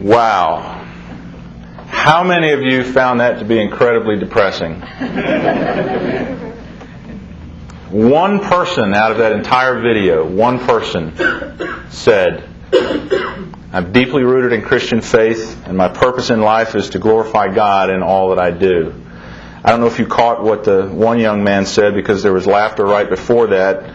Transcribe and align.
Wow. 0.00 0.84
How 1.88 2.22
many 2.22 2.52
of 2.52 2.62
you 2.62 2.84
found 2.84 3.18
that 3.18 3.40
to 3.40 3.44
be 3.44 3.60
incredibly 3.60 4.16
depressing? 4.16 4.80
one 7.90 8.38
person 8.38 8.94
out 8.94 9.10
of 9.10 9.18
that 9.18 9.32
entire 9.32 9.80
video, 9.80 10.24
one 10.24 10.60
person 10.60 11.12
said, 11.90 12.48
I'm 13.72 13.90
deeply 13.90 14.22
rooted 14.22 14.52
in 14.52 14.62
Christian 14.62 15.00
faith, 15.00 15.66
and 15.66 15.76
my 15.76 15.88
purpose 15.88 16.30
in 16.30 16.42
life 16.42 16.76
is 16.76 16.90
to 16.90 17.00
glorify 17.00 17.52
God 17.52 17.90
in 17.90 18.00
all 18.02 18.28
that 18.28 18.38
I 18.38 18.52
do. 18.52 18.94
I 19.64 19.70
don't 19.70 19.80
know 19.80 19.88
if 19.88 19.98
you 19.98 20.06
caught 20.06 20.44
what 20.44 20.62
the 20.62 20.86
one 20.86 21.18
young 21.18 21.42
man 21.42 21.66
said 21.66 21.94
because 21.94 22.22
there 22.22 22.32
was 22.32 22.46
laughter 22.46 22.84
right 22.84 23.10
before 23.10 23.48
that, 23.48 23.92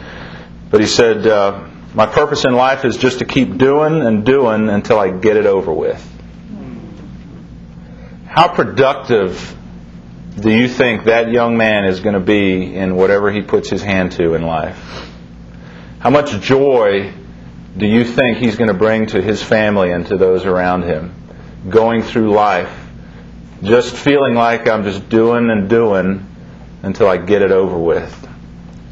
but 0.70 0.82
he 0.82 0.88
said, 0.88 1.26
uh, 1.26 1.70
My 1.94 2.08
purpose 2.08 2.44
in 2.44 2.54
life 2.54 2.86
is 2.86 2.98
just 2.98 3.20
to 3.20 3.26
keep 3.26 3.58
doing 3.58 4.02
and 4.02 4.26
doing 4.26 4.68
until 4.70 5.00
I 5.00 5.12
get 5.12 5.38
it 5.38 5.46
over 5.46 5.72
with. 5.72 6.02
How 8.28 8.48
productive 8.48 9.56
do 10.40 10.50
you 10.50 10.68
think 10.68 11.04
that 11.04 11.32
young 11.32 11.56
man 11.56 11.86
is 11.86 12.00
going 12.00 12.16
to 12.16 12.20
be 12.20 12.76
in 12.76 12.96
whatever 12.96 13.32
he 13.32 13.44
puts 13.44 13.70
his 13.70 13.84
hand 13.84 14.14
to 14.14 14.34
in 14.34 14.42
life? 14.42 14.80
How 16.00 16.10
much 16.10 16.32
joy 16.42 17.14
do 17.78 17.86
you 17.86 18.04
think 18.04 18.38
he's 18.38 18.56
going 18.56 18.70
to 18.70 18.74
bring 18.74 19.06
to 19.08 19.22
his 19.22 19.44
family 19.44 19.92
and 19.92 20.08
to 20.08 20.18
those 20.18 20.46
around 20.46 20.84
him 20.84 21.14
going 21.70 22.02
through 22.02 22.34
life 22.34 22.76
just 23.62 23.96
feeling 23.96 24.34
like 24.34 24.68
I'm 24.68 24.84
just 24.84 25.08
doing 25.10 25.50
and 25.50 25.70
doing 25.70 26.28
until 26.82 27.08
I 27.08 27.18
get 27.18 27.44
it 27.44 27.52
over 27.52 27.78
with? 27.78 28.28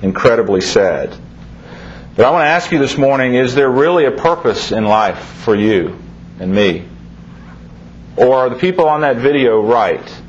Incredibly 0.04 0.62
sad. 0.62 1.18
But 2.16 2.26
I 2.26 2.32
want 2.32 2.44
to 2.44 2.50
ask 2.50 2.72
you 2.72 2.80
this 2.80 2.98
morning 2.98 3.36
is 3.36 3.56
there 3.56 3.70
really 3.70 4.06
a 4.06 4.12
purpose 4.12 4.72
in 4.72 4.84
life 4.84 5.20
for 5.20 5.56
you 5.56 5.98
and 6.40 6.54
me? 6.54 6.86
Or 8.18 8.36
are 8.36 8.50
the 8.50 8.58
people 8.58 8.88
on 8.90 9.02
that 9.02 9.16
video 9.18 9.62
right? 9.62 10.22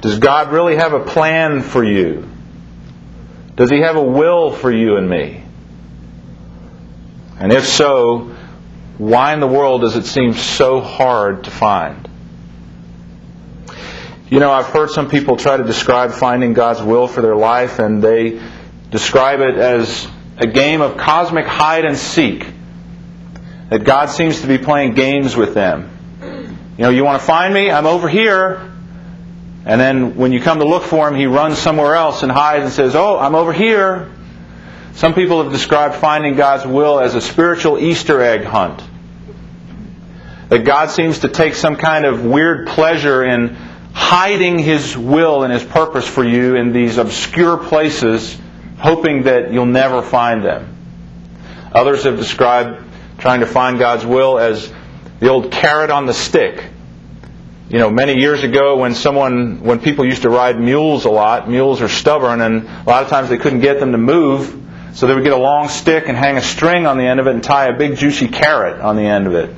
Does 0.00 0.18
God 0.18 0.52
really 0.52 0.76
have 0.76 0.94
a 0.94 1.04
plan 1.04 1.62
for 1.62 1.84
you? 1.84 2.28
Does 3.54 3.70
He 3.70 3.80
have 3.80 3.96
a 3.96 4.02
will 4.02 4.52
for 4.52 4.72
you 4.72 4.96
and 4.96 5.08
me? 5.08 5.42
And 7.38 7.52
if 7.52 7.64
so, 7.64 8.34
why 8.98 9.32
in 9.32 9.38
the 9.38 9.46
world 9.46 9.82
does 9.82 9.94
it 9.94 10.06
seem 10.06 10.34
so 10.34 10.80
hard 10.80 11.44
to 11.44 11.50
find? 11.50 12.08
You 14.28 14.40
know, 14.40 14.50
I've 14.50 14.66
heard 14.66 14.90
some 14.90 15.08
people 15.08 15.36
try 15.36 15.56
to 15.56 15.64
describe 15.64 16.10
finding 16.12 16.52
God's 16.52 16.82
will 16.82 17.06
for 17.06 17.22
their 17.22 17.36
life, 17.36 17.78
and 17.78 18.02
they 18.02 18.40
describe 18.90 19.40
it 19.40 19.56
as 19.56 20.08
a 20.38 20.46
game 20.46 20.80
of 20.80 20.96
cosmic 20.96 21.46
hide 21.46 21.84
and 21.84 21.96
seek 21.96 22.46
that 23.70 23.84
God 23.84 24.06
seems 24.06 24.40
to 24.40 24.46
be 24.46 24.58
playing 24.58 24.94
games 24.94 25.36
with 25.36 25.54
them. 25.54 25.90
You 26.78 26.84
know, 26.84 26.90
you 26.90 27.04
want 27.04 27.20
to 27.20 27.26
find 27.26 27.52
me? 27.52 27.70
I'm 27.70 27.86
over 27.86 28.08
here. 28.08 28.72
And 29.64 29.80
then 29.80 30.16
when 30.16 30.32
you 30.32 30.40
come 30.40 30.60
to 30.60 30.64
look 30.64 30.84
for 30.84 31.08
him, 31.08 31.14
he 31.14 31.26
runs 31.26 31.58
somewhere 31.58 31.94
else 31.94 32.22
and 32.22 32.32
hides 32.32 32.64
and 32.64 32.72
says, 32.72 32.94
Oh, 32.94 33.18
I'm 33.18 33.34
over 33.34 33.52
here. 33.52 34.10
Some 34.94 35.14
people 35.14 35.42
have 35.42 35.52
described 35.52 35.96
finding 35.96 36.34
God's 36.34 36.66
will 36.66 36.98
as 37.00 37.14
a 37.14 37.20
spiritual 37.20 37.78
Easter 37.78 38.22
egg 38.22 38.44
hunt. 38.44 38.82
That 40.48 40.64
God 40.64 40.90
seems 40.90 41.20
to 41.20 41.28
take 41.28 41.54
some 41.54 41.76
kind 41.76 42.06
of 42.06 42.24
weird 42.24 42.68
pleasure 42.68 43.22
in 43.22 43.54
hiding 43.92 44.58
His 44.58 44.96
will 44.96 45.42
and 45.42 45.52
His 45.52 45.62
purpose 45.62 46.08
for 46.08 46.24
you 46.24 46.56
in 46.56 46.72
these 46.72 46.96
obscure 46.96 47.58
places, 47.58 48.38
hoping 48.78 49.24
that 49.24 49.52
you'll 49.52 49.66
never 49.66 50.02
find 50.02 50.44
them. 50.44 50.76
Others 51.72 52.04
have 52.04 52.16
described 52.16 52.84
trying 53.18 53.40
to 53.40 53.46
find 53.46 53.78
God's 53.78 54.06
will 54.06 54.38
as 54.38 54.72
the 55.20 55.28
old 55.28 55.50
carrot 55.50 55.90
on 55.90 56.06
the 56.06 56.14
stick. 56.14 56.64
You 57.68 57.78
know, 57.78 57.90
many 57.90 58.18
years 58.18 58.44
ago 58.44 58.78
when 58.78 58.94
someone, 58.94 59.60
when 59.60 59.80
people 59.80 60.06
used 60.06 60.22
to 60.22 60.30
ride 60.30 60.58
mules 60.58 61.04
a 61.04 61.10
lot, 61.10 61.50
mules 61.50 61.82
are 61.82 61.88
stubborn 61.88 62.40
and 62.40 62.66
a 62.66 62.84
lot 62.86 63.02
of 63.02 63.10
times 63.10 63.28
they 63.28 63.36
couldn't 63.36 63.60
get 63.60 63.80
them 63.80 63.92
to 63.92 63.98
move, 63.98 64.54
so 64.94 65.06
they 65.06 65.14
would 65.14 65.24
get 65.24 65.32
a 65.32 65.36
long 65.36 65.68
stick 65.68 66.08
and 66.08 66.16
hang 66.16 66.36
a 66.36 66.40
string 66.40 66.86
on 66.86 66.96
the 66.96 67.04
end 67.04 67.20
of 67.20 67.26
it 67.26 67.34
and 67.34 67.42
tie 67.42 67.66
a 67.66 67.76
big 67.76 67.96
juicy 67.96 68.28
carrot 68.28 68.80
on 68.80 68.96
the 68.96 69.02
end 69.02 69.26
of 69.26 69.34
it. 69.34 69.54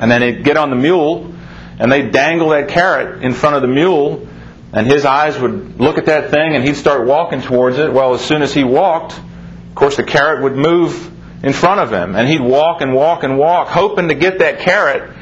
And 0.00 0.10
then 0.10 0.20
they'd 0.20 0.42
get 0.42 0.56
on 0.56 0.70
the 0.70 0.76
mule 0.76 1.32
and 1.78 1.92
they'd 1.92 2.10
dangle 2.10 2.48
that 2.48 2.68
carrot 2.68 3.22
in 3.22 3.34
front 3.34 3.56
of 3.56 3.62
the 3.62 3.68
mule 3.68 4.26
and 4.72 4.86
his 4.86 5.04
eyes 5.04 5.38
would 5.38 5.80
look 5.80 5.98
at 5.98 6.06
that 6.06 6.30
thing 6.30 6.54
and 6.54 6.64
he'd 6.64 6.76
start 6.76 7.06
walking 7.06 7.42
towards 7.42 7.78
it. 7.78 7.92
Well, 7.92 8.14
as 8.14 8.24
soon 8.24 8.42
as 8.42 8.54
he 8.54 8.64
walked, 8.64 9.12
of 9.18 9.74
course 9.74 9.96
the 9.96 10.04
carrot 10.04 10.42
would 10.42 10.56
move 10.56 11.10
in 11.44 11.52
front 11.52 11.80
of 11.80 11.92
him. 11.92 12.16
And 12.16 12.28
he'd 12.28 12.40
walk 12.40 12.80
and 12.80 12.94
walk 12.94 13.22
and 13.22 13.38
walk, 13.38 13.68
hoping 13.68 14.08
to 14.08 14.14
get 14.14 14.38
that 14.38 14.60
carrot 14.60 15.14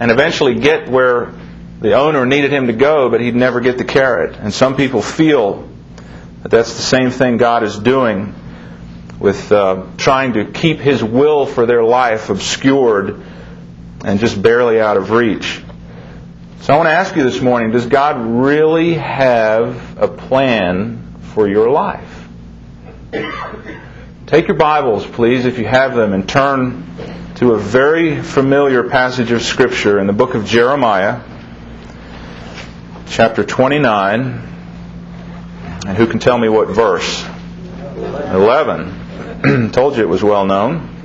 and 0.00 0.10
eventually 0.10 0.58
get 0.58 0.88
where 0.88 1.32
the 1.80 1.94
owner 1.94 2.26
needed 2.26 2.52
him 2.52 2.66
to 2.66 2.72
go, 2.72 3.08
but 3.08 3.20
he'd 3.20 3.36
never 3.36 3.60
get 3.60 3.78
the 3.78 3.84
carrot. 3.84 4.36
And 4.36 4.52
some 4.52 4.76
people 4.76 5.02
feel 5.02 5.68
that 6.42 6.50
that's 6.50 6.74
the 6.74 6.82
same 6.82 7.10
thing 7.10 7.36
God 7.36 7.62
is 7.62 7.78
doing 7.78 8.34
with 9.18 9.50
uh, 9.50 9.86
trying 9.96 10.34
to 10.34 10.44
keep 10.44 10.78
His 10.78 11.02
will 11.02 11.46
for 11.46 11.66
their 11.66 11.82
life 11.82 12.28
obscured 12.30 13.22
and 14.04 14.20
just 14.20 14.40
barely 14.40 14.80
out 14.80 14.96
of 14.96 15.10
reach. 15.10 15.62
So 16.60 16.74
I 16.74 16.76
want 16.78 16.88
to 16.88 16.92
ask 16.92 17.14
you 17.14 17.22
this 17.22 17.40
morning 17.40 17.70
does 17.70 17.86
God 17.86 18.16
really 18.18 18.94
have 18.94 19.98
a 20.02 20.08
plan 20.08 21.14
for 21.34 21.48
your 21.48 21.70
life? 21.70 22.28
Take 24.26 24.48
your 24.48 24.56
Bibles, 24.56 25.06
please, 25.06 25.44
if 25.44 25.58
you 25.58 25.64
have 25.66 25.94
them, 25.94 26.12
and 26.12 26.28
turn 26.28 26.84
to 27.36 27.52
a 27.52 27.58
very 27.58 28.20
familiar 28.20 28.88
passage 28.88 29.30
of 29.30 29.42
Scripture 29.42 30.00
in 30.00 30.08
the 30.08 30.12
book 30.12 30.34
of 30.34 30.44
Jeremiah, 30.46 31.20
chapter 33.06 33.44
29. 33.44 34.42
And 35.86 35.96
who 35.96 36.08
can 36.08 36.18
tell 36.18 36.36
me 36.36 36.48
what 36.48 36.68
verse? 36.68 37.24
11. 37.96 39.70
Told 39.72 39.96
you 39.96 40.02
it 40.02 40.08
was 40.08 40.24
well 40.24 40.44
known. 40.44 40.95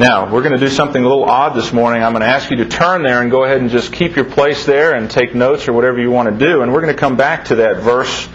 Now, 0.00 0.32
we're 0.32 0.40
going 0.40 0.58
to 0.58 0.58
do 0.58 0.70
something 0.70 1.04
a 1.04 1.06
little 1.06 1.26
odd 1.26 1.54
this 1.54 1.74
morning. 1.74 2.02
I'm 2.02 2.12
going 2.12 2.22
to 2.22 2.26
ask 2.26 2.50
you 2.50 2.56
to 2.56 2.64
turn 2.64 3.02
there 3.02 3.20
and 3.20 3.30
go 3.30 3.44
ahead 3.44 3.60
and 3.60 3.68
just 3.68 3.92
keep 3.92 4.16
your 4.16 4.24
place 4.24 4.64
there 4.64 4.94
and 4.94 5.10
take 5.10 5.34
notes 5.34 5.68
or 5.68 5.74
whatever 5.74 6.00
you 6.00 6.10
want 6.10 6.30
to 6.30 6.38
do. 6.38 6.62
And 6.62 6.72
we're 6.72 6.80
going 6.80 6.94
to 6.94 6.98
come 6.98 7.18
back 7.18 7.44
to 7.48 7.56
that 7.56 7.82
verse 7.82 8.26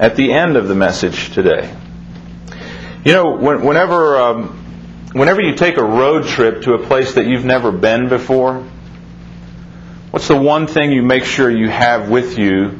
at 0.00 0.16
the 0.16 0.32
end 0.32 0.56
of 0.56 0.66
the 0.66 0.74
message 0.74 1.30
today. 1.30 1.72
You 3.04 3.12
know, 3.12 3.36
whenever, 3.36 4.18
um, 4.18 4.48
whenever 5.12 5.40
you 5.40 5.54
take 5.54 5.76
a 5.76 5.84
road 5.84 6.26
trip 6.26 6.62
to 6.62 6.74
a 6.74 6.84
place 6.84 7.14
that 7.14 7.28
you've 7.28 7.44
never 7.44 7.70
been 7.70 8.08
before, 8.08 8.64
what's 10.10 10.26
the 10.26 10.36
one 10.36 10.66
thing 10.66 10.90
you 10.90 11.04
make 11.04 11.22
sure 11.22 11.48
you 11.48 11.68
have 11.68 12.10
with 12.10 12.36
you 12.36 12.76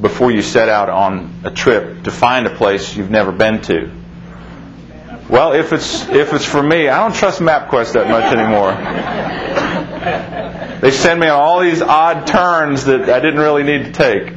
before 0.00 0.30
you 0.30 0.40
set 0.40 0.70
out 0.70 0.88
on 0.88 1.34
a 1.44 1.50
trip 1.50 2.04
to 2.04 2.10
find 2.10 2.46
a 2.46 2.56
place 2.56 2.96
you've 2.96 3.10
never 3.10 3.30
been 3.30 3.60
to? 3.64 4.05
Well, 5.28 5.52
if 5.54 5.72
it's 5.72 6.08
if 6.08 6.32
it's 6.32 6.44
for 6.44 6.62
me, 6.62 6.88
I 6.88 7.00
don't 7.00 7.14
trust 7.14 7.40
MapQuest 7.40 7.94
that 7.94 8.08
much 8.08 8.32
anymore. 8.32 8.72
They 10.80 10.90
send 10.92 11.18
me 11.18 11.26
on 11.26 11.40
all 11.40 11.60
these 11.60 11.82
odd 11.82 12.26
turns 12.26 12.84
that 12.84 13.08
I 13.08 13.18
didn't 13.18 13.40
really 13.40 13.64
need 13.64 13.86
to 13.86 13.92
take. 13.92 14.32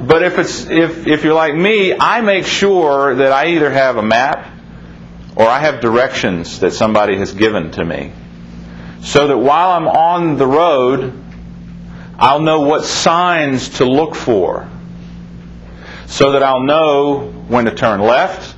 But 0.00 0.22
if 0.22 0.38
it's 0.38 0.66
if 0.66 1.06
if 1.06 1.22
you're 1.22 1.34
like 1.34 1.54
me, 1.54 1.96
I 1.96 2.20
make 2.20 2.46
sure 2.46 3.14
that 3.14 3.30
I 3.30 3.48
either 3.48 3.70
have 3.70 3.96
a 3.96 4.02
map 4.02 4.50
or 5.36 5.46
I 5.46 5.60
have 5.60 5.80
directions 5.80 6.60
that 6.60 6.72
somebody 6.72 7.16
has 7.16 7.32
given 7.32 7.70
to 7.72 7.84
me. 7.84 8.12
So 9.02 9.28
that 9.28 9.38
while 9.38 9.70
I'm 9.70 9.86
on 9.86 10.36
the 10.36 10.46
road, 10.46 11.12
I'll 12.18 12.40
know 12.40 12.62
what 12.62 12.84
signs 12.84 13.68
to 13.78 13.84
look 13.84 14.14
for. 14.14 14.68
So 16.06 16.32
that 16.32 16.42
I'll 16.42 16.62
know 16.62 17.30
when 17.48 17.66
to 17.66 17.74
turn 17.74 18.00
left, 18.00 18.53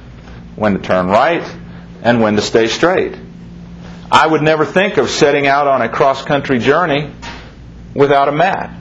when 0.57 0.73
to 0.73 0.79
turn 0.81 1.07
right, 1.07 1.45
and 2.03 2.21
when 2.21 2.37
to 2.37 2.43
stay 2.43 2.67
straight. 2.67 3.17
I 4.11 4.27
would 4.27 4.43
never 4.43 4.65
think 4.65 4.97
of 4.97 5.11
setting 5.11 5.47
out 5.47 5.67
on 5.67 5.83
a 5.83 5.89
cross 5.89 6.25
country 6.25 6.59
journey 6.59 7.11
without 7.95 8.29
a 8.29 8.33
map 8.33 8.73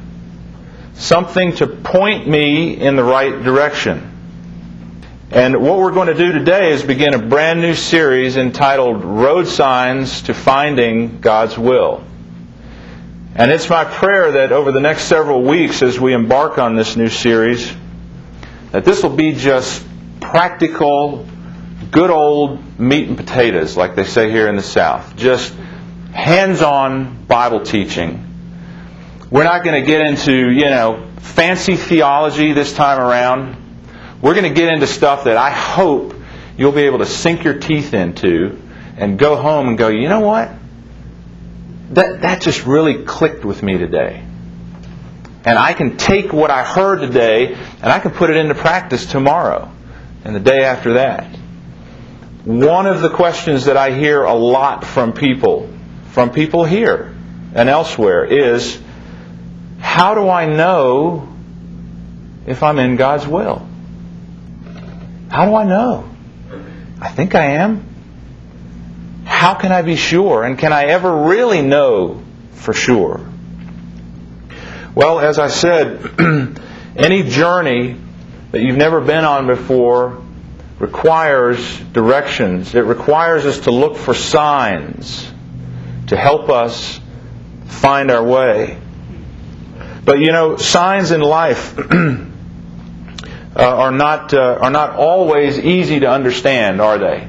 something 0.96 1.54
to 1.54 1.68
point 1.68 2.28
me 2.28 2.74
in 2.74 2.96
the 2.96 3.04
right 3.04 3.44
direction. 3.44 4.12
And 5.32 5.62
what 5.62 5.80
we're 5.80 5.92
going 5.92 6.08
to 6.08 6.14
do 6.14 6.32
today 6.32 6.72
is 6.72 6.84
begin 6.84 7.14
a 7.14 7.20
brand 7.20 7.60
new 7.60 7.74
series 7.74 8.38
entitled 8.38 9.04
Road 9.04 9.48
Signs 9.48 10.22
to 10.24 10.34
Finding 10.34 11.20
God's 11.20 11.58
Will. 11.58 12.04
And 13.36 13.52
it's 13.52 13.70
my 13.70 13.84
prayer 13.84 14.32
that 14.34 14.54
over 14.54 14.72
the 14.72 14.80
next 14.80 15.06
several 15.06 15.42
weeks 15.42 15.82
as 15.82 16.00
we 16.00 16.14
embark 16.14 16.58
on 16.58 16.76
this 16.76 16.96
new 16.96 17.10
series, 17.10 17.74
that 18.72 18.86
this 18.86 19.04
will 19.04 19.16
be 19.16 19.34
just 19.34 19.86
practical, 20.22 21.28
good 21.92 22.10
old 22.10 22.80
meat 22.80 23.08
and 23.08 23.18
potatoes, 23.18 23.76
like 23.78 23.96
they 23.96 24.04
say 24.04 24.30
here 24.30 24.48
in 24.48 24.56
the 24.56 24.64
South. 24.64 25.16
Just 25.16 25.54
hands 26.14 26.62
on 26.62 27.26
Bible 27.26 27.62
teaching 27.62 28.26
we're 29.32 29.44
not 29.44 29.64
going 29.64 29.82
to 29.82 29.86
get 29.86 30.06
into, 30.06 30.50
you 30.50 30.66
know, 30.66 31.08
fancy 31.18 31.76
theology 31.76 32.54
this 32.54 32.74
time 32.74 33.02
around. 33.02 33.58
We're 34.22 34.34
going 34.34 34.48
to 34.48 34.54
get 34.54 34.72
into 34.72 34.88
stuff 34.88 35.24
that 35.26 35.36
I 35.36 35.50
hope 35.50 36.16
you'll 36.58 36.72
be 36.72 36.84
able 36.84 37.00
to 37.00 37.06
sink 37.06 37.44
your 37.44 37.60
teeth 37.60 37.94
into 37.94 38.62
and 38.98 39.18
go 39.18 39.36
home 39.36 39.68
and 39.68 39.78
go, 39.78 39.90
you 39.90 40.08
know 40.10 40.22
what? 40.22 40.52
That, 41.92 42.22
that 42.22 42.42
just 42.42 42.66
really 42.66 43.04
clicked 43.04 43.44
with 43.44 43.62
me 43.62 43.78
today. 43.78 44.24
And 45.44 45.60
I 45.60 45.74
can 45.74 45.98
take 45.98 46.32
what 46.32 46.50
I 46.50 46.64
heard 46.64 47.02
today 47.02 47.54
and 47.56 47.86
I 47.86 48.00
can 48.00 48.12
put 48.12 48.30
it 48.30 48.38
into 48.38 48.56
practice 48.56 49.06
tomorrow 49.06 49.72
and 50.24 50.36
the 50.36 50.40
day 50.40 50.64
after 50.64 50.94
that. 50.94 51.28
One 52.46 52.86
of 52.86 53.02
the 53.02 53.10
questions 53.10 53.66
that 53.66 53.76
I 53.76 53.90
hear 53.90 54.24
a 54.24 54.36
lot 54.36 54.86
from 54.86 55.14
people, 55.14 55.68
from 56.12 56.30
people 56.30 56.64
here 56.64 57.12
and 57.56 57.68
elsewhere, 57.68 58.24
is 58.24 58.80
how 59.80 60.14
do 60.14 60.30
I 60.30 60.46
know 60.46 61.28
if 62.46 62.62
I'm 62.62 62.78
in 62.78 62.98
God's 62.98 63.26
will? 63.26 63.68
How 65.28 65.46
do 65.46 65.56
I 65.56 65.64
know? 65.64 66.08
I 67.02 67.10
think 67.10 67.34
I 67.34 67.46
am. 67.54 67.84
How 69.26 69.56
can 69.56 69.72
I 69.72 69.82
be 69.82 69.96
sure? 69.96 70.44
And 70.44 70.60
can 70.60 70.72
I 70.72 70.86
ever 70.86 71.24
really 71.24 71.64
know 71.64 72.22
for 72.54 72.74
sure? 72.74 73.28
Well, 74.94 75.20
as 75.20 75.40
I 75.40 75.48
said, 75.48 76.20
any 76.96 77.24
journey 77.24 77.98
that 78.52 78.62
you've 78.62 78.78
never 78.78 79.02
been 79.02 79.26
on 79.26 79.48
before 79.48 80.22
requires 80.86 81.80
directions. 81.94 82.76
It 82.76 82.86
requires 82.86 83.44
us 83.46 83.62
to 83.62 83.72
look 83.72 83.98
for 83.98 84.14
signs 84.14 85.28
to 86.08 86.16
help 86.16 86.50
us 86.50 87.00
find 87.66 88.12
our 88.12 88.24
way. 88.24 88.78
But 90.04 90.20
you 90.20 90.32
know, 90.32 90.58
signs 90.58 91.10
in 91.10 91.22
life 91.22 91.76
uh, 91.80 92.26
are 93.56 93.92
not 93.92 94.34
uh, 94.36 94.60
are 94.62 94.70
not 94.70 94.92
always 94.92 95.58
easy 95.58 96.02
to 96.02 96.08
understand, 96.08 96.80
are 96.80 97.00
they? 97.00 97.28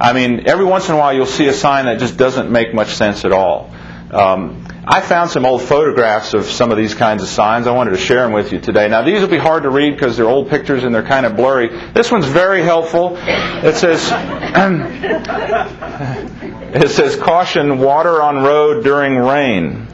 I 0.00 0.12
mean, 0.12 0.48
every 0.48 0.64
once 0.64 0.88
in 0.88 0.96
a 0.96 0.98
while 0.98 1.14
you'll 1.14 1.26
see 1.26 1.46
a 1.46 1.52
sign 1.52 1.84
that 1.84 2.00
just 2.00 2.16
doesn't 2.16 2.50
make 2.50 2.74
much 2.74 2.88
sense 2.88 3.24
at 3.24 3.32
all. 3.32 3.70
Um, 4.10 4.66
I 4.90 5.02
found 5.02 5.30
some 5.30 5.44
old 5.44 5.60
photographs 5.60 6.32
of 6.32 6.46
some 6.46 6.70
of 6.70 6.78
these 6.78 6.94
kinds 6.94 7.22
of 7.22 7.28
signs. 7.28 7.66
I 7.66 7.72
wanted 7.72 7.90
to 7.90 7.98
share 7.98 8.22
them 8.22 8.32
with 8.32 8.54
you 8.54 8.58
today. 8.58 8.88
Now, 8.88 9.02
these 9.02 9.20
will 9.20 9.28
be 9.28 9.36
hard 9.36 9.64
to 9.64 9.70
read 9.70 9.90
because 9.90 10.16
they're 10.16 10.26
old 10.26 10.48
pictures 10.48 10.82
and 10.82 10.94
they're 10.94 11.02
kind 11.02 11.26
of 11.26 11.36
blurry. 11.36 11.68
This 11.92 12.10
one's 12.10 12.24
very 12.24 12.62
helpful. 12.62 13.14
It 13.18 13.76
says, 13.76 14.10
it 16.74 16.88
says, 16.88 17.16
caution, 17.16 17.80
water 17.80 18.22
on 18.22 18.42
road 18.42 18.82
during 18.82 19.18
rain. 19.18 19.86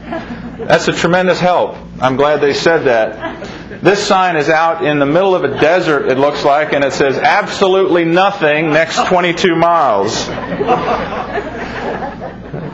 That's 0.59 0.87
a 0.87 0.93
tremendous 0.93 1.41
help. 1.41 1.75
I'm 1.99 2.15
glad 2.15 2.39
they 2.39 2.53
said 2.53 2.85
that. 2.85 3.83
This 3.83 4.01
sign 4.01 4.37
is 4.37 4.47
out 4.47 4.85
in 4.85 4.99
the 4.99 5.05
middle 5.05 5.35
of 5.35 5.43
a 5.43 5.59
desert, 5.59 6.07
it 6.07 6.17
looks 6.17 6.45
like, 6.45 6.71
and 6.71 6.85
it 6.85 6.93
says 6.93 7.17
absolutely 7.17 8.05
nothing 8.05 8.71
next 8.71 9.07
22 9.07 9.57
miles. 9.57 10.29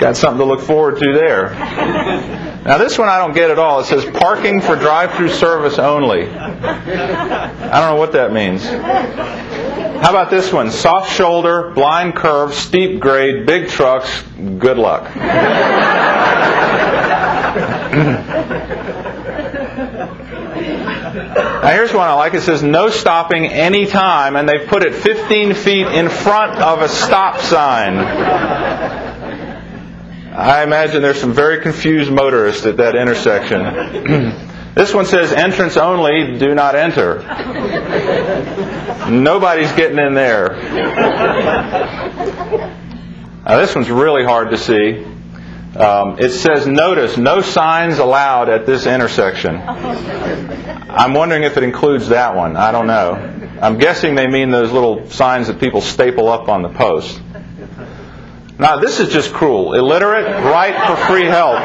Got 0.01 0.17
something 0.17 0.39
to 0.39 0.45
look 0.45 0.61
forward 0.61 0.97
to 0.97 1.13
there. 1.13 1.51
Now, 2.65 2.79
this 2.79 2.97
one 2.97 3.07
I 3.07 3.19
don't 3.19 3.35
get 3.35 3.51
at 3.51 3.59
all. 3.59 3.81
It 3.81 3.85
says 3.85 4.03
parking 4.03 4.59
for 4.59 4.75
drive 4.75 5.13
through 5.13 5.29
service 5.29 5.77
only. 5.77 6.27
I 6.27 7.79
don't 7.79 7.91
know 7.91 7.97
what 7.97 8.13
that 8.13 8.33
means. 8.33 8.63
How 8.65 10.09
about 10.09 10.31
this 10.31 10.51
one? 10.51 10.71
Soft 10.71 11.15
shoulder, 11.15 11.69
blind 11.69 12.15
curve, 12.15 12.55
steep 12.55 12.99
grade, 12.99 13.45
big 13.45 13.69
trucks, 13.69 14.23
good 14.57 14.79
luck. 14.79 15.15
Now 21.15 21.67
here's 21.67 21.93
one 21.93 22.07
I 22.07 22.13
like. 22.13 22.33
It 22.33 22.41
says 22.41 22.63
no 22.63 22.89
stopping 22.89 23.45
any 23.45 23.85
time, 23.85 24.35
and 24.35 24.49
they've 24.49 24.67
put 24.67 24.83
it 24.83 24.95
15 24.95 25.53
feet 25.53 25.85
in 25.85 26.09
front 26.09 26.59
of 26.59 26.81
a 26.81 26.89
stop 26.89 27.39
sign. 27.39 29.00
I 30.33 30.63
imagine 30.63 31.01
there's 31.01 31.19
some 31.19 31.33
very 31.33 31.61
confused 31.61 32.09
motorists 32.11 32.65
at 32.65 32.77
that 32.77 32.95
intersection. 32.95 33.59
this 34.75 34.93
one 34.93 35.05
says 35.05 35.33
entrance 35.33 35.75
only, 35.75 36.39
do 36.39 36.55
not 36.55 36.73
enter. 36.75 37.19
Nobody's 39.09 39.73
getting 39.73 39.99
in 39.99 40.13
there. 40.13 40.55
Now, 43.43 43.57
this 43.57 43.75
one's 43.75 43.89
really 43.89 44.23
hard 44.23 44.51
to 44.51 44.57
see. 44.57 45.03
Um, 45.75 46.17
it 46.19 46.29
says 46.29 46.65
notice, 46.65 47.17
no 47.17 47.41
signs 47.41 47.99
allowed 47.99 48.47
at 48.47 48.65
this 48.65 48.85
intersection. 48.85 49.57
I'm 49.57 51.13
wondering 51.13 51.43
if 51.43 51.57
it 51.57 51.63
includes 51.63 52.07
that 52.09 52.35
one. 52.35 52.55
I 52.55 52.71
don't 52.71 52.87
know. 52.87 53.13
I'm 53.61 53.77
guessing 53.77 54.15
they 54.15 54.27
mean 54.27 54.49
those 54.49 54.71
little 54.71 55.09
signs 55.09 55.47
that 55.47 55.59
people 55.59 55.81
staple 55.81 56.29
up 56.29 56.47
on 56.47 56.61
the 56.61 56.69
post. 56.69 57.19
Now, 58.61 58.77
this 58.77 58.99
is 58.99 59.09
just 59.09 59.33
cruel. 59.33 59.73
Illiterate, 59.73 60.27
write 60.45 60.75
for 60.85 60.95
free 61.07 61.25
help. 61.25 61.57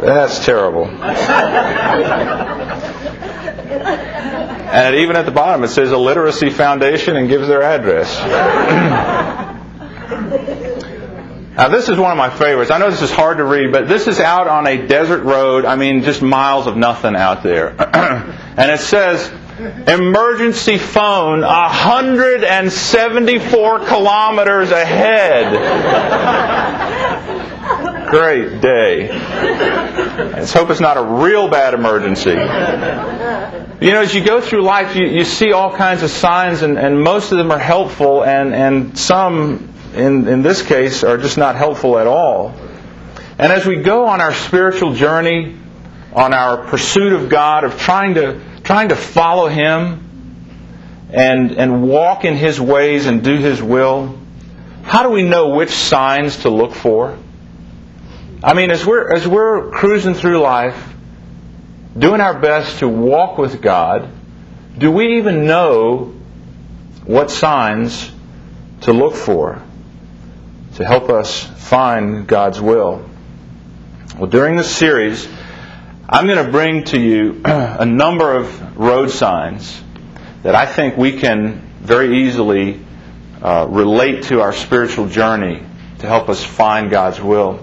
That's 0.00 0.44
terrible. 0.44 0.88
And 4.72 4.96
even 4.96 5.14
at 5.14 5.24
the 5.24 5.30
bottom, 5.30 5.62
it 5.62 5.68
says 5.68 5.92
Illiteracy 5.92 6.50
Foundation 6.50 7.14
and 7.14 7.28
gives 7.28 7.46
their 7.46 7.62
address. 7.62 8.10
Now, 11.54 11.68
this 11.68 11.90
is 11.90 11.98
one 11.98 12.10
of 12.10 12.16
my 12.16 12.30
favorites. 12.30 12.70
I 12.70 12.78
know 12.78 12.90
this 12.90 13.02
is 13.02 13.10
hard 13.10 13.36
to 13.36 13.44
read, 13.44 13.72
but 13.72 13.86
this 13.86 14.08
is 14.08 14.20
out 14.20 14.48
on 14.48 14.66
a 14.66 14.86
desert 14.86 15.24
road. 15.24 15.66
I 15.66 15.76
mean, 15.76 16.02
just 16.02 16.22
miles 16.22 16.66
of 16.66 16.78
nothing 16.78 17.14
out 17.14 17.42
there. 17.42 17.68
and 18.56 18.70
it 18.70 18.80
says, 18.80 19.30
emergency 19.86 20.78
phone 20.78 21.42
174 21.42 23.80
kilometers 23.80 24.70
ahead. 24.70 25.52
Great 28.08 28.62
day. 28.62 29.08
Let's 29.10 30.54
hope 30.54 30.70
it's 30.70 30.80
not 30.80 30.96
a 30.96 31.02
real 31.02 31.48
bad 31.48 31.74
emergency. 31.74 32.30
You 32.30 33.92
know, 33.92 34.00
as 34.00 34.14
you 34.14 34.24
go 34.24 34.40
through 34.40 34.62
life, 34.62 34.96
you, 34.96 35.06
you 35.06 35.24
see 35.24 35.52
all 35.52 35.76
kinds 35.76 36.02
of 36.02 36.08
signs, 36.10 36.62
and, 36.62 36.78
and 36.78 36.98
most 37.02 37.30
of 37.32 37.38
them 37.38 37.50
are 37.50 37.58
helpful, 37.58 38.24
and, 38.24 38.54
and 38.54 38.98
some 38.98 39.71
in, 39.94 40.28
in 40.28 40.42
this 40.42 40.62
case, 40.62 41.04
are 41.04 41.18
just 41.18 41.38
not 41.38 41.56
helpful 41.56 41.98
at 41.98 42.06
all. 42.06 42.54
And 43.38 43.52
as 43.52 43.66
we 43.66 43.76
go 43.76 44.06
on 44.06 44.20
our 44.20 44.34
spiritual 44.34 44.94
journey, 44.94 45.56
on 46.14 46.34
our 46.34 46.64
pursuit 46.66 47.12
of 47.12 47.28
God, 47.28 47.64
of 47.64 47.78
trying 47.78 48.14
to, 48.14 48.40
trying 48.62 48.90
to 48.90 48.96
follow 48.96 49.48
Him 49.48 51.08
and, 51.10 51.52
and 51.52 51.82
walk 51.82 52.24
in 52.24 52.36
His 52.36 52.60
ways 52.60 53.06
and 53.06 53.22
do 53.22 53.36
His 53.36 53.62
will, 53.62 54.18
how 54.82 55.02
do 55.02 55.10
we 55.10 55.22
know 55.22 55.50
which 55.50 55.70
signs 55.70 56.38
to 56.38 56.50
look 56.50 56.74
for? 56.74 57.16
I 58.44 58.54
mean, 58.54 58.70
as 58.70 58.84
we're, 58.84 59.12
as 59.12 59.26
we're 59.26 59.70
cruising 59.70 60.14
through 60.14 60.38
life, 60.38 60.92
doing 61.96 62.20
our 62.20 62.38
best 62.38 62.80
to 62.80 62.88
walk 62.88 63.38
with 63.38 63.62
God, 63.62 64.10
do 64.76 64.90
we 64.90 65.18
even 65.18 65.46
know 65.46 66.14
what 67.04 67.30
signs 67.30 68.10
to 68.82 68.92
look 68.92 69.14
for? 69.14 69.61
To 70.74 70.86
help 70.86 71.10
us 71.10 71.44
find 71.44 72.26
God's 72.26 72.60
will. 72.60 73.08
Well, 74.18 74.30
during 74.30 74.56
this 74.56 74.74
series, 74.74 75.28
I'm 76.08 76.26
going 76.26 76.44
to 76.44 76.50
bring 76.50 76.84
to 76.84 76.98
you 76.98 77.42
a 77.44 77.84
number 77.84 78.34
of 78.34 78.78
road 78.78 79.10
signs 79.10 79.82
that 80.42 80.54
I 80.54 80.66
think 80.66 80.96
we 80.96 81.18
can 81.18 81.60
very 81.80 82.26
easily 82.26 82.80
uh, 83.42 83.66
relate 83.68 84.24
to 84.24 84.40
our 84.40 84.52
spiritual 84.52 85.08
journey 85.08 85.62
to 85.98 86.06
help 86.06 86.28
us 86.28 86.42
find 86.42 86.90
God's 86.90 87.20
will. 87.20 87.60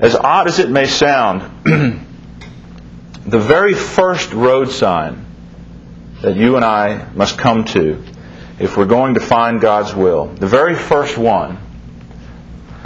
As 0.00 0.16
odd 0.16 0.48
as 0.48 0.58
it 0.58 0.70
may 0.70 0.86
sound, 0.86 1.42
the 3.24 3.38
very 3.38 3.74
first 3.74 4.32
road 4.32 4.70
sign 4.70 5.24
that 6.22 6.34
you 6.34 6.56
and 6.56 6.64
I 6.64 7.08
must 7.14 7.38
come 7.38 7.64
to 7.66 8.02
if 8.58 8.76
we're 8.76 8.86
going 8.86 9.14
to 9.14 9.20
find 9.20 9.60
God's 9.60 9.94
will, 9.94 10.26
the 10.26 10.46
very 10.46 10.74
first 10.74 11.16
one 11.16 11.58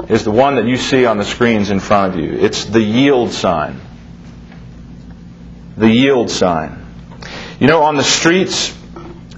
is 0.08 0.24
the 0.24 0.30
one 0.30 0.56
that 0.56 0.64
you 0.64 0.76
see 0.76 1.04
on 1.04 1.18
the 1.18 1.24
screens 1.24 1.70
in 1.70 1.80
front 1.80 2.14
of 2.14 2.20
you. 2.20 2.32
It's 2.32 2.64
the 2.64 2.82
yield 2.82 3.32
sign. 3.32 3.80
The 5.76 5.88
yield 5.88 6.30
sign. 6.30 6.84
You 7.58 7.66
know, 7.66 7.82
on 7.82 7.96
the 7.96 8.04
streets, 8.04 8.76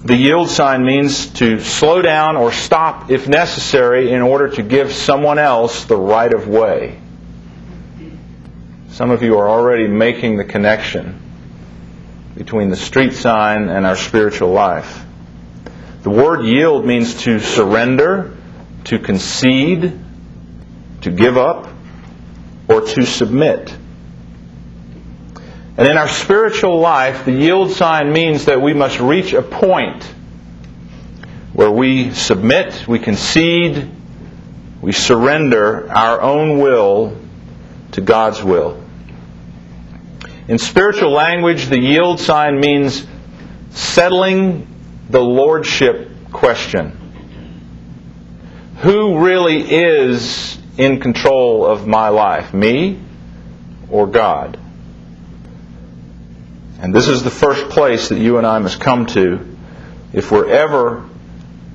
the 0.05 0.17
yield 0.17 0.49
sign 0.49 0.85
means 0.85 1.27
to 1.35 1.61
slow 1.61 2.03
down 2.03 2.37
or 2.37 2.53
stop 2.53 3.11
if 3.11 3.29
necessary 3.29 4.13
in 4.13 4.23
order 4.23 4.49
to 4.49 4.63
give 4.63 4.93
someone 4.93 5.39
else 5.39 5.85
the 5.85 5.97
right 5.97 6.33
of 6.33 6.49
way. 6.49 6.99
Some 8.91 9.11
of 9.11 9.23
you 9.23 9.39
are 9.39 9.49
already 9.49 9.89
making 9.89 10.37
the 10.37 10.45
connection 10.45 11.21
between 12.37 12.69
the 12.71 12.77
street 12.77 13.15
sign 13.15 13.69
and 13.69 13.87
our 13.87 13.97
spiritual 13.97 14.51
life. 14.51 15.05
The 16.03 16.11
word 16.11 16.45
yield 16.45 16.87
means 16.87 17.23
to 17.23 17.39
surrender, 17.39 18.37
to 18.85 18.99
concede, 18.99 19.99
to 21.03 21.11
give 21.11 21.37
up 21.37 21.69
or 22.69 22.83
to 22.83 23.05
submit. 23.05 23.77
And 25.77 25.89
in 25.89 25.97
our 25.97 26.09
spiritual 26.09 26.79
life, 26.79 27.25
the 27.25 27.33
yield 27.33 27.73
sign 27.73 28.13
means 28.13 28.45
that 28.45 28.61
we 28.61 28.75
must 28.75 29.01
reach 29.01 29.33
a 29.33 29.43
point 29.43 30.05
where 31.53 31.71
we 31.71 32.13
submit, 32.13 32.87
we 32.87 32.99
concede, 32.99 33.91
we 34.83 34.93
surrender 34.93 35.91
our 35.91 36.21
own 36.21 36.59
will 36.59 37.17
to 37.93 38.01
God's 38.01 38.43
will. 38.43 38.83
In 40.49 40.59
spiritual 40.59 41.13
language, 41.13 41.67
the 41.67 41.79
yield 41.79 42.21
sign 42.21 42.61
means 42.61 43.07
settling 43.71 44.67
the 45.09 45.21
lordship 45.21 46.11
question. 46.33 46.97
Who 48.79 49.19
really 49.19 49.61
is 49.61 50.60
in 50.77 51.01
control 51.01 51.67
of 51.67 51.87
my 51.87 52.09
life, 52.09 52.55
me 52.55 53.01
or 53.91 54.07
God? 54.07 54.59
And 56.81 56.95
this 56.95 57.09
is 57.09 57.23
the 57.23 57.31
first 57.31 57.69
place 57.69 58.09
that 58.09 58.19
you 58.19 58.39
and 58.39 58.47
I 58.47 58.59
must 58.59 58.81
come 58.81 59.07
to 59.07 59.47
if 60.13 60.31
we're 60.33 60.49
ever 60.49 61.09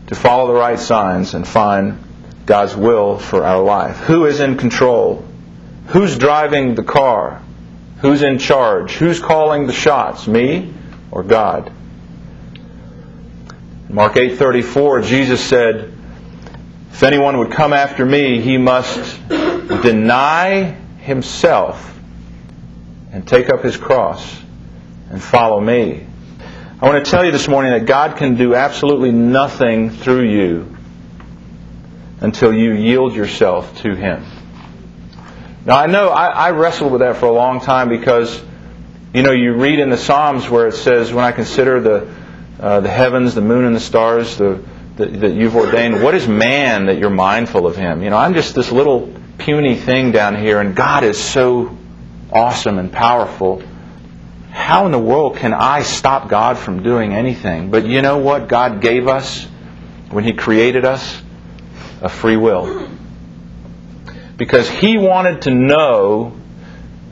to 0.08 0.16
follow 0.16 0.48
the 0.48 0.60
right 0.60 0.80
signs 0.80 1.34
and 1.34 1.48
find 1.48 2.00
God's 2.46 2.76
will 2.76 3.18
for 3.18 3.44
our 3.44 3.64
life. 3.64 3.98
Who 3.98 4.26
is 4.26 4.40
in 4.40 4.58
control? 4.58 5.26
Who's 5.88 6.18
driving 6.18 6.76
the 6.76 6.84
car? 6.84 7.42
Who's 8.02 8.24
in 8.24 8.40
charge? 8.40 8.94
Who's 8.94 9.20
calling 9.20 9.68
the 9.68 9.74
shots? 9.74 10.28
Me 10.28 10.74
or 11.12 11.24
God? 11.24 11.72
Mark 13.90 14.14
8:34 14.14 15.06
Jesus 15.06 15.44
said, 15.44 15.95
"If 16.96 17.04
anyone 17.04 17.40
would 17.40 17.52
come 17.52 17.74
after 17.74 18.06
me, 18.06 18.40
he 18.40 18.58
must 18.58 19.20
deny 19.28 20.78
himself 21.00 21.94
and 23.12 23.28
take 23.28 23.50
up 23.50 23.64
his 23.64 23.76
cross 23.76 24.42
and 25.10 25.22
follow 25.22 25.60
me. 25.60 26.08
I 26.82 26.86
want 26.88 27.04
to 27.04 27.12
tell 27.12 27.26
you 27.26 27.34
this 27.34 27.50
morning 27.50 27.74
that 27.74 27.86
God 27.86 28.16
can 28.16 28.36
do 28.36 28.56
absolutely 28.56 29.12
nothing 29.12 29.90
through 29.90 30.30
you 30.30 30.74
until 32.22 32.54
you 32.54 32.72
yield 32.72 33.14
yourself 33.14 33.78
to 33.82 33.94
Him. 33.94 34.24
Now, 35.66 35.78
I 35.78 35.88
know 35.88 36.08
I, 36.08 36.28
I 36.28 36.52
wrestled 36.52 36.94
with 36.94 37.02
that 37.02 37.18
for 37.18 37.26
a 37.26 37.34
long 37.34 37.60
time 37.60 37.90
because, 37.90 38.42
you 39.14 39.22
know, 39.22 39.34
you 39.34 39.56
read 39.56 39.80
in 39.80 39.90
the 39.90 39.98
Psalms 39.98 40.50
where 40.50 40.68
it 40.68 40.76
says, 40.76 41.12
when 41.12 41.26
I 41.26 41.34
consider 41.34 41.82
the, 41.82 42.14
uh, 42.58 42.80
the 42.80 42.90
heavens, 42.90 43.36
the 43.36 43.42
moon, 43.42 43.66
and 43.66 43.76
the 43.76 43.82
stars 43.82 44.38
the, 44.38 44.64
the, 44.98 45.06
that 45.06 45.34
you've 45.34 45.56
ordained, 45.56 46.02
what 46.02 46.16
is 46.16 46.28
man 46.28 46.86
that 46.88 46.98
you're 46.98 47.10
mindful 47.10 47.68
of 47.68 47.76
him? 47.76 48.02
You 48.02 48.10
know, 48.10 48.18
I'm 48.18 48.34
just 48.34 48.56
this 48.56 48.72
little 48.72 49.14
puny 49.38 49.76
thing 49.76 50.12
down 50.12 50.36
here, 50.36 50.60
and 50.60 50.76
God 50.76 51.04
is 51.04 51.18
so 51.18 51.78
awesome 52.32 52.80
and 52.80 52.92
powerful 52.92 53.62
how 54.56 54.86
in 54.86 54.94
the 54.94 55.00
world 55.00 55.36
can 55.36 55.54
I 55.54 55.84
stop 55.84 56.30
God 56.30 56.58
from 56.58 56.82
doing 56.82 57.14
anything? 57.14 57.72
But 57.72 57.86
you 57.86 58.02
know 58.02 58.20
what 58.20 58.48
God 58.48 58.82
gave 58.82 59.06
us 59.06 59.44
when 60.10 60.24
He 60.24 60.32
created 60.32 60.86
us? 60.86 61.22
A 62.02 62.08
free 62.08 62.38
will. 62.38 62.90
Because 64.38 64.70
He 64.70 64.98
wanted 64.98 65.42
to 65.44 65.52
know 65.52 66.38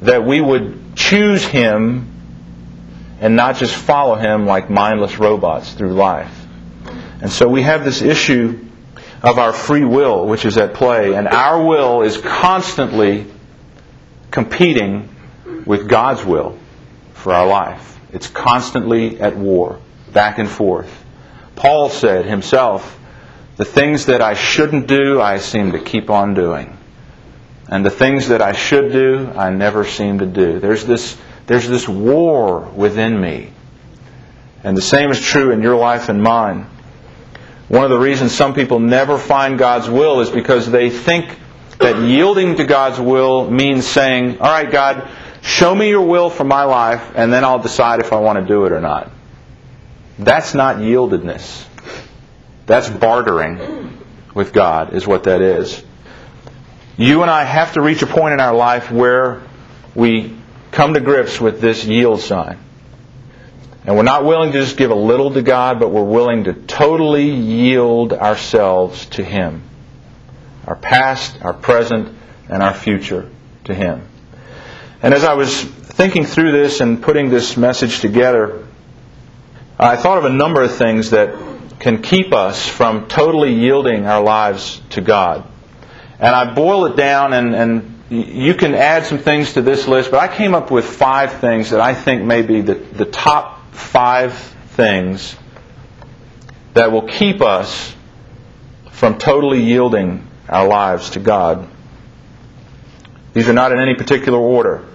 that 0.01 0.25
we 0.25 0.39
would 0.39 0.95
choose 0.95 1.45
Him 1.45 2.09
and 3.19 3.35
not 3.35 3.57
just 3.57 3.75
follow 3.75 4.15
Him 4.15 4.45
like 4.45 4.69
mindless 4.69 5.19
robots 5.19 5.73
through 5.73 5.93
life. 5.93 6.42
And 7.23 7.31
so 7.31 7.47
we 7.47 7.61
have 7.61 7.85
this 7.85 8.01
issue 8.01 8.65
of 9.21 9.39
our 9.39 9.53
free 9.53 9.85
will, 9.85 10.27
which 10.27 10.43
is 10.43 10.57
at 10.57 10.73
play. 10.73 11.13
And 11.13 11.25
our 11.25 11.63
will 11.63 12.01
is 12.01 12.17
constantly 12.17 13.25
competing 14.29 15.07
with 15.65 15.87
God's 15.87 16.25
will 16.25 16.59
for 17.13 17.31
our 17.31 17.47
life. 17.47 17.97
It's 18.11 18.27
constantly 18.27 19.21
at 19.21 19.37
war, 19.37 19.79
back 20.11 20.37
and 20.37 20.49
forth. 20.49 21.05
Paul 21.55 21.89
said 21.89 22.25
himself, 22.25 22.99
The 23.55 23.63
things 23.63 24.07
that 24.07 24.21
I 24.21 24.33
shouldn't 24.33 24.87
do, 24.87 25.21
I 25.21 25.37
seem 25.37 25.71
to 25.71 25.79
keep 25.79 26.09
on 26.09 26.33
doing. 26.33 26.77
And 27.69 27.85
the 27.85 27.89
things 27.89 28.27
that 28.27 28.41
I 28.41 28.51
should 28.51 28.91
do, 28.91 29.31
I 29.33 29.49
never 29.49 29.85
seem 29.85 30.19
to 30.19 30.25
do. 30.25 30.59
There's 30.59 30.85
this, 30.85 31.17
there's 31.47 31.69
this 31.69 31.87
war 31.87 32.59
within 32.59 33.17
me. 33.17 33.53
And 34.61 34.75
the 34.75 34.81
same 34.81 35.09
is 35.09 35.21
true 35.21 35.51
in 35.51 35.61
your 35.61 35.77
life 35.77 36.09
and 36.09 36.21
mine. 36.21 36.67
One 37.73 37.83
of 37.83 37.89
the 37.89 37.97
reasons 37.97 38.33
some 38.33 38.53
people 38.53 38.79
never 38.79 39.17
find 39.17 39.57
God's 39.57 39.89
will 39.89 40.21
is 40.21 40.29
because 40.29 40.69
they 40.69 40.89
think 40.89 41.37
that 41.79 41.97
yielding 41.97 42.55
to 42.57 42.65
God's 42.65 42.99
will 42.99 43.49
means 43.49 43.87
saying, 43.87 44.39
All 44.39 44.51
right, 44.51 44.69
God, 44.69 45.09
Show 45.43 45.75
me 45.75 45.89
your 45.89 46.03
will 46.03 46.29
for 46.29 46.45
my 46.45 46.63
life, 46.63 47.11
and 47.15 47.31
then 47.31 47.43
I'll 47.43 47.59
decide 47.59 47.99
if 47.99 48.13
I 48.13 48.19
want 48.19 48.39
to 48.39 48.45
do 48.45 48.65
it 48.65 48.71
or 48.71 48.79
not. 48.79 49.11
That's 50.17 50.53
not 50.53 50.77
yieldedness. 50.77 51.65
That's 52.65 52.89
bartering 52.89 54.01
with 54.33 54.53
God, 54.53 54.93
is 54.93 55.05
what 55.05 55.23
that 55.25 55.41
is. 55.41 55.83
You 56.95 57.23
and 57.23 57.29
I 57.29 57.43
have 57.43 57.73
to 57.73 57.81
reach 57.81 58.01
a 58.03 58.07
point 58.07 58.33
in 58.33 58.39
our 58.39 58.55
life 58.55 58.89
where 58.89 59.41
we 59.93 60.33
come 60.71 60.93
to 60.93 61.01
grips 61.01 61.41
with 61.41 61.59
this 61.59 61.83
yield 61.83 62.21
sign. 62.21 62.57
And 63.85 63.97
we're 63.97 64.03
not 64.03 64.23
willing 64.23 64.53
to 64.53 64.61
just 64.61 64.77
give 64.77 64.91
a 64.91 64.95
little 64.95 65.33
to 65.33 65.41
God, 65.41 65.79
but 65.79 65.89
we're 65.89 66.03
willing 66.03 66.45
to 66.45 66.53
totally 66.53 67.29
yield 67.29 68.13
ourselves 68.13 69.05
to 69.07 69.23
Him. 69.23 69.63
Our 70.65 70.77
past, 70.77 71.41
our 71.41 71.53
present, 71.53 72.15
and 72.47 72.63
our 72.63 72.73
future 72.73 73.29
to 73.65 73.73
Him. 73.73 74.07
And 75.01 75.13
as 75.13 75.25
I 75.25 75.33
was 75.33 75.63
thinking 75.63 76.25
through 76.25 76.53
this 76.53 76.79
and 76.79 77.03
putting 77.03 77.29
this 77.29 77.57
message 77.57 77.99
together, 77.99 78.65
I 79.77 79.97
thought 79.97 80.17
of 80.17 80.25
a 80.25 80.29
number 80.29 80.61
of 80.61 80.73
things 80.73 81.09
that 81.09 81.35
can 81.79 82.01
keep 82.01 82.31
us 82.31 82.65
from 82.65 83.09
totally 83.09 83.53
yielding 83.53 84.05
our 84.05 84.23
lives 84.23 84.81
to 84.91 85.01
God. 85.01 85.45
And 86.19 86.33
I 86.33 86.53
boil 86.53 86.85
it 86.85 86.95
down, 86.95 87.33
and, 87.33 87.53
and 87.53 88.03
you 88.09 88.53
can 88.53 88.75
add 88.75 89.05
some 89.05 89.17
things 89.17 89.53
to 89.53 89.61
this 89.61 89.89
list, 89.89 90.09
but 90.09 90.21
I 90.21 90.33
came 90.33 90.55
up 90.55 90.71
with 90.71 90.85
five 90.85 91.41
things 91.41 91.71
that 91.71 91.81
I 91.81 91.93
think 91.93 92.23
may 92.23 92.43
be 92.43 92.61
the, 92.61 92.75
the 92.75 93.05
top 93.05 93.59
five 93.73 94.33
things 94.75 95.35
that 96.73 96.91
will 96.91 97.07
keep 97.07 97.41
us 97.41 97.95
from 98.91 99.17
totally 99.17 99.61
yielding 99.61 100.27
our 100.49 100.67
lives 100.67 101.11
to 101.11 101.19
God. 101.19 101.67
These 103.33 103.49
are 103.49 103.53
not 103.53 103.71
in 103.71 103.79
any 103.79 103.95
particular 103.95 104.39
order. 104.39 104.85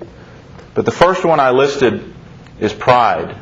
But 0.74 0.84
the 0.84 0.92
first 0.92 1.24
one 1.24 1.40
I 1.40 1.50
listed 1.50 2.14
is 2.60 2.72
pride. 2.72 3.36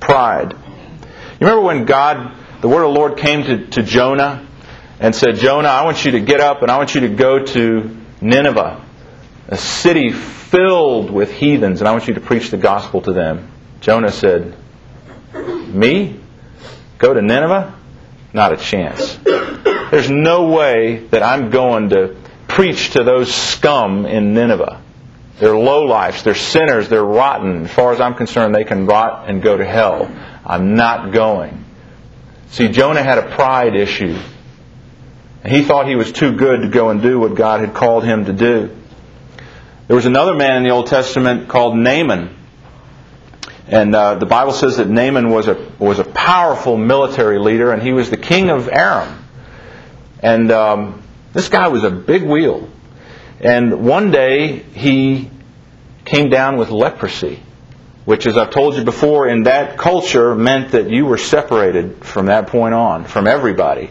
Pride. 0.00 0.52
You 0.52 1.46
remember 1.46 1.62
when 1.62 1.84
God, 1.84 2.34
the 2.60 2.68
word 2.68 2.84
of 2.84 2.92
the 2.92 2.98
Lord 2.98 3.16
came 3.18 3.44
to, 3.44 3.66
to 3.68 3.82
Jonah 3.82 4.46
and 5.00 5.14
said, 5.14 5.36
Jonah, 5.36 5.68
I 5.68 5.84
want 5.84 6.04
you 6.04 6.12
to 6.12 6.20
get 6.20 6.40
up 6.40 6.62
and 6.62 6.70
I 6.70 6.76
want 6.76 6.94
you 6.94 7.02
to 7.02 7.08
go 7.08 7.44
to 7.44 7.96
Nineveh, 8.20 8.84
a 9.48 9.56
city 9.56 10.12
filled 10.12 11.10
with 11.10 11.32
heathens, 11.32 11.80
and 11.80 11.88
I 11.88 11.92
want 11.92 12.08
you 12.08 12.14
to 12.14 12.20
preach 12.20 12.50
the 12.50 12.56
gospel 12.56 13.02
to 13.02 13.12
them. 13.12 13.50
Jonah 13.86 14.10
said, 14.10 14.56
Me? 15.32 16.18
Go 16.98 17.14
to 17.14 17.22
Nineveh? 17.22 17.72
Not 18.32 18.52
a 18.52 18.56
chance. 18.56 19.16
There's 19.22 20.10
no 20.10 20.48
way 20.48 21.06
that 21.12 21.22
I'm 21.22 21.50
going 21.50 21.90
to 21.90 22.16
preach 22.48 22.90
to 22.94 23.04
those 23.04 23.32
scum 23.32 24.04
in 24.04 24.34
Nineveh. 24.34 24.82
They're 25.38 25.50
lowlifes. 25.52 26.24
They're 26.24 26.34
sinners. 26.34 26.88
They're 26.88 27.04
rotten. 27.04 27.66
As 27.66 27.70
far 27.70 27.92
as 27.92 28.00
I'm 28.00 28.14
concerned, 28.14 28.56
they 28.56 28.64
can 28.64 28.86
rot 28.86 29.30
and 29.30 29.40
go 29.40 29.56
to 29.56 29.64
hell. 29.64 30.10
I'm 30.44 30.74
not 30.74 31.12
going. 31.12 31.64
See, 32.48 32.66
Jonah 32.66 33.04
had 33.04 33.18
a 33.18 33.36
pride 33.36 33.76
issue. 33.76 34.18
He 35.44 35.62
thought 35.62 35.86
he 35.86 35.94
was 35.94 36.10
too 36.10 36.34
good 36.34 36.62
to 36.62 36.68
go 36.68 36.90
and 36.90 37.02
do 37.02 37.20
what 37.20 37.36
God 37.36 37.60
had 37.60 37.72
called 37.72 38.02
him 38.02 38.24
to 38.24 38.32
do. 38.32 38.76
There 39.86 39.94
was 39.94 40.06
another 40.06 40.34
man 40.34 40.56
in 40.56 40.64
the 40.64 40.70
Old 40.70 40.88
Testament 40.88 41.48
called 41.48 41.76
Naaman. 41.76 42.35
And 43.68 43.94
uh, 43.94 44.14
the 44.14 44.26
Bible 44.26 44.52
says 44.52 44.76
that 44.76 44.88
Naaman 44.88 45.30
was 45.30 45.48
a, 45.48 45.54
was 45.78 45.98
a 45.98 46.04
powerful 46.04 46.76
military 46.76 47.38
leader, 47.38 47.72
and 47.72 47.82
he 47.82 47.92
was 47.92 48.10
the 48.10 48.16
king 48.16 48.48
of 48.48 48.68
Aram. 48.68 49.24
And 50.20 50.52
um, 50.52 51.02
this 51.32 51.48
guy 51.48 51.68
was 51.68 51.82
a 51.82 51.90
big 51.90 52.22
wheel. 52.22 52.68
And 53.40 53.84
one 53.84 54.10
day 54.10 54.58
he 54.58 55.30
came 56.04 56.30
down 56.30 56.56
with 56.56 56.70
leprosy, 56.70 57.42
which, 58.04 58.26
as 58.26 58.36
I've 58.36 58.50
told 58.50 58.76
you 58.76 58.84
before, 58.84 59.28
in 59.28 59.42
that 59.42 59.76
culture 59.76 60.34
meant 60.34 60.72
that 60.72 60.88
you 60.88 61.04
were 61.04 61.18
separated 61.18 62.04
from 62.04 62.26
that 62.26 62.46
point 62.46 62.74
on, 62.74 63.04
from 63.04 63.26
everybody. 63.26 63.90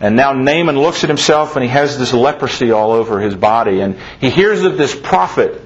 And 0.00 0.16
now 0.16 0.32
Naaman 0.32 0.76
looks 0.76 1.04
at 1.04 1.08
himself 1.08 1.56
and 1.56 1.62
he 1.62 1.70
has 1.70 1.98
this 1.98 2.12
leprosy 2.12 2.72
all 2.72 2.92
over 2.92 3.20
his 3.20 3.34
body. 3.34 3.80
And 3.80 3.96
he 4.20 4.28
hears 4.28 4.62
of 4.62 4.76
this 4.76 4.94
prophet. 4.94 5.62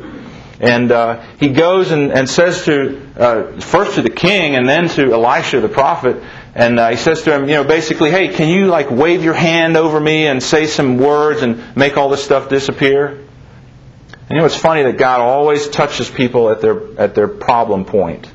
And 0.61 0.91
uh, 0.91 1.21
he 1.39 1.51
goes 1.51 1.93
and, 1.93 2.13
and 2.13 2.29
says 2.29 2.65
to, 2.65 3.01
uh, 3.17 3.61
first 3.61 3.95
to 3.95 4.03
the 4.03 4.11
king 4.11 4.57
and 4.57 4.69
then 4.69 4.89
to 4.91 5.13
Elisha 5.13 5.61
the 5.61 5.69
prophet, 5.69 6.23
and 6.55 6.81
uh, 6.81 6.91
he 6.91 6.97
says 6.97 7.23
to 7.23 7.35
him, 7.35 7.43
you 7.49 7.55
know, 7.55 7.65
basically, 7.65 8.11
hey, 8.11 8.29
can 8.29 8.49
you 8.49 8.67
like 8.67 8.91
wave 8.91 9.23
your 9.23 9.35
hand 9.35 9.77
over 9.77 10.01
me 10.01 10.27
and 10.27 10.43
say 10.43 10.67
some 10.67 10.99
words 10.99 11.43
and 11.43 11.77
make 11.77 11.97
all 11.97 12.09
this 12.09 12.25
stuff 12.25 12.49
disappear? 12.49 13.07
And 13.07 14.31
you 14.31 14.39
know, 14.39 14.45
it's 14.45 14.57
funny 14.57 14.83
that 14.83 14.99
God 14.99 15.21
always 15.21 15.69
touches 15.69 16.11
people 16.11 16.51
at 16.51 16.61
their, 16.61 17.01
at 17.01 17.15
their 17.15 17.29
problem 17.29 17.85
point. 17.85 18.29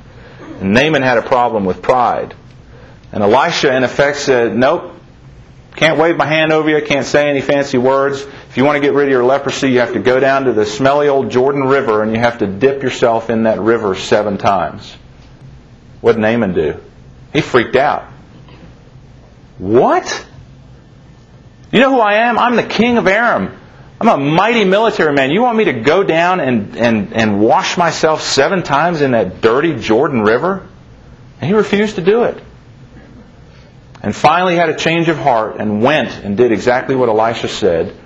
And 0.60 0.72
Naaman 0.72 1.02
had 1.02 1.18
a 1.18 1.22
problem 1.22 1.66
with 1.66 1.82
pride. 1.82 2.34
And 3.12 3.22
Elisha, 3.22 3.76
in 3.76 3.84
effect, 3.84 4.16
said, 4.18 4.56
Nope, 4.56 4.94
can't 5.76 5.98
wave 5.98 6.16
my 6.16 6.26
hand 6.26 6.52
over 6.52 6.70
you, 6.70 6.84
can't 6.84 7.06
say 7.06 7.28
any 7.28 7.40
fancy 7.40 7.78
words. 7.78 8.24
If 8.54 8.58
you 8.58 8.64
want 8.64 8.76
to 8.76 8.80
get 8.80 8.92
rid 8.92 9.06
of 9.06 9.10
your 9.10 9.24
leprosy, 9.24 9.72
you 9.72 9.80
have 9.80 9.94
to 9.94 9.98
go 9.98 10.20
down 10.20 10.44
to 10.44 10.52
the 10.52 10.64
smelly 10.64 11.08
old 11.08 11.28
Jordan 11.28 11.64
River 11.64 12.04
and 12.04 12.12
you 12.14 12.20
have 12.20 12.38
to 12.38 12.46
dip 12.46 12.84
yourself 12.84 13.28
in 13.28 13.42
that 13.42 13.58
river 13.58 13.96
seven 13.96 14.38
times. 14.38 14.96
What 16.00 16.12
did 16.12 16.20
Naaman 16.20 16.54
do? 16.54 16.80
He 17.32 17.40
freaked 17.40 17.74
out. 17.74 18.04
What? 19.58 20.24
You 21.72 21.80
know 21.80 21.90
who 21.90 21.98
I 21.98 22.28
am? 22.28 22.38
I'm 22.38 22.54
the 22.54 22.62
king 22.62 22.96
of 22.96 23.08
Aram. 23.08 23.58
I'm 24.00 24.06
a 24.06 24.16
mighty 24.16 24.64
military 24.64 25.12
man. 25.14 25.32
You 25.32 25.42
want 25.42 25.58
me 25.58 25.64
to 25.64 25.72
go 25.72 26.04
down 26.04 26.38
and, 26.38 26.76
and, 26.76 27.12
and 27.12 27.40
wash 27.40 27.76
myself 27.76 28.22
seven 28.22 28.62
times 28.62 29.00
in 29.00 29.10
that 29.10 29.40
dirty 29.40 29.74
Jordan 29.80 30.22
River? 30.22 30.64
And 31.40 31.50
he 31.50 31.56
refused 31.56 31.96
to 31.96 32.02
do 32.02 32.22
it. 32.22 32.40
And 34.00 34.14
finally 34.14 34.54
had 34.54 34.68
a 34.68 34.76
change 34.76 35.08
of 35.08 35.18
heart 35.18 35.56
and 35.58 35.82
went 35.82 36.10
and 36.10 36.36
did 36.36 36.52
exactly 36.52 36.94
what 36.94 37.08
Elisha 37.08 37.48
said. 37.48 37.96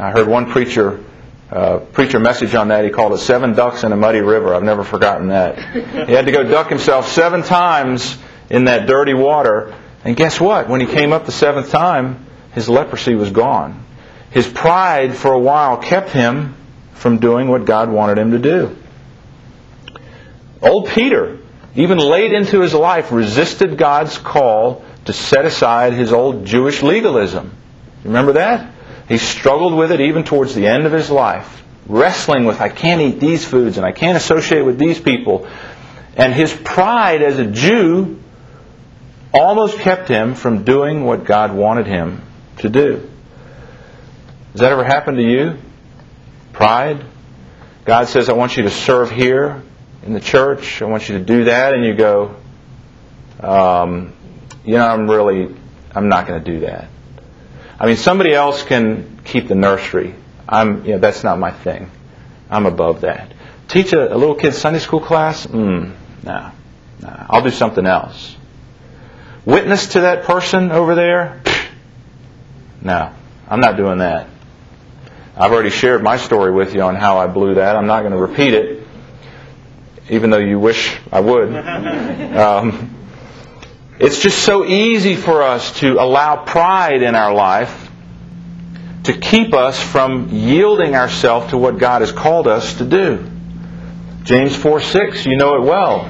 I 0.00 0.12
heard 0.12 0.28
one 0.28 0.50
preacher 0.50 1.04
uh, 1.50 1.78
preach 1.78 2.14
a 2.14 2.20
message 2.20 2.54
on 2.54 2.68
that. 2.68 2.84
He 2.84 2.90
called 2.90 3.12
it 3.12 3.18
Seven 3.18 3.52
Ducks 3.52 3.84
in 3.84 3.92
a 3.92 3.96
Muddy 3.96 4.20
River. 4.20 4.54
I've 4.54 4.62
never 4.62 4.82
forgotten 4.82 5.28
that. 5.28 5.58
He 6.08 6.12
had 6.12 6.24
to 6.24 6.32
go 6.32 6.42
duck 6.42 6.70
himself 6.70 7.08
seven 7.08 7.42
times 7.42 8.16
in 8.48 8.64
that 8.64 8.86
dirty 8.86 9.12
water. 9.12 9.74
And 10.04 10.16
guess 10.16 10.40
what? 10.40 10.68
When 10.68 10.80
he 10.80 10.86
came 10.86 11.12
up 11.12 11.26
the 11.26 11.32
seventh 11.32 11.70
time, 11.70 12.24
his 12.52 12.68
leprosy 12.68 13.14
was 13.14 13.30
gone. 13.30 13.84
His 14.30 14.48
pride 14.48 15.14
for 15.14 15.32
a 15.32 15.38
while 15.38 15.76
kept 15.76 16.10
him 16.10 16.54
from 16.94 17.18
doing 17.18 17.48
what 17.48 17.66
God 17.66 17.90
wanted 17.90 18.16
him 18.16 18.30
to 18.30 18.38
do. 18.38 18.76
Old 20.62 20.88
Peter, 20.88 21.40
even 21.74 21.98
late 21.98 22.32
into 22.32 22.60
his 22.60 22.72
life, 22.72 23.12
resisted 23.12 23.76
God's 23.76 24.16
call 24.16 24.82
to 25.04 25.12
set 25.12 25.44
aside 25.44 25.92
his 25.92 26.12
old 26.12 26.46
Jewish 26.46 26.82
legalism. 26.82 27.54
Remember 28.04 28.32
that? 28.34 28.72
He 29.10 29.18
struggled 29.18 29.74
with 29.74 29.90
it 29.90 30.00
even 30.00 30.22
towards 30.22 30.54
the 30.54 30.68
end 30.68 30.86
of 30.86 30.92
his 30.92 31.10
life, 31.10 31.64
wrestling 31.88 32.44
with, 32.44 32.60
I 32.60 32.68
can't 32.68 33.00
eat 33.00 33.18
these 33.18 33.44
foods 33.44 33.76
and 33.76 33.84
I 33.84 33.90
can't 33.90 34.16
associate 34.16 34.62
with 34.62 34.78
these 34.78 35.00
people. 35.00 35.48
And 36.16 36.32
his 36.32 36.54
pride 36.54 37.20
as 37.20 37.36
a 37.40 37.44
Jew 37.44 38.20
almost 39.34 39.78
kept 39.78 40.06
him 40.06 40.36
from 40.36 40.62
doing 40.62 41.04
what 41.04 41.24
God 41.24 41.52
wanted 41.52 41.88
him 41.88 42.22
to 42.58 42.68
do. 42.68 43.10
Has 44.52 44.60
that 44.60 44.70
ever 44.70 44.84
happened 44.84 45.16
to 45.16 45.24
you? 45.24 45.58
Pride? 46.52 47.04
God 47.84 48.06
says, 48.06 48.28
I 48.28 48.34
want 48.34 48.56
you 48.56 48.62
to 48.62 48.70
serve 48.70 49.10
here 49.10 49.60
in 50.04 50.12
the 50.12 50.20
church. 50.20 50.82
I 50.82 50.84
want 50.84 51.08
you 51.08 51.18
to 51.18 51.24
do 51.24 51.44
that. 51.46 51.74
And 51.74 51.84
you 51.84 51.94
go, 51.94 52.36
um, 53.40 54.12
you 54.64 54.74
know, 54.74 54.86
I'm 54.86 55.10
really, 55.10 55.52
I'm 55.96 56.08
not 56.08 56.28
going 56.28 56.44
to 56.44 56.52
do 56.52 56.60
that. 56.60 56.86
I 57.80 57.86
mean, 57.86 57.96
somebody 57.96 58.34
else 58.34 58.62
can 58.62 59.20
keep 59.24 59.48
the 59.48 59.54
nursery. 59.54 60.14
I'm, 60.46 60.84
you 60.84 60.92
know, 60.92 60.98
that's 60.98 61.24
not 61.24 61.38
my 61.38 61.50
thing. 61.50 61.90
I'm 62.50 62.66
above 62.66 63.00
that. 63.00 63.32
Teach 63.68 63.94
a, 63.94 64.14
a 64.14 64.16
little 64.16 64.34
kid 64.34 64.52
Sunday 64.52 64.80
school 64.80 65.00
class? 65.00 65.46
Mm, 65.46 65.94
no, 66.22 66.52
no. 67.00 67.26
I'll 67.30 67.42
do 67.42 67.50
something 67.50 67.86
else. 67.86 68.36
Witness 69.46 69.86
to 69.92 70.02
that 70.02 70.24
person 70.24 70.70
over 70.70 70.94
there? 70.94 71.42
No, 72.82 73.12
I'm 73.46 73.60
not 73.60 73.76
doing 73.76 73.98
that. 73.98 74.26
I've 75.36 75.52
already 75.52 75.68
shared 75.68 76.02
my 76.02 76.16
story 76.16 76.50
with 76.50 76.74
you 76.74 76.80
on 76.80 76.94
how 76.94 77.18
I 77.18 77.26
blew 77.26 77.56
that. 77.56 77.76
I'm 77.76 77.86
not 77.86 78.00
going 78.00 78.12
to 78.12 78.18
repeat 78.18 78.54
it, 78.54 78.86
even 80.08 80.30
though 80.30 80.38
you 80.38 80.58
wish 80.58 80.96
I 81.12 81.20
would. 81.20 81.54
Um, 82.30 82.99
it's 84.00 84.20
just 84.22 84.38
so 84.42 84.64
easy 84.64 85.14
for 85.14 85.42
us 85.42 85.78
to 85.80 86.00
allow 86.00 86.36
pride 86.44 87.02
in 87.02 87.14
our 87.14 87.34
life 87.34 87.90
to 89.04 89.12
keep 89.12 89.54
us 89.54 89.80
from 89.80 90.30
yielding 90.30 90.94
ourselves 90.94 91.50
to 91.50 91.58
what 91.58 91.78
God 91.78 92.00
has 92.00 92.10
called 92.10 92.48
us 92.48 92.78
to 92.78 92.84
do. 92.84 93.30
James 94.22 94.56
4 94.56 94.80
6, 94.80 95.26
you 95.26 95.36
know 95.36 95.56
it 95.56 95.66
well. 95.66 96.08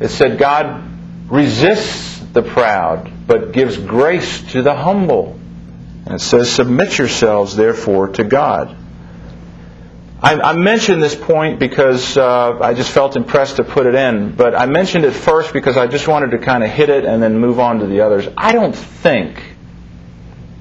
It 0.00 0.08
said, 0.08 0.38
God 0.38 0.82
resists 1.28 2.18
the 2.32 2.42
proud, 2.42 3.10
but 3.26 3.52
gives 3.52 3.78
grace 3.78 4.40
to 4.52 4.62
the 4.62 4.74
humble. 4.74 5.38
And 6.06 6.14
it 6.14 6.20
says, 6.20 6.50
Submit 6.50 6.98
yourselves, 6.98 7.56
therefore, 7.56 8.08
to 8.08 8.24
God. 8.24 8.76
I, 10.24 10.40
I 10.40 10.52
mentioned 10.54 11.02
this 11.02 11.14
point 11.14 11.58
because 11.58 12.16
uh, 12.16 12.58
I 12.58 12.72
just 12.72 12.90
felt 12.90 13.14
impressed 13.14 13.56
to 13.56 13.64
put 13.64 13.84
it 13.84 13.94
in, 13.94 14.34
but 14.34 14.54
I 14.54 14.64
mentioned 14.64 15.04
it 15.04 15.10
first 15.10 15.52
because 15.52 15.76
I 15.76 15.86
just 15.86 16.08
wanted 16.08 16.30
to 16.30 16.38
kind 16.38 16.64
of 16.64 16.70
hit 16.70 16.88
it 16.88 17.04
and 17.04 17.22
then 17.22 17.38
move 17.38 17.60
on 17.60 17.80
to 17.80 17.86
the 17.86 18.00
others. 18.00 18.26
I 18.34 18.52
don't 18.52 18.74
think 18.74 19.42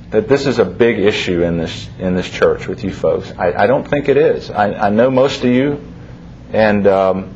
that 0.10 0.28
this 0.28 0.48
is 0.48 0.60
a 0.60 0.66
big 0.66 1.00
issue 1.00 1.44
in 1.44 1.58
this 1.58 1.90
in 1.98 2.14
this 2.14 2.30
church 2.30 2.68
with 2.68 2.84
you 2.84 2.92
folks. 2.92 3.32
I, 3.38 3.64
I 3.64 3.68
don't 3.68 3.88
think 3.88 4.10
it 4.10 4.18
is. 4.18 4.52
I, 4.52 4.74
I, 4.74 4.90
know 4.90 5.10
most 5.10 5.46
of 5.46 5.50
you, 5.50 5.82
and 6.52 6.86
um, 6.86 7.34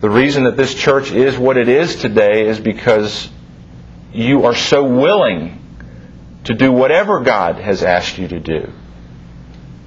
the 0.00 0.08
reason 0.08 0.44
that 0.44 0.56
this 0.56 0.72
church 0.72 1.12
is 1.12 1.36
what 1.36 1.58
it 1.58 1.68
is 1.68 1.96
today 1.96 2.48
is 2.48 2.58
because 2.58 3.28
you 4.14 4.46
are 4.46 4.56
so 4.56 4.84
willing 4.84 5.62
to 6.44 6.54
do 6.54 6.72
whatever 6.72 7.20
God 7.20 7.56
has 7.56 7.82
asked 7.82 8.16
you 8.16 8.26
to 8.28 8.40
do. 8.40 8.72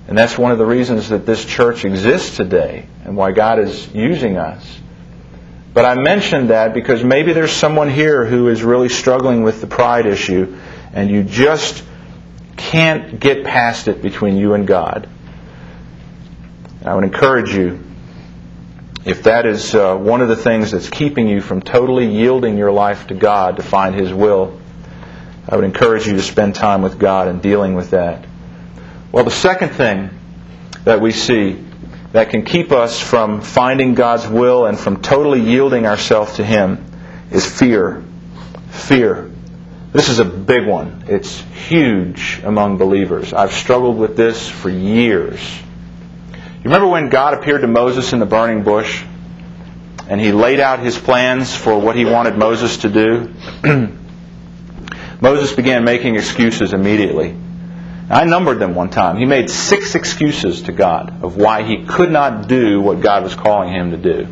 And 0.07 0.17
that's 0.17 0.37
one 0.37 0.51
of 0.51 0.57
the 0.57 0.65
reasons 0.65 1.09
that 1.09 1.25
this 1.25 1.45
church 1.45 1.85
exists 1.85 2.35
today 2.35 2.87
and 3.05 3.15
why 3.15 3.31
God 3.31 3.59
is 3.59 3.93
using 3.93 4.37
us. 4.37 4.79
But 5.73 5.85
I 5.85 5.95
mentioned 5.95 6.49
that 6.49 6.73
because 6.73 7.03
maybe 7.03 7.33
there's 7.33 7.51
someone 7.51 7.89
here 7.89 8.25
who 8.25 8.49
is 8.49 8.63
really 8.63 8.89
struggling 8.89 9.43
with 9.43 9.61
the 9.61 9.67
pride 9.67 10.05
issue 10.05 10.57
and 10.93 11.09
you 11.09 11.23
just 11.23 11.83
can't 12.57 13.19
get 13.19 13.43
past 13.43 13.87
it 13.87 14.01
between 14.01 14.37
you 14.37 14.53
and 14.53 14.67
God. 14.67 15.09
I 16.85 16.93
would 16.93 17.05
encourage 17.05 17.53
you, 17.55 17.83
if 19.05 19.23
that 19.23 19.45
is 19.45 19.73
uh, 19.73 19.95
one 19.95 20.21
of 20.21 20.27
the 20.27 20.35
things 20.35 20.71
that's 20.71 20.89
keeping 20.89 21.27
you 21.27 21.41
from 21.41 21.61
totally 21.61 22.07
yielding 22.07 22.57
your 22.57 22.71
life 22.71 23.07
to 23.07 23.15
God 23.15 23.55
to 23.57 23.63
find 23.63 23.95
His 23.95 24.13
will, 24.13 24.59
I 25.47 25.55
would 25.55 25.65
encourage 25.65 26.05
you 26.05 26.13
to 26.13 26.21
spend 26.21 26.55
time 26.55 26.81
with 26.81 26.99
God 26.99 27.27
and 27.27 27.41
dealing 27.41 27.75
with 27.75 27.91
that. 27.91 28.25
Well, 29.13 29.23
the 29.25 29.29
second 29.29 29.69
thing 29.69 30.09
that 30.85 30.99
we 30.99 31.11
see 31.11 31.63
that 32.13 32.31
can 32.31 32.45
keep 32.45 32.71
us 32.71 32.99
from 32.99 33.41
finding 33.41 33.93
God's 33.93 34.27
will 34.27 34.65
and 34.65 34.77
from 34.77 35.03
totally 35.03 35.39
yielding 35.39 35.85
ourselves 35.85 36.37
to 36.37 36.43
Him 36.43 36.83
is 37.29 37.45
fear. 37.45 38.03
Fear. 38.71 39.29
This 39.91 40.09
is 40.09 40.17
a 40.17 40.25
big 40.25 40.65
one. 40.65 41.03
It's 41.07 41.39
huge 41.67 42.41
among 42.43 42.79
believers. 42.79 43.33
I've 43.33 43.53
struggled 43.53 43.99
with 43.99 44.17
this 44.17 44.49
for 44.49 44.71
years. 44.71 45.39
You 46.31 46.63
remember 46.63 46.87
when 46.87 47.09
God 47.09 47.35
appeared 47.35 47.61
to 47.61 47.67
Moses 47.67 48.13
in 48.13 48.19
the 48.19 48.25
burning 48.25 48.63
bush 48.63 49.03
and 50.09 50.19
he 50.19 50.31
laid 50.31 50.59
out 50.59 50.79
his 50.79 50.97
plans 50.97 51.55
for 51.55 51.77
what 51.77 51.95
he 51.95 52.05
wanted 52.05 52.35
Moses 52.35 52.77
to 52.77 52.89
do? 52.89 53.31
Moses 55.21 55.53
began 55.53 55.83
making 55.83 56.15
excuses 56.15 56.73
immediately. 56.73 57.42
I 58.09 58.25
numbered 58.25 58.59
them 58.59 58.75
one 58.75 58.89
time. 58.89 59.17
He 59.17 59.25
made 59.25 59.49
six 59.49 59.95
excuses 59.95 60.63
to 60.63 60.71
God 60.71 61.23
of 61.23 61.37
why 61.37 61.63
he 61.63 61.85
could 61.85 62.11
not 62.11 62.47
do 62.47 62.81
what 62.81 63.01
God 63.01 63.23
was 63.23 63.35
calling 63.35 63.73
him 63.73 63.91
to 63.91 63.97
do. 63.97 64.27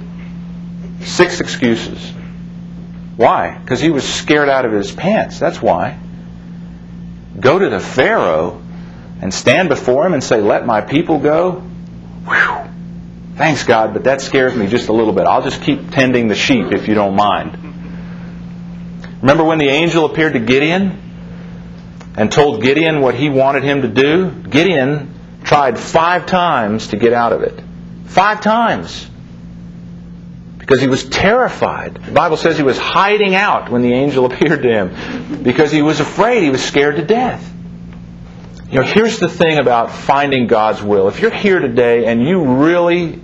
Six 1.05 1.39
excuses. 1.39 2.11
Why? 3.15 3.57
Because 3.57 3.79
he 3.79 3.89
was 3.89 4.07
scared 4.07 4.49
out 4.49 4.65
of 4.65 4.71
his 4.71 4.91
pants. 4.91 5.39
That's 5.39 5.61
why. 5.61 5.97
Go 7.39 7.59
to 7.59 7.69
the 7.69 7.79
Pharaoh 7.79 8.61
and 9.21 9.33
stand 9.33 9.69
before 9.69 10.05
him 10.05 10.13
and 10.13 10.23
say, 10.23 10.41
Let 10.41 10.65
my 10.65 10.81
people 10.81 11.19
go? 11.19 11.61
Whew. 12.25 12.57
Thanks, 13.35 13.63
God, 13.63 13.93
but 13.93 14.03
that 14.03 14.21
scares 14.21 14.55
me 14.55 14.67
just 14.67 14.89
a 14.89 14.93
little 14.93 15.13
bit. 15.13 15.25
I'll 15.25 15.41
just 15.41 15.61
keep 15.61 15.91
tending 15.91 16.27
the 16.27 16.35
sheep 16.35 16.71
if 16.71 16.87
you 16.87 16.93
don't 16.93 17.15
mind. 17.15 17.57
Remember 19.21 19.43
when 19.43 19.59
the 19.59 19.69
angel 19.69 20.05
appeared 20.05 20.33
to 20.33 20.39
Gideon 20.39 21.10
and 22.15 22.31
told 22.31 22.61
Gideon 22.61 23.01
what 23.01 23.15
he 23.15 23.29
wanted 23.29 23.63
him 23.63 23.83
to 23.83 23.87
do? 23.87 24.29
Gideon 24.29 25.13
tried 25.43 25.79
five 25.79 26.25
times 26.25 26.87
to 26.87 26.97
get 26.97 27.13
out 27.13 27.33
of 27.33 27.41
it. 27.43 27.61
Five 28.05 28.41
times. 28.41 29.07
Because 30.57 30.81
he 30.81 30.87
was 30.87 31.05
terrified. 31.05 31.95
The 31.95 32.11
Bible 32.11 32.37
says 32.37 32.57
he 32.57 32.63
was 32.63 32.77
hiding 32.77 33.35
out 33.35 33.69
when 33.69 33.81
the 33.81 33.93
angel 33.93 34.25
appeared 34.31 34.61
to 34.63 34.69
him 34.69 35.43
because 35.43 35.71
he 35.71 35.81
was 35.81 35.99
afraid. 35.99 36.43
He 36.43 36.49
was 36.49 36.63
scared 36.63 36.97
to 36.97 37.03
death. 37.03 37.47
You 38.69 38.79
know, 38.79 38.85
here's 38.85 39.19
the 39.19 39.27
thing 39.27 39.57
about 39.59 39.91
finding 39.91 40.47
God's 40.47 40.81
will. 40.81 41.09
If 41.09 41.19
you're 41.19 41.31
here 41.31 41.59
today 41.59 42.05
and 42.05 42.25
you 42.25 42.45
really 42.63 43.19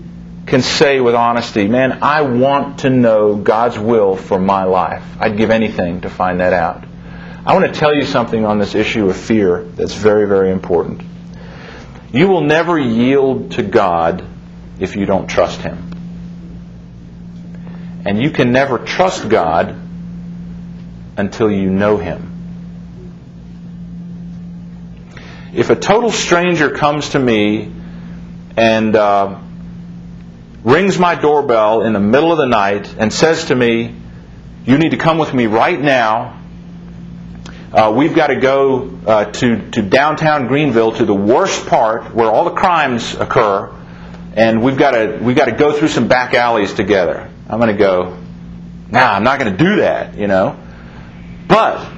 can 0.46 0.62
say 0.62 1.00
with 1.00 1.16
honesty, 1.16 1.68
man, 1.68 2.00
I 2.02 2.22
want 2.22 2.80
to 2.80 2.90
know 2.90 3.36
God's 3.36 3.78
will 3.78 4.16
for 4.16 4.40
my 4.40 4.64
life. 4.64 5.04
I'd 5.20 5.38
give 5.38 5.50
anything 5.50 6.02
to 6.02 6.10
find 6.10 6.40
that 6.40 6.54
out. 6.54 6.87
I 7.48 7.54
want 7.54 7.74
to 7.74 7.80
tell 7.80 7.96
you 7.96 8.04
something 8.04 8.44
on 8.44 8.60
this 8.60 8.76
issue 8.76 9.10
of 9.10 9.16
fear 9.16 9.62
that's 9.64 9.94
very, 9.94 10.28
very 10.28 10.52
important. 10.52 11.02
You 12.12 12.28
will 12.28 12.42
never 12.42 12.78
yield 12.78 13.54
to 13.54 13.64
God 13.64 14.22
if 14.82 14.98
you 14.98 15.06
don't 15.06 15.28
trust 15.28 15.62
Him. 15.62 15.78
And 18.04 18.22
you 18.22 18.32
can 18.32 18.52
never 18.52 18.80
trust 18.80 19.30
God 19.30 19.80
until 21.16 21.50
you 21.50 21.70
know 21.70 21.96
Him. 21.96 22.34
If 25.54 25.70
a 25.70 25.76
total 25.78 26.12
stranger 26.12 26.72
comes 26.72 27.12
to 27.12 27.20
me 27.20 27.72
and 28.58 28.94
uh, 28.94 29.40
rings 30.66 31.00
my 31.00 31.16
doorbell 31.16 31.84
in 31.84 31.94
the 31.94 32.02
middle 32.02 32.34
of 32.34 32.40
the 32.40 32.46
night 32.46 32.94
and 32.98 33.14
says 33.14 33.46
to 33.46 33.56
me, 33.56 33.96
You 34.66 34.78
need 34.78 34.92
to 34.92 34.98
come 34.98 35.18
with 35.18 35.34
me 35.34 35.46
right 35.46 35.80
now. 35.80 36.34
Uh, 37.72 37.94
we've 37.96 38.16
got 38.16 38.28
to 38.28 38.40
go 38.40 38.98
uh, 39.06 39.26
to, 39.26 39.72
to 39.72 39.82
downtown 39.82 40.48
Greenville 40.48 40.94
to 40.94 41.06
the 41.06 41.14
worst 41.14 41.68
part 41.68 42.16
where 42.16 42.30
all 42.30 42.46
the 42.46 42.56
crimes 42.56 43.14
occur, 43.16 43.74
and 44.36 44.64
we've 44.64 44.78
got 44.78 44.92
to, 44.92 45.20
we've 45.22 45.36
got 45.36 45.46
to 45.46 45.56
go 45.56 45.74
through 45.74 45.90
some 45.90 46.08
back 46.08 46.34
alleys 46.34 46.74
together. 46.74 47.30
I'm 47.50 47.60
going 47.60 47.76
to 47.76 47.82
go, 47.82 48.18
Nah, 48.90 49.12
I'm 49.14 49.24
not 49.24 49.40
going 49.40 49.56
to 49.56 49.58
do 49.58 49.78
that, 49.78 50.18
you 50.18 50.28
know. 50.28 50.58
But 51.48 51.92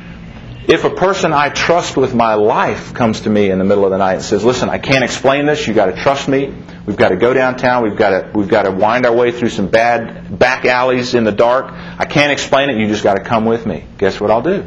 if 0.67 0.83
a 0.85 0.89
person 0.89 1.33
I 1.33 1.49
trust 1.49 1.97
with 1.97 2.15
my 2.15 2.33
life 2.33 2.93
comes 2.93 3.21
to 3.21 3.29
me 3.29 3.49
in 3.49 3.59
the 3.59 3.65
middle 3.65 3.85
of 3.85 3.91
the 3.91 3.97
night 3.97 4.13
and 4.13 4.23
says, 4.23 4.43
"Listen, 4.43 4.69
I 4.69 4.79
can't 4.79 5.03
explain 5.03 5.45
this. 5.45 5.67
You 5.67 5.73
got 5.73 5.87
to 5.87 6.01
trust 6.01 6.27
me. 6.27 6.53
We've 6.85 6.97
got 6.97 7.09
to 7.09 7.17
go 7.17 7.33
downtown. 7.33 7.83
We've 7.83 7.95
got 7.95 8.09
to 8.09 8.31
we've 8.33 8.47
got 8.47 8.63
to 8.63 8.71
wind 8.71 9.05
our 9.05 9.15
way 9.15 9.31
through 9.31 9.49
some 9.49 9.67
bad 9.67 10.37
back 10.37 10.65
alleys 10.65 11.13
in 11.13 11.23
the 11.23 11.31
dark. 11.31 11.71
I 11.71 12.05
can't 12.05 12.31
explain 12.31 12.69
it. 12.69 12.77
You 12.77 12.87
just 12.87 13.03
got 13.03 13.15
to 13.15 13.23
come 13.23 13.45
with 13.45 13.65
me." 13.65 13.85
Guess 13.97 14.19
what 14.19 14.31
I'll 14.31 14.41
do? 14.41 14.65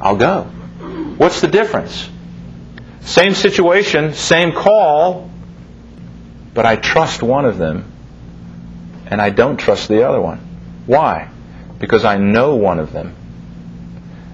I'll 0.00 0.16
go. 0.16 0.44
What's 1.18 1.40
the 1.40 1.48
difference? 1.48 2.08
Same 3.00 3.34
situation, 3.34 4.14
same 4.14 4.52
call, 4.52 5.30
but 6.54 6.66
I 6.66 6.76
trust 6.76 7.22
one 7.22 7.44
of 7.44 7.58
them 7.58 7.92
and 9.06 9.20
I 9.20 9.30
don't 9.30 9.56
trust 9.56 9.88
the 9.88 10.08
other 10.08 10.20
one. 10.20 10.38
Why? 10.86 11.30
Because 11.78 12.04
I 12.04 12.18
know 12.18 12.56
one 12.56 12.78
of 12.78 12.92
them 12.92 13.14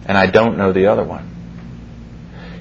and 0.07 0.17
I 0.17 0.27
don't 0.27 0.57
know 0.57 0.73
the 0.73 0.87
other 0.87 1.05
one. 1.05 1.29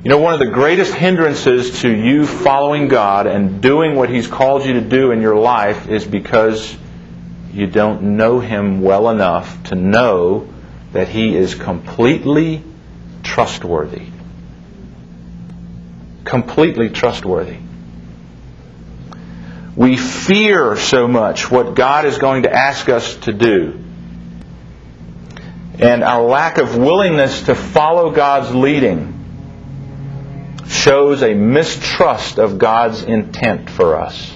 You 0.03 0.09
know, 0.09 0.17
one 0.17 0.33
of 0.33 0.39
the 0.39 0.47
greatest 0.47 0.93
hindrances 0.95 1.81
to 1.81 1.89
you 1.89 2.25
following 2.25 2.87
God 2.87 3.27
and 3.27 3.61
doing 3.61 3.95
what 3.95 4.09
He's 4.09 4.25
called 4.27 4.65
you 4.65 4.73
to 4.73 4.81
do 4.81 5.11
in 5.11 5.21
your 5.21 5.35
life 5.35 5.87
is 5.87 6.05
because 6.05 6.75
you 7.53 7.67
don't 7.67 8.17
know 8.17 8.39
Him 8.39 8.81
well 8.81 9.09
enough 9.09 9.63
to 9.65 9.75
know 9.75 10.49
that 10.93 11.07
He 11.07 11.35
is 11.35 11.53
completely 11.53 12.63
trustworthy. 13.23 14.07
Completely 16.23 16.89
trustworthy. 16.89 17.57
We 19.75 19.97
fear 19.97 20.75
so 20.75 21.07
much 21.07 21.49
what 21.49 21.75
God 21.75 22.05
is 22.05 22.17
going 22.17 22.43
to 22.43 22.53
ask 22.53 22.89
us 22.89 23.15
to 23.17 23.34
do 23.34 23.81
and 25.81 26.03
our 26.03 26.21
lack 26.21 26.60
of 26.60 26.77
willingness 26.77 27.43
to 27.43 27.55
follow 27.55 28.12
God's 28.12 28.53
leading 28.53 29.17
shows 30.67 31.23
a 31.23 31.34
mistrust 31.34 32.38
of 32.38 32.60
God's 32.60 33.01
intent 33.01 33.67
for 33.69 33.95
us. 33.95 34.31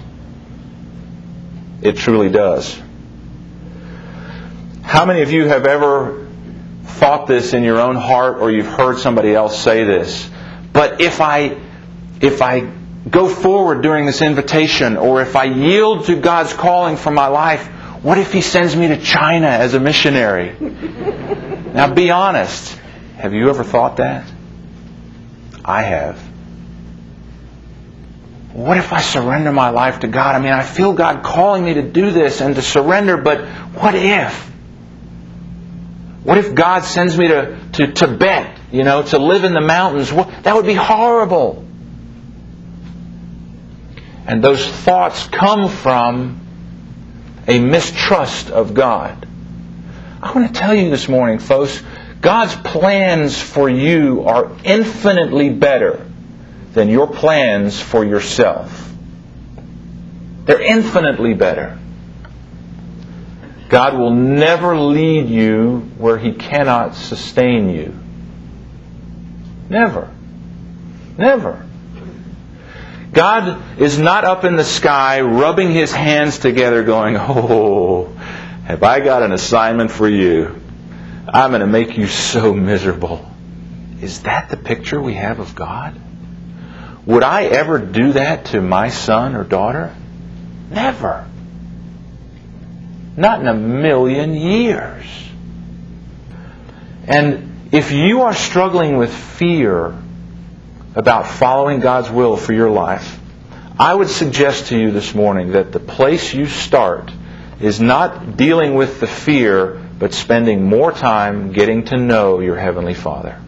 It 1.83 1.97
truly 1.97 2.29
does. 2.29 2.81
How 4.81 5.05
many 5.05 5.21
of 5.21 5.31
you 5.31 5.47
have 5.47 5.67
ever 5.67 6.24
thought 6.95 7.27
this 7.27 7.53
in 7.53 7.63
your 7.63 7.79
own 7.79 7.95
heart 7.95 8.37
or 8.39 8.51
you've 8.51 8.67
heard 8.67 8.99
somebody 8.99 9.33
else 9.33 9.59
say 9.59 9.83
this? 9.83 10.29
But 10.73 11.01
if 11.01 11.21
I 11.21 11.57
if 12.21 12.41
I 12.41 12.71
go 13.09 13.29
forward 13.29 13.81
during 13.81 14.05
this 14.05 14.21
invitation 14.21 14.97
or 14.97 15.21
if 15.21 15.35
I 15.35 15.45
yield 15.45 16.05
to 16.05 16.15
God's 16.15 16.53
calling 16.53 16.97
for 16.97 17.11
my 17.11 17.27
life, 17.27 17.67
what 18.03 18.17
if 18.17 18.31
he 18.31 18.41
sends 18.41 18.75
me 18.75 18.87
to 18.89 18.97
China 19.01 19.47
as 19.47 19.73
a 19.73 19.79
missionary? 19.79 20.55
now 21.73 21.93
be 21.93 22.11
honest. 22.11 22.79
Have 23.17 23.33
you 23.33 23.49
ever 23.49 23.63
thought 23.63 23.97
that? 23.97 24.31
I 25.63 25.81
have. 25.81 26.19
What 28.53 28.77
if 28.77 28.93
I 28.93 29.01
surrender 29.01 29.51
my 29.51 29.69
life 29.69 29.99
to 29.99 30.07
God? 30.07 30.35
I 30.35 30.39
mean, 30.39 30.53
I 30.53 30.63
feel 30.63 30.93
God 30.93 31.23
calling 31.23 31.65
me 31.65 31.73
to 31.73 31.81
do 31.81 32.11
this 32.11 32.39
and 32.41 32.55
to 32.55 32.61
surrender, 32.61 33.17
but 33.17 33.45
what 33.73 33.95
if? 33.95 34.51
What 36.25 36.39
if 36.39 36.55
God 36.55 36.83
sends 36.83 37.15
me 37.15 37.27
to, 37.27 37.59
to 37.73 37.91
Tibet, 37.91 38.57
you 38.71 38.83
know, 38.83 39.03
to 39.03 39.19
live 39.19 39.43
in 39.43 39.53
the 39.53 39.61
mountains? 39.61 40.09
That 40.41 40.55
would 40.55 40.65
be 40.65 40.73
horrible. 40.73 41.63
And 44.25 44.43
those 44.43 44.67
thoughts 44.67 45.27
come 45.27 45.69
from 45.69 46.41
a 47.47 47.59
mistrust 47.59 48.49
of 48.49 48.73
God. 48.73 49.27
I 50.19 50.31
want 50.31 50.47
to 50.51 50.59
tell 50.59 50.73
you 50.73 50.89
this 50.89 51.07
morning, 51.07 51.37
folks, 51.37 51.83
God's 52.21 52.55
plans 52.55 53.39
for 53.39 53.69
you 53.69 54.23
are 54.23 54.51
infinitely 54.63 55.51
better 55.51 56.07
than 56.73 56.89
your 56.89 57.05
plans 57.05 57.79
for 57.79 58.03
yourself. 58.03 58.91
They're 60.45 60.59
infinitely 60.59 61.35
better. 61.35 61.77
God 63.69 63.97
will 63.97 64.11
never 64.11 64.77
lead 64.77 65.27
you 65.27 65.79
where 65.97 66.17
He 66.17 66.33
cannot 66.33 66.95
sustain 66.95 67.69
you. 67.69 67.97
Never. 69.69 70.11
Never. 71.17 71.65
God 73.15 73.79
is 73.79 73.97
not 73.97 74.25
up 74.25 74.43
in 74.43 74.57
the 74.57 74.63
sky 74.63 75.21
rubbing 75.21 75.71
his 75.71 75.91
hands 75.91 76.37
together 76.39 76.83
going, 76.83 77.15
Oh, 77.17 78.07
have 78.65 78.83
I 78.83 78.99
got 78.99 79.23
an 79.23 79.31
assignment 79.31 79.89
for 79.89 80.07
you? 80.07 80.61
I'm 81.27 81.51
going 81.51 81.61
to 81.61 81.67
make 81.67 81.97
you 81.97 82.07
so 82.07 82.53
miserable. 82.53 83.25
Is 84.01 84.23
that 84.23 84.49
the 84.49 84.57
picture 84.57 85.01
we 85.01 85.13
have 85.13 85.39
of 85.39 85.55
God? 85.55 85.99
Would 87.05 87.23
I 87.23 87.45
ever 87.45 87.79
do 87.79 88.13
that 88.13 88.45
to 88.47 88.61
my 88.61 88.89
son 88.89 89.35
or 89.35 89.43
daughter? 89.43 89.95
Never. 90.69 91.25
Not 93.17 93.39
in 93.39 93.47
a 93.47 93.53
million 93.53 94.33
years. 94.33 95.05
And 97.07 97.69
if 97.71 97.91
you 97.91 98.21
are 98.21 98.33
struggling 98.33 98.97
with 98.97 99.13
fear 99.13 99.95
about 100.95 101.27
following 101.27 101.79
God's 101.79 102.09
will 102.09 102.35
for 102.35 102.53
your 102.53 102.69
life, 102.69 103.19
I 103.77 103.93
would 103.93 104.09
suggest 104.09 104.67
to 104.67 104.77
you 104.77 104.91
this 104.91 105.13
morning 105.13 105.51
that 105.51 105.71
the 105.71 105.79
place 105.79 106.33
you 106.33 106.45
start 106.45 107.11
is 107.59 107.79
not 107.79 108.37
dealing 108.37 108.75
with 108.75 108.99
the 108.99 109.07
fear, 109.07 109.81
but 109.99 110.13
spending 110.13 110.63
more 110.63 110.91
time 110.91 111.51
getting 111.51 111.85
to 111.85 111.97
know 111.97 112.39
your 112.39 112.57
Heavenly 112.57 112.93
Father. 112.93 113.39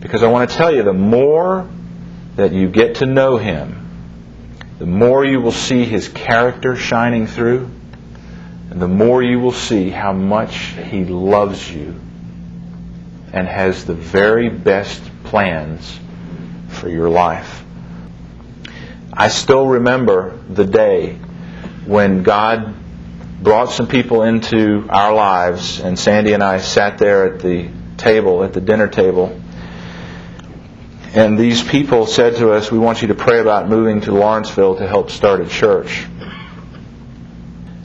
Because 0.00 0.22
I 0.22 0.28
want 0.28 0.50
to 0.50 0.56
tell 0.56 0.74
you, 0.74 0.82
the 0.82 0.92
more 0.92 1.68
that 2.36 2.52
you 2.52 2.68
get 2.68 2.96
to 2.96 3.06
know 3.06 3.36
Him, 3.36 3.80
the 4.78 4.86
more 4.86 5.24
you 5.24 5.40
will 5.40 5.52
see 5.52 5.84
His 5.84 6.08
character 6.08 6.76
shining 6.76 7.26
through, 7.26 7.70
and 8.74 8.82
the 8.82 8.88
more 8.88 9.22
you 9.22 9.38
will 9.38 9.52
see 9.52 9.88
how 9.88 10.12
much 10.12 10.56
He 10.56 11.04
loves 11.04 11.70
you 11.70 11.94
and 13.32 13.46
has 13.46 13.84
the 13.84 13.94
very 13.94 14.48
best 14.48 15.00
plans 15.22 15.96
for 16.70 16.88
your 16.88 17.08
life. 17.08 17.64
I 19.12 19.28
still 19.28 19.64
remember 19.68 20.36
the 20.50 20.64
day 20.64 21.14
when 21.86 22.24
God 22.24 22.74
brought 23.40 23.70
some 23.70 23.86
people 23.86 24.24
into 24.24 24.88
our 24.90 25.14
lives, 25.14 25.78
and 25.78 25.96
Sandy 25.96 26.32
and 26.32 26.42
I 26.42 26.58
sat 26.58 26.98
there 26.98 27.32
at 27.32 27.42
the 27.42 27.68
table, 27.96 28.42
at 28.42 28.54
the 28.54 28.60
dinner 28.60 28.88
table, 28.88 29.40
and 31.14 31.38
these 31.38 31.62
people 31.62 32.06
said 32.06 32.34
to 32.38 32.50
us, 32.50 32.72
We 32.72 32.80
want 32.80 33.02
you 33.02 33.08
to 33.08 33.14
pray 33.14 33.38
about 33.38 33.68
moving 33.68 34.00
to 34.00 34.12
Lawrenceville 34.12 34.78
to 34.78 34.88
help 34.88 35.12
start 35.12 35.40
a 35.40 35.46
church. 35.46 36.06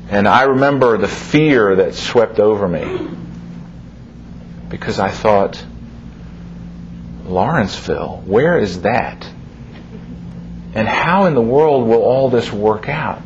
And 0.10 0.28
I 0.28 0.44
remember 0.44 0.98
the 0.98 1.08
fear 1.08 1.76
that 1.78 1.94
swept 1.94 2.40
over 2.40 2.68
me 2.68 3.10
because 4.68 5.00
I 5.00 5.12
thought, 5.12 5.64
Lawrenceville, 7.26 8.24
where 8.26 8.58
is 8.58 8.82
that? 8.82 9.30
And 10.74 10.88
how 10.88 11.26
in 11.26 11.36
the 11.36 11.42
world 11.42 11.88
will 11.88 12.02
all 12.02 12.30
this 12.30 12.52
work 12.52 12.90
out? 12.90 13.22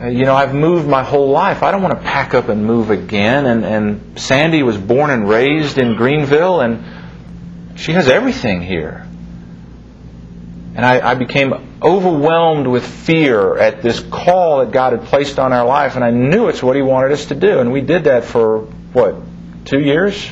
Uh, 0.00 0.08
you 0.08 0.24
know, 0.24 0.34
I've 0.34 0.54
moved 0.54 0.86
my 0.86 1.02
whole 1.02 1.30
life. 1.30 1.62
I 1.62 1.70
don't 1.70 1.82
want 1.82 1.98
to 1.98 2.04
pack 2.04 2.34
up 2.34 2.48
and 2.48 2.64
move 2.66 2.90
again. 2.90 3.46
And, 3.46 3.64
and 3.64 4.18
Sandy 4.18 4.62
was 4.62 4.76
born 4.76 5.10
and 5.10 5.28
raised 5.28 5.78
in 5.78 5.96
Greenville, 5.96 6.60
and 6.60 7.78
she 7.78 7.92
has 7.92 8.08
everything 8.08 8.60
here. 8.60 9.06
And 10.74 10.84
I, 10.84 11.10
I 11.10 11.14
became 11.14 11.52
overwhelmed 11.82 12.66
with 12.66 12.86
fear 12.86 13.56
at 13.56 13.82
this 13.82 14.00
call 14.00 14.58
that 14.58 14.72
God 14.72 14.92
had 14.92 15.04
placed 15.04 15.38
on 15.38 15.52
our 15.52 15.66
life, 15.66 15.96
and 15.96 16.04
I 16.04 16.10
knew 16.10 16.48
it's 16.48 16.62
what 16.62 16.76
He 16.76 16.82
wanted 16.82 17.12
us 17.12 17.26
to 17.26 17.34
do. 17.34 17.58
And 17.58 17.72
we 17.72 17.80
did 17.80 18.04
that 18.04 18.24
for, 18.24 18.60
what, 18.92 19.16
two 19.64 19.80
years? 19.80 20.30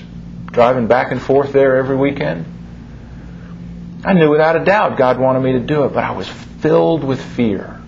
driving 0.54 0.87
back 0.87 1.11
and 1.11 1.20
forth 1.20 1.52
there 1.52 1.76
every 1.76 1.96
weekend. 1.96 2.46
I 4.04 4.12
knew 4.12 4.30
without 4.30 4.57
a 4.57 4.64
doubt 4.64 4.96
God 4.96 5.18
wanted 5.18 5.40
me 5.40 5.52
to 5.52 5.61
do 5.61 5.85
it, 5.85 5.88
but 5.92 6.04
I 6.04 6.12
was 6.12 6.28
filled 6.28 7.04
with 7.04 7.20
fear. 7.20 7.80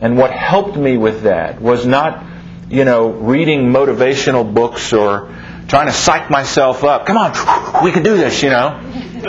And 0.00 0.16
what 0.16 0.30
helped 0.30 0.76
me 0.76 0.96
with 0.96 1.22
that 1.22 1.60
was 1.60 1.84
not, 1.86 2.24
you 2.68 2.84
know, 2.84 3.10
reading 3.10 3.72
motivational 3.72 4.52
books 4.52 4.92
or 4.92 5.34
trying 5.68 5.86
to 5.86 5.92
psych 5.92 6.30
myself 6.30 6.84
up. 6.84 7.06
Come 7.06 7.16
on, 7.16 7.84
we 7.84 7.92
can 7.92 8.02
do 8.02 8.16
this, 8.16 8.42
you 8.42 8.50
know. 8.50 8.80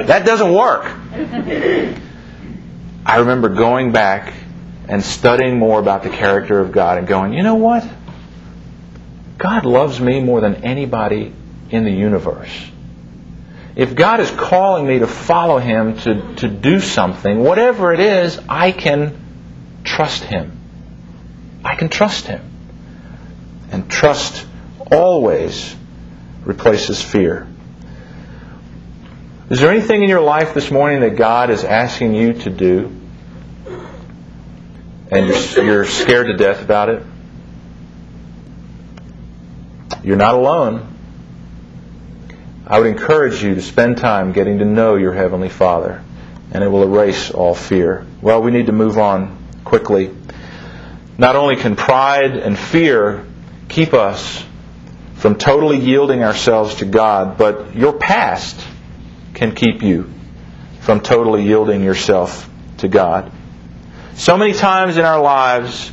That 0.06 0.26
doesn't 0.26 0.54
work. 0.54 0.86
I 3.06 3.18
remember 3.18 3.50
going 3.50 3.92
back 3.92 4.34
and 4.88 5.04
studying 5.04 5.60
more 5.60 5.80
about 5.80 6.04
the 6.04 6.10
character 6.10 6.60
of 6.60 6.72
God 6.72 6.98
and 6.98 7.08
going, 7.08 7.34
you 7.34 7.44
know 7.44 7.56
what? 7.56 7.88
God 9.38 9.66
loves 9.66 10.00
me 10.00 10.22
more 10.22 10.42
than 10.42 10.63
anybody 10.63 11.34
in 11.70 11.84
the 11.84 11.92
universe. 11.92 12.72
If 13.76 13.96
God 13.96 14.20
is 14.20 14.30
calling 14.30 14.88
me 14.88 15.00
to 15.00 15.08
follow 15.08 15.58
Him, 15.58 15.98
to, 16.00 16.36
to 16.36 16.48
do 16.48 16.80
something, 16.80 17.39
whatever 17.39 17.92
it 17.92 18.00
is, 18.00 18.39
I 18.48 18.72
can 18.72 19.20
trust 19.84 20.24
Him. 20.24 20.60
I 21.66 21.76
can 21.76 21.89
trust 21.89 22.28
Him. 22.28 22.42
And 23.72 23.89
trust 23.89 24.46
always 24.92 25.76
replaces 26.46 27.02
fear. 27.02 27.48
Is 29.50 29.60
there 29.60 29.72
anything 29.72 30.02
in 30.02 30.10
your 30.10 30.22
life 30.22 30.54
this 30.54 30.72
morning 30.72 31.02
that 31.02 31.18
God 31.18 31.50
is 31.50 31.66
asking 31.66 32.16
you 32.16 32.32
to 32.34 32.50
do 32.50 32.96
and 35.12 35.28
you're, 35.28 35.84
scared 35.84 36.28
to 36.28 36.38
death 36.38 36.62
about 36.62 36.88
it? 36.88 37.04
You're 40.02 40.16
not 40.16 40.36
alone. 40.36 40.88
I 42.66 42.80
would 42.80 42.88
encourage 42.88 43.44
you 43.44 43.56
to 43.56 43.62
spend 43.62 43.98
time 43.98 44.32
getting 44.32 44.60
to 44.60 44.66
know 44.66 44.96
your 44.96 45.14
Heavenly 45.14 45.50
Father, 45.50 46.02
and 46.54 46.64
it 46.64 46.68
will 46.70 46.84
erase 46.84 47.30
all 47.30 47.54
fear. 47.54 48.06
Well, 48.22 48.42
we 48.42 48.52
need 48.52 48.68
to 48.68 48.72
move 48.72 48.98
on 48.98 49.38
quickly. 49.66 50.16
Not 51.18 51.36
only 51.36 51.58
can 51.58 51.76
pride 51.76 52.38
and 52.38 52.58
fear 52.58 53.26
keep 53.68 53.94
us 53.94 54.42
from 55.16 55.36
totally 55.36 55.80
yielding 55.80 56.24
ourselves 56.24 56.76
to 56.76 56.86
God, 56.86 57.38
but 57.38 57.76
your 57.76 57.92
past 57.92 58.58
can 59.34 59.56
keep 59.56 59.82
you 59.82 60.10
from 60.82 61.00
totally 61.00 61.43
yielding 61.43 61.84
yourself 61.84 62.50
to 62.78 62.88
God. 62.88 63.32
So 64.15 64.38
many 64.38 64.54
times 64.54 64.98
in 64.98 65.06
our 65.06 65.22
lives, 65.22 65.91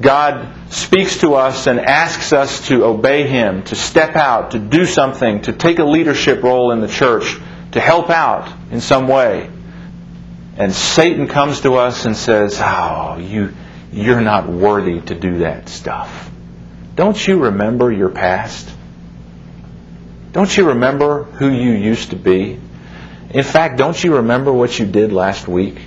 God 0.00 0.72
speaks 0.72 1.18
to 1.18 1.34
us 1.34 1.66
and 1.66 1.80
asks 1.80 2.32
us 2.32 2.68
to 2.68 2.84
obey 2.84 3.26
Him, 3.26 3.62
to 3.64 3.74
step 3.74 4.16
out, 4.16 4.52
to 4.52 4.58
do 4.58 4.86
something, 4.86 5.42
to 5.42 5.52
take 5.52 5.78
a 5.78 5.84
leadership 5.84 6.42
role 6.42 6.72
in 6.72 6.80
the 6.80 6.88
church, 6.88 7.36
to 7.72 7.80
help 7.80 8.10
out 8.10 8.52
in 8.70 8.80
some 8.80 9.08
way. 9.08 9.50
And 10.56 10.72
Satan 10.72 11.28
comes 11.28 11.60
to 11.60 11.74
us 11.74 12.04
and 12.04 12.16
says, 12.16 12.58
Oh, 12.60 13.18
you, 13.18 13.54
you're 13.92 14.20
not 14.20 14.48
worthy 14.48 15.00
to 15.00 15.14
do 15.14 15.38
that 15.38 15.68
stuff. 15.68 16.30
Don't 16.96 17.26
you 17.28 17.44
remember 17.44 17.92
your 17.92 18.08
past? 18.08 18.68
Don't 20.32 20.54
you 20.56 20.68
remember 20.68 21.24
who 21.24 21.48
you 21.48 21.72
used 21.72 22.10
to 22.10 22.16
be? 22.16 22.60
In 23.30 23.44
fact, 23.44 23.76
don't 23.78 24.02
you 24.02 24.16
remember 24.16 24.52
what 24.52 24.78
you 24.78 24.86
did 24.86 25.12
last 25.12 25.48
week? 25.48 25.78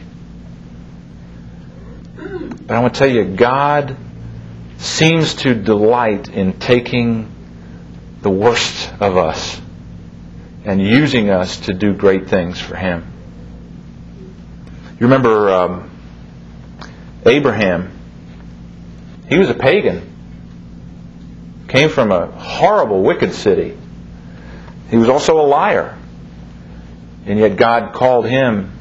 But 2.16 2.72
I 2.72 2.80
want 2.80 2.94
to 2.94 3.00
tell 3.00 3.10
you, 3.10 3.26
God 3.26 3.98
seems 4.78 5.36
to 5.36 5.54
delight 5.54 6.30
in 6.30 6.60
taking 6.60 7.32
the 8.22 8.30
worst 8.30 8.92
of 9.00 9.18
us 9.18 9.60
and 10.64 10.82
using 10.82 11.30
us 11.30 11.58
to 11.62 11.74
do 11.74 11.94
great 11.94 12.28
things 12.28 12.60
for 12.60 12.76
Him. 12.76 13.12
You 15.00 15.08
remember 15.08 15.50
um, 15.50 15.92
Abraham? 17.26 17.92
He 19.28 19.38
was 19.38 19.50
a 19.50 19.56
pagan. 19.56 20.08
Came 21.68 21.90
from 21.90 22.12
a 22.12 22.28
horrible, 22.28 23.02
wicked 23.02 23.34
city. 23.34 23.78
He 24.92 24.98
was 24.98 25.08
also 25.08 25.40
a 25.40 25.48
liar. 25.48 25.98
And 27.26 27.40
yet 27.40 27.56
God 27.56 27.94
called 27.94 28.28
him 28.28 28.72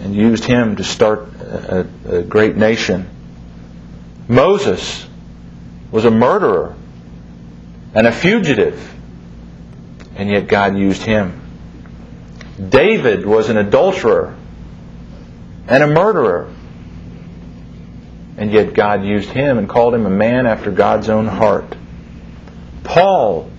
and 0.00 0.14
used 0.14 0.44
him 0.44 0.76
to 0.76 0.84
start 0.84 1.28
a, 1.40 1.86
a, 2.06 2.22
great 2.22 2.56
nation. 2.56 3.08
Moses 4.26 5.06
was 5.92 6.04
a 6.04 6.10
murderer 6.10 6.74
and 7.94 8.06
a 8.06 8.12
fugitive, 8.12 8.92
and 10.16 10.28
yet 10.28 10.48
God 10.48 10.76
used 10.76 11.02
him. 11.02 11.40
David 12.68 13.24
was 13.24 13.48
an 13.48 13.56
adulterer 13.56 14.36
and 15.68 15.82
a 15.84 15.86
murderer, 15.86 16.52
and 18.36 18.50
yet 18.50 18.74
God 18.74 19.04
used 19.04 19.30
him 19.30 19.58
and 19.58 19.68
called 19.68 19.94
him 19.94 20.04
a 20.04 20.10
man 20.10 20.46
after 20.46 20.72
God's 20.72 21.08
own 21.08 21.28
heart. 21.28 21.76
Paul 22.82 23.50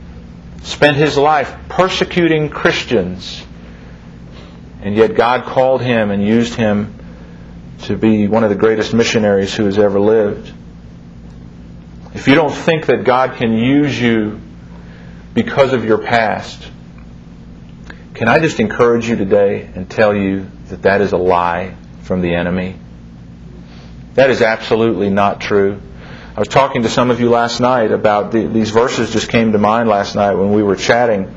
spent 0.63 0.97
his 0.97 1.17
life 1.17 1.53
persecuting 1.69 2.49
Christians, 2.49 3.43
and 4.81 4.95
yet 4.95 5.15
God 5.15 5.45
called 5.45 5.81
him 5.81 6.11
and 6.11 6.25
used 6.25 6.55
him 6.55 6.93
to 7.83 7.95
be 7.97 8.27
one 8.27 8.43
of 8.43 8.49
the 8.49 8.55
greatest 8.55 8.93
missionaries 8.93 9.53
who 9.53 9.65
has 9.65 9.77
ever 9.77 9.99
lived. 9.99 10.51
If 12.13 12.27
you 12.27 12.35
don't 12.35 12.53
think 12.53 12.85
that 12.87 13.03
God 13.03 13.35
can 13.35 13.53
use 13.53 13.99
you 13.99 14.39
because 15.33 15.73
of 15.73 15.83
your 15.83 15.97
past, 15.99 16.71
can 18.13 18.29
I 18.29 18.39
just 18.39 18.61
encourage 18.61 19.09
you 19.09 19.17
today 19.17 19.69
and 19.75 19.89
tell 19.89 20.15
you 20.15 20.49
that 20.69 20.83
that 20.83 21.01
is 21.01 21.11
a 21.11 21.17
lie 21.17 21.75
from 22.03 22.21
the 22.21 22.33
enemy? 22.33 22.75
That 24.13 24.29
is 24.29 24.41
absolutely 24.41 25.09
not 25.09 25.41
true. 25.41 25.81
I 26.35 26.39
was 26.39 26.49
talking 26.49 26.83
to 26.83 26.89
some 26.89 27.11
of 27.11 27.21
you 27.21 27.29
last 27.29 27.61
night 27.61 27.93
about 27.93 28.33
the, 28.33 28.45
these 28.45 28.69
verses 28.69 29.13
just 29.13 29.29
came 29.29 29.53
to 29.53 29.57
mind 29.57 29.87
last 29.87 30.15
night 30.15 30.33
when 30.33 30.51
we 30.51 30.63
were 30.63 30.75
chatting, 30.75 31.33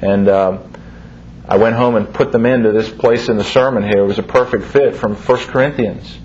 and 0.00 0.28
uh, 0.28 0.58
I 1.48 1.56
went 1.56 1.74
home 1.74 1.96
and 1.96 2.14
put 2.14 2.30
them 2.30 2.46
into 2.46 2.70
this 2.70 2.88
place 2.88 3.28
in 3.28 3.38
the 3.38 3.44
sermon 3.44 3.82
here. 3.82 3.98
It 3.98 4.06
was 4.06 4.20
a 4.20 4.22
perfect 4.22 4.66
fit 4.66 4.94
from 4.94 5.16
1 5.16 5.38
Corinthians. 5.46 6.16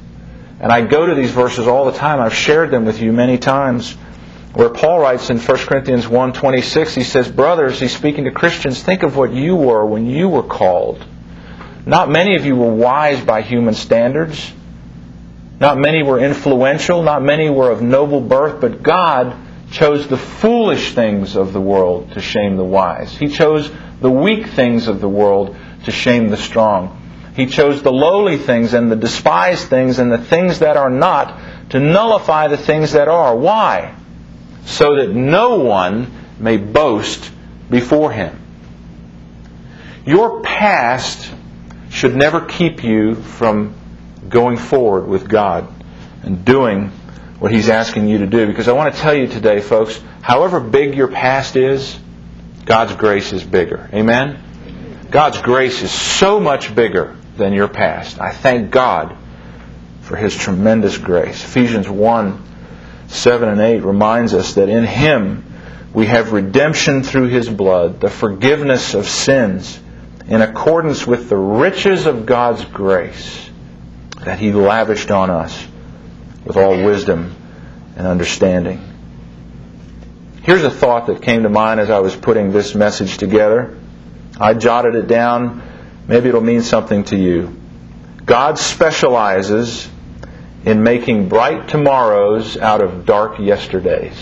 And 0.60 0.72
I 0.72 0.82
go 0.82 1.08
to 1.08 1.16
these 1.16 1.32
verses 1.32 1.68
all 1.68 1.86
the 1.86 1.98
time. 1.98 2.20
I've 2.20 2.36
shared 2.36 2.70
them 2.70 2.86
with 2.86 3.02
you 3.02 3.12
many 3.12 3.40
times. 3.40 3.94
Where 4.54 4.70
Paul 4.70 5.00
writes 5.00 5.32
in 5.32 5.40
1 5.40 5.58
Corinthians 5.58 6.06
1.26, 6.06 6.94
he 6.94 7.04
says, 7.04 7.28
Brothers, 7.32 7.80
he's 7.80 7.98
speaking 7.98 8.26
to 8.26 8.32
Christians, 8.32 8.84
think 8.84 9.02
of 9.02 9.18
what 9.18 9.34
you 9.34 9.56
were 9.56 9.84
when 9.84 10.06
you 10.06 10.30
were 10.30 10.44
called. 10.44 11.04
Not 11.88 12.12
many 12.12 12.36
of 12.36 12.46
you 12.46 12.56
were 12.56 12.72
wise 12.72 13.20
by 13.20 13.42
human 13.42 13.74
standards. 13.74 14.54
Not 15.62 15.78
many 15.78 16.02
were 16.02 16.20
influential. 16.20 17.04
Not 17.04 17.22
many 17.22 17.48
were 17.48 17.70
of 17.70 17.84
noble 17.84 18.20
birth. 18.20 18.60
But 18.60 18.82
God 18.82 19.36
chose 19.70 20.08
the 20.08 20.18
foolish 20.18 20.96
things 20.96 21.36
of 21.36 21.54
the 21.54 21.62
world 21.62 22.14
to 22.14 22.20
shame 22.20 22.58
the 22.58 22.64
wise. 22.64 23.16
He 23.16 23.28
chose 23.28 23.72
the 24.02 24.10
weak 24.10 24.48
things 24.48 24.88
of 24.88 25.00
the 25.00 25.08
world 25.08 25.56
to 25.86 25.92
shame 25.92 26.30
the 26.30 26.38
strong. 26.38 26.98
He 27.36 27.46
chose 27.46 27.84
the 27.84 27.94
lowly 27.94 28.38
things 28.38 28.74
and 28.74 28.92
the 28.92 28.96
despised 28.96 29.70
things 29.70 30.00
and 30.00 30.12
the 30.12 30.18
things 30.18 30.60
that 30.60 30.78
are 30.78 30.90
not 30.90 31.40
to 31.70 31.80
nullify 31.80 32.48
the 32.48 32.58
things 32.58 32.94
that 32.94 33.08
are. 33.08 33.36
Why? 33.38 33.96
So 34.66 34.96
that 34.96 35.12
no 35.12 35.60
one 35.60 36.12
may 36.40 36.58
boast 36.58 37.32
before 37.70 38.12
him. 38.12 38.38
Your 40.06 40.42
past 40.42 41.32
should 41.92 42.16
never 42.16 42.42
keep 42.42 42.84
you 42.84 43.14
from 43.14 43.76
going 44.32 44.58
forward 44.58 45.08
with 45.08 45.30
God 45.30 45.72
and 46.24 46.44
doing 46.44 46.90
what 47.40 47.52
He's 47.52 47.70
asking 47.70 48.08
you 48.08 48.20
to 48.20 48.28
do. 48.28 48.48
Because 48.48 48.68
I 48.68 48.74
want 48.74 48.96
to 48.96 49.02
tell 49.02 49.14
you 49.14 49.28
today, 49.28 49.62
folks, 49.62 50.02
however 50.22 50.60
big 50.60 50.96
your 50.96 51.10
past 51.10 51.56
is, 51.56 51.98
God's 52.66 52.96
grace 52.96 53.34
is 53.34 53.44
bigger. 53.44 53.90
Amen? 53.94 55.08
God's 55.12 55.42
grace 55.42 55.82
is 55.82 55.92
so 55.92 56.40
much 56.40 56.74
bigger 56.74 57.16
than 57.36 57.54
your 57.54 57.68
past. 57.68 58.20
I 58.20 58.32
thank 58.32 58.72
God 58.72 59.18
for 60.02 60.16
His 60.16 60.36
tremendous 60.36 60.98
grace. 60.98 61.44
Ephesians 61.44 61.90
1 61.90 62.48
7 63.08 63.50
and 63.50 63.60
8 63.60 63.80
reminds 63.84 64.34
us 64.34 64.54
that 64.54 64.70
in 64.70 64.86
Him 64.86 65.44
we 65.94 66.06
have 66.06 66.32
redemption 66.32 67.04
through 67.04 67.28
His 67.28 67.50
blood, 67.50 68.00
the 68.00 68.10
forgiveness 68.10 68.94
of 68.94 69.06
sins, 69.06 69.78
in 70.28 70.42
accordance 70.42 71.06
with 71.06 71.28
the 71.28 71.36
riches 71.36 72.06
of 72.06 72.26
God's 72.26 72.64
grace 72.64 73.51
that 74.24 74.40
He 74.40 74.52
lavished 74.52 75.12
on 75.12 75.30
us 75.30 75.68
with 76.46 76.58
all 76.58 76.84
wisdom 76.84 77.36
and 77.96 78.08
understanding. 78.08 78.88
Here's 80.44 80.64
a 80.64 80.72
thought 80.72 81.08
that 81.08 81.22
came 81.22 81.44
to 81.44 81.50
mind 81.50 81.80
as 81.80 81.90
I 81.90 82.00
was 82.00 82.16
putting 82.16 82.52
this 82.52 82.74
message 82.74 83.18
together. 83.18 83.78
I 84.40 84.56
jotted 84.56 84.96
it 84.96 85.08
down. 85.08 85.62
Maybe 86.08 86.30
it'll 86.30 86.42
mean 86.42 86.64
something 86.64 87.04
to 87.06 87.18
you. 87.18 87.60
God 88.26 88.58
specializes 88.58 89.88
in 90.66 90.84
making 90.84 91.30
bright 91.30 91.68
tomorrows 91.68 92.58
out 92.58 92.82
of 92.82 93.06
dark 93.06 93.40
yesterdays. 93.40 94.16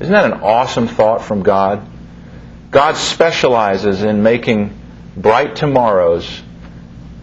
Isn't 0.00 0.12
that 0.12 0.24
an 0.24 0.40
awesome 0.40 0.86
thought 0.86 1.22
from 1.22 1.42
God? 1.42 1.86
God 2.70 2.96
specializes 2.96 4.02
in 4.02 4.22
making 4.22 4.78
bright 5.16 5.56
tomorrows 5.56 6.42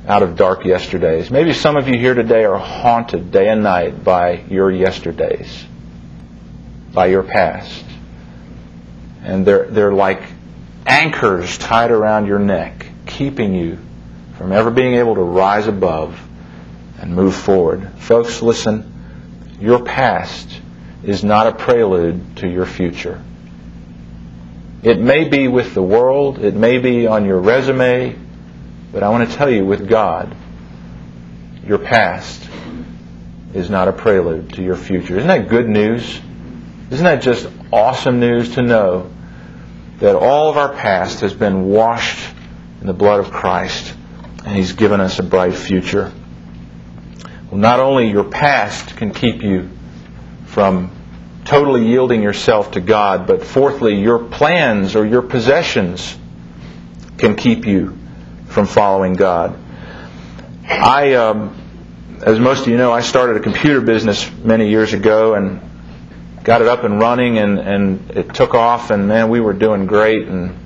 out 0.08 0.22
of 0.22 0.36
dark 0.36 0.66
yesterdays. 0.66 1.32
Maybe 1.32 1.54
some 1.54 1.78
of 1.78 1.88
you 1.88 1.98
here 1.98 2.14
today 2.14 2.46
are 2.46 2.58
haunted 2.58 3.32
day 3.32 3.48
and 3.48 3.64
night 3.64 4.04
by 4.04 4.44
your 4.50 4.72
yesterdays, 4.72 5.66
by 6.94 7.08
your 7.08 7.24
past. 7.24 7.84
And 9.24 9.46
they're, 9.46 9.66
they're 9.66 9.94
like 9.94 10.22
anchors 10.86 11.58
tied 11.58 11.90
around 11.90 12.28
your 12.28 12.38
neck, 12.38 12.86
keeping 13.08 13.56
you 13.56 13.80
from 14.38 14.52
ever 14.52 14.70
being 14.70 14.96
able 14.96 15.16
to 15.16 15.24
rise 15.24 15.66
above 15.66 16.20
and 17.00 17.16
move 17.16 17.36
forward. 17.36 17.92
Folks, 17.98 18.44
listen, 18.44 19.58
your 19.60 19.84
past 19.84 20.62
is 21.04 21.24
not 21.24 21.48
a 21.48 21.52
prelude 21.54 22.38
to 22.38 22.48
your 22.48 22.66
future. 22.68 23.22
It 24.84 25.00
may 25.00 25.28
be 25.28 25.48
with 25.48 25.74
the 25.74 25.82
world, 25.82 26.38
it 26.38 26.54
may 26.54 26.78
be 26.78 27.08
on 27.08 27.26
your 27.26 27.40
resume, 27.40 28.16
but 28.96 29.04
I 29.04 29.10
want 29.10 29.30
to 29.30 29.36
tell 29.36 29.50
you 29.50 29.66
with 29.66 29.90
God, 29.90 30.34
your 31.68 31.80
past 31.80 32.42
is 33.54 33.70
not 33.70 33.90
a 33.90 33.92
prelude 33.92 34.54
to 34.54 34.64
your 34.64 34.78
future. 34.78 35.18
Isn't 35.18 35.28
that 35.28 35.50
good 35.50 35.68
news? 35.68 36.22
Isn't 36.92 37.04
that 37.04 37.22
just 37.22 37.46
awesome 37.74 38.22
news 38.22 38.56
to 38.56 38.62
know 38.62 39.12
that 40.00 40.16
all 40.16 40.50
of 40.50 40.56
our 40.56 40.74
past 40.74 41.20
has 41.20 41.34
been 41.34 41.66
washed 41.66 42.34
in 42.80 42.88
the 42.88 42.94
blood 42.94 43.20
of 43.20 43.32
Christ 43.32 43.94
and 44.46 44.56
He's 44.56 44.72
given 44.72 45.02
us 45.02 45.20
a 45.20 45.24
bright 45.24 45.56
future? 45.56 46.14
Well, 47.52 47.60
not 47.60 47.82
only 47.82 48.10
your 48.10 48.24
past 48.24 48.96
can 48.96 49.12
keep 49.14 49.44
you 49.44 49.72
from 50.46 50.90
totally 51.44 51.86
yielding 51.86 52.24
yourself 52.24 52.72
to 52.72 52.80
God, 52.80 53.28
but 53.28 53.44
fourthly, 53.44 53.96
your 53.96 54.20
plans 54.20 54.96
or 54.96 55.06
your 55.06 55.22
possessions 55.22 56.18
can 57.18 57.36
keep 57.36 57.66
you 57.66 57.98
from 58.56 58.66
following 58.68 59.14
God. 59.14 59.60
I, 60.64 61.16
um, 61.16 61.62
as 62.26 62.40
most 62.40 62.62
of 62.62 62.70
you 62.70 62.78
know, 62.78 62.90
I 62.90 63.02
started 63.02 63.36
a 63.36 63.42
computer 63.42 63.82
business 63.82 64.32
many 64.32 64.70
years 64.70 64.94
ago 64.94 65.34
and 65.34 65.60
got 66.42 66.62
it 66.62 66.68
up 66.70 66.86
and 66.86 66.98
running, 66.98 67.38
and, 67.38 67.60
and 67.60 68.12
it 68.12 68.34
took 68.34 68.54
off, 68.54 68.92
and 68.92 69.10
man, 69.10 69.28
we 69.28 69.42
were 69.42 69.52
doing 69.52 69.88
great 69.88 70.30
and 70.30 70.58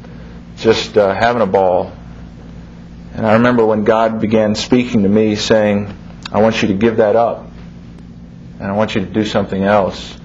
just 0.57 0.99
uh, 0.99 1.15
having 1.15 1.41
a 1.41 1.47
ball. 1.47 1.91
And 3.15 3.25
I 3.25 3.33
remember 3.33 3.65
when 3.65 3.85
God 3.85 4.21
began 4.21 4.53
speaking 4.53 5.01
to 5.01 5.09
me, 5.09 5.35
saying, 5.35 5.91
I 6.31 6.41
want 6.41 6.61
you 6.61 6.67
to 6.67 6.75
give 6.75 6.97
that 6.97 7.15
up, 7.15 7.47
and 8.59 8.67
I 8.67 8.73
want 8.73 8.93
you 8.93 9.01
to 9.01 9.07
do 9.07 9.25
something 9.25 9.63
else. 9.63 10.15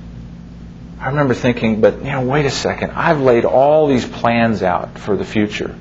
I 1.00 1.08
remember 1.08 1.32
thinking, 1.32 1.80
but 1.80 1.96
you 2.00 2.12
know, 2.12 2.26
wait 2.26 2.44
a 2.44 2.50
second. 2.50 2.90
I've 2.90 3.22
laid 3.22 3.46
all 3.46 3.86
these 3.86 4.06
plans 4.06 4.62
out 4.62 4.98
for 4.98 5.16
the 5.16 5.24
future. 5.24 5.74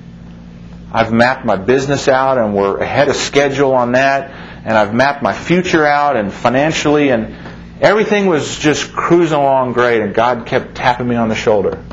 I've 0.93 1.12
mapped 1.12 1.43
my 1.43 1.56
business 1.56 2.08
out 2.08 2.38
and 2.38 2.53
we're 2.53 2.77
ahead 2.77 3.10
of 3.10 3.15
schedule 3.15 3.73
on 3.73 3.93
that. 3.93 4.29
And 4.65 4.77
I've 4.77 4.93
mapped 4.93 5.23
my 5.23 5.34
future 5.34 5.86
out 5.86 6.15
and 6.15 6.32
financially 6.32 7.10
and 7.10 7.36
everything 7.82 8.27
was 8.27 8.60
just 8.60 8.93
cruising 8.93 9.38
along 9.38 9.73
great 9.73 10.01
and 10.01 10.13
God 10.13 10.45
kept 10.45 10.75
tapping 10.75 11.08
me 11.08 11.15
on 11.15 11.29
the 11.29 11.36
shoulder. 11.36 11.84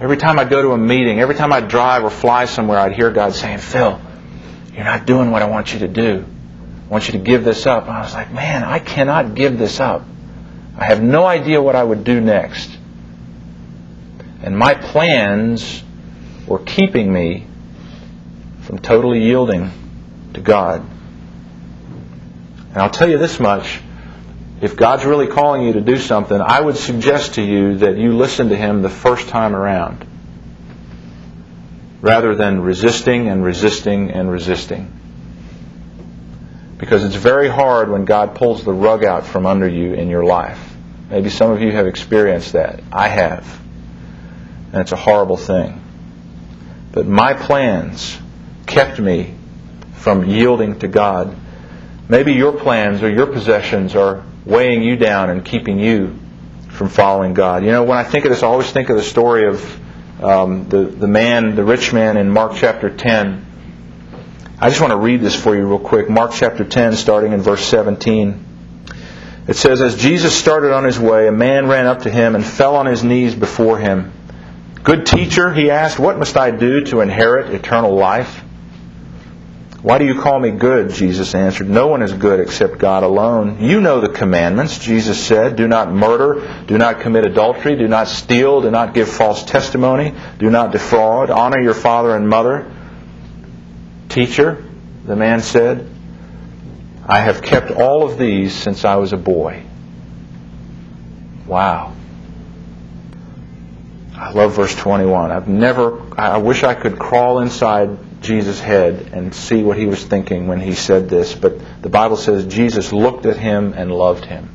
Every 0.00 0.16
time 0.16 0.38
I'd 0.38 0.48
go 0.48 0.62
to 0.62 0.70
a 0.70 0.78
meeting, 0.78 1.18
every 1.18 1.34
time 1.34 1.52
I'd 1.52 1.66
drive 1.66 2.04
or 2.04 2.10
fly 2.10 2.44
somewhere, 2.44 2.78
I'd 2.78 2.92
hear 2.92 3.10
God 3.10 3.34
saying, 3.34 3.58
Phil, 3.58 4.00
you're 4.72 4.84
not 4.84 5.06
doing 5.06 5.32
what 5.32 5.42
I 5.42 5.46
want 5.46 5.72
you 5.72 5.80
to 5.80 5.88
do. 5.88 6.24
I 6.86 6.88
want 6.88 7.08
you 7.08 7.12
to 7.12 7.18
give 7.18 7.42
this 7.42 7.66
up. 7.66 7.88
And 7.88 7.92
I 7.92 8.02
was 8.02 8.14
like, 8.14 8.32
man, 8.32 8.62
I 8.62 8.78
cannot 8.78 9.34
give 9.34 9.58
this 9.58 9.80
up. 9.80 10.04
I 10.76 10.84
have 10.84 11.02
no 11.02 11.26
idea 11.26 11.60
what 11.60 11.74
I 11.74 11.82
would 11.82 12.04
do 12.04 12.20
next. 12.20 12.70
And 14.44 14.56
my 14.56 14.74
plans 14.74 15.82
were 16.46 16.60
keeping 16.60 17.12
me 17.12 17.47
from 18.68 18.78
totally 18.78 19.20
yielding 19.20 19.70
to 20.34 20.42
God. 20.42 20.86
And 22.68 22.76
I'll 22.76 22.90
tell 22.90 23.08
you 23.08 23.16
this 23.16 23.40
much 23.40 23.80
if 24.60 24.76
God's 24.76 25.06
really 25.06 25.26
calling 25.26 25.62
you 25.62 25.72
to 25.72 25.80
do 25.80 25.96
something, 25.96 26.38
I 26.38 26.60
would 26.60 26.76
suggest 26.76 27.34
to 27.34 27.42
you 27.42 27.78
that 27.78 27.96
you 27.96 28.14
listen 28.14 28.50
to 28.50 28.56
Him 28.56 28.82
the 28.82 28.90
first 28.90 29.28
time 29.28 29.56
around 29.56 30.06
rather 32.02 32.34
than 32.34 32.60
resisting 32.60 33.28
and 33.28 33.42
resisting 33.42 34.10
and 34.10 34.30
resisting. 34.30 34.92
Because 36.76 37.04
it's 37.04 37.14
very 37.14 37.48
hard 37.48 37.88
when 37.88 38.04
God 38.04 38.34
pulls 38.34 38.64
the 38.64 38.74
rug 38.74 39.02
out 39.02 39.24
from 39.24 39.46
under 39.46 39.66
you 39.66 39.94
in 39.94 40.10
your 40.10 40.24
life. 40.24 40.60
Maybe 41.08 41.30
some 41.30 41.50
of 41.52 41.62
you 41.62 41.72
have 41.72 41.86
experienced 41.86 42.52
that. 42.52 42.82
I 42.92 43.08
have. 43.08 43.60
And 44.72 44.82
it's 44.82 44.92
a 44.92 44.96
horrible 44.96 45.38
thing. 45.38 45.80
But 46.92 47.06
my 47.06 47.32
plans 47.32 48.18
kept 48.68 49.00
me 49.00 49.34
from 49.94 50.24
yielding 50.24 50.78
to 50.78 50.88
God. 50.88 51.34
Maybe 52.08 52.34
your 52.34 52.52
plans 52.52 53.02
or 53.02 53.10
your 53.10 53.26
possessions 53.26 53.96
are 53.96 54.24
weighing 54.44 54.82
you 54.82 54.96
down 54.96 55.30
and 55.30 55.44
keeping 55.44 55.80
you 55.80 56.16
from 56.70 56.88
following 56.88 57.34
God. 57.34 57.64
You 57.64 57.72
know, 57.72 57.82
when 57.82 57.98
I 57.98 58.04
think 58.04 58.24
of 58.24 58.30
this, 58.30 58.42
I 58.42 58.46
always 58.46 58.70
think 58.70 58.88
of 58.88 58.96
the 58.96 59.02
story 59.02 59.48
of 59.48 60.22
um, 60.22 60.68
the, 60.68 60.84
the 60.84 61.08
man, 61.08 61.56
the 61.56 61.64
rich 61.64 61.92
man 61.92 62.16
in 62.16 62.30
Mark 62.30 62.52
chapter 62.54 62.88
10 62.88 63.46
I 64.60 64.70
just 64.70 64.80
want 64.80 64.90
to 64.90 64.96
read 64.96 65.20
this 65.20 65.40
for 65.40 65.54
you 65.54 65.68
real 65.68 65.78
quick. 65.78 66.10
Mark 66.10 66.32
chapter 66.34 66.64
10, 66.64 66.96
starting 66.96 67.32
in 67.32 67.40
verse 67.40 67.64
17. 67.64 68.44
It 69.46 69.54
says, 69.54 69.80
As 69.80 69.94
Jesus 69.94 70.34
started 70.34 70.72
on 70.72 70.82
his 70.82 70.98
way, 70.98 71.28
a 71.28 71.32
man 71.32 71.68
ran 71.68 71.86
up 71.86 72.02
to 72.02 72.10
him 72.10 72.34
and 72.34 72.44
fell 72.44 72.74
on 72.74 72.86
his 72.86 73.04
knees 73.04 73.36
before 73.36 73.78
him. 73.78 74.10
Good 74.82 75.06
teacher, 75.06 75.54
he 75.54 75.70
asked, 75.70 76.00
What 76.00 76.18
must 76.18 76.36
I 76.36 76.50
do 76.50 76.80
to 76.86 77.02
inherit 77.02 77.54
eternal 77.54 77.94
life? 77.94 78.42
Why 79.80 79.98
do 79.98 80.06
you 80.06 80.20
call 80.20 80.40
me 80.40 80.50
good? 80.50 80.90
Jesus 80.90 81.36
answered. 81.36 81.70
No 81.70 81.86
one 81.86 82.02
is 82.02 82.12
good 82.12 82.40
except 82.40 82.78
God 82.78 83.04
alone. 83.04 83.60
You 83.60 83.80
know 83.80 84.00
the 84.00 84.08
commandments, 84.08 84.78
Jesus 84.78 85.24
said. 85.24 85.54
Do 85.54 85.68
not 85.68 85.92
murder. 85.92 86.64
Do 86.66 86.76
not 86.78 87.00
commit 87.00 87.24
adultery. 87.24 87.76
Do 87.76 87.86
not 87.86 88.08
steal. 88.08 88.60
Do 88.60 88.72
not 88.72 88.92
give 88.92 89.08
false 89.08 89.44
testimony. 89.44 90.14
Do 90.38 90.50
not 90.50 90.72
defraud. 90.72 91.30
Honor 91.30 91.60
your 91.60 91.74
father 91.74 92.16
and 92.16 92.28
mother. 92.28 92.68
Teacher, 94.08 94.64
the 95.04 95.14
man 95.14 95.40
said, 95.42 95.88
I 97.06 97.20
have 97.20 97.40
kept 97.40 97.70
all 97.70 98.02
of 98.02 98.18
these 98.18 98.52
since 98.54 98.84
I 98.84 98.96
was 98.96 99.12
a 99.12 99.16
boy. 99.16 99.62
Wow. 101.46 101.94
I 104.16 104.32
love 104.32 104.56
verse 104.56 104.74
21. 104.74 105.30
I've 105.30 105.46
never, 105.46 106.02
I 106.20 106.38
wish 106.38 106.64
I 106.64 106.74
could 106.74 106.98
crawl 106.98 107.38
inside 107.38 108.07
Jesus' 108.20 108.60
head 108.60 109.10
and 109.12 109.34
see 109.34 109.62
what 109.62 109.78
he 109.78 109.86
was 109.86 110.04
thinking 110.04 110.48
when 110.48 110.60
he 110.60 110.74
said 110.74 111.08
this, 111.08 111.34
but 111.34 111.82
the 111.82 111.88
Bible 111.88 112.16
says 112.16 112.46
Jesus 112.46 112.92
looked 112.92 113.26
at 113.26 113.36
him 113.36 113.74
and 113.74 113.92
loved 113.92 114.24
him. 114.24 114.48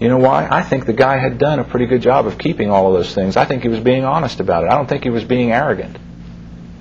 You 0.00 0.08
know 0.08 0.18
why? 0.18 0.48
I 0.50 0.62
think 0.62 0.86
the 0.86 0.92
guy 0.92 1.18
had 1.18 1.38
done 1.38 1.60
a 1.60 1.64
pretty 1.64 1.86
good 1.86 2.02
job 2.02 2.26
of 2.26 2.36
keeping 2.36 2.70
all 2.70 2.88
of 2.88 2.94
those 2.94 3.14
things. 3.14 3.36
I 3.36 3.44
think 3.44 3.62
he 3.62 3.68
was 3.68 3.80
being 3.80 4.04
honest 4.04 4.40
about 4.40 4.64
it. 4.64 4.70
I 4.70 4.74
don't 4.74 4.88
think 4.88 5.04
he 5.04 5.10
was 5.10 5.24
being 5.24 5.52
arrogant. 5.52 5.96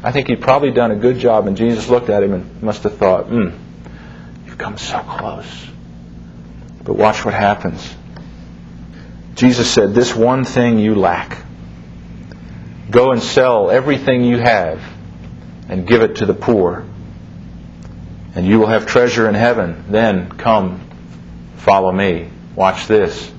I 0.03 0.11
think 0.11 0.27
he'd 0.27 0.41
probably 0.41 0.71
done 0.71 0.91
a 0.91 0.95
good 0.95 1.19
job, 1.19 1.47
and 1.47 1.55
Jesus 1.55 1.87
looked 1.87 2.09
at 2.09 2.23
him 2.23 2.33
and 2.33 2.61
must 2.61 2.83
have 2.83 2.97
thought, 2.97 3.27
hmm, 3.27 3.49
you've 4.45 4.57
come 4.57 4.77
so 4.77 4.99
close. 4.99 5.67
But 6.83 6.97
watch 6.97 7.23
what 7.23 7.33
happens. 7.33 7.95
Jesus 9.35 9.71
said, 9.71 9.93
This 9.93 10.13
one 10.13 10.43
thing 10.43 10.79
you 10.79 10.95
lack. 10.95 11.42
Go 12.93 13.11
and 13.11 13.23
sell 13.23 13.71
everything 13.71 14.23
you 14.23 14.37
have 14.37 14.79
and 15.67 15.87
give 15.87 16.03
it 16.03 16.17
to 16.17 16.27
the 16.27 16.33
poor, 16.35 16.85
and 18.35 18.45
you 18.45 18.59
will 18.59 18.67
have 18.67 18.85
treasure 18.85 19.27
in 19.27 19.33
heaven. 19.33 19.85
Then 19.89 20.29
come, 20.29 20.79
follow 21.55 21.91
me. 21.91 22.29
Watch 22.55 22.85
this. 22.85 23.31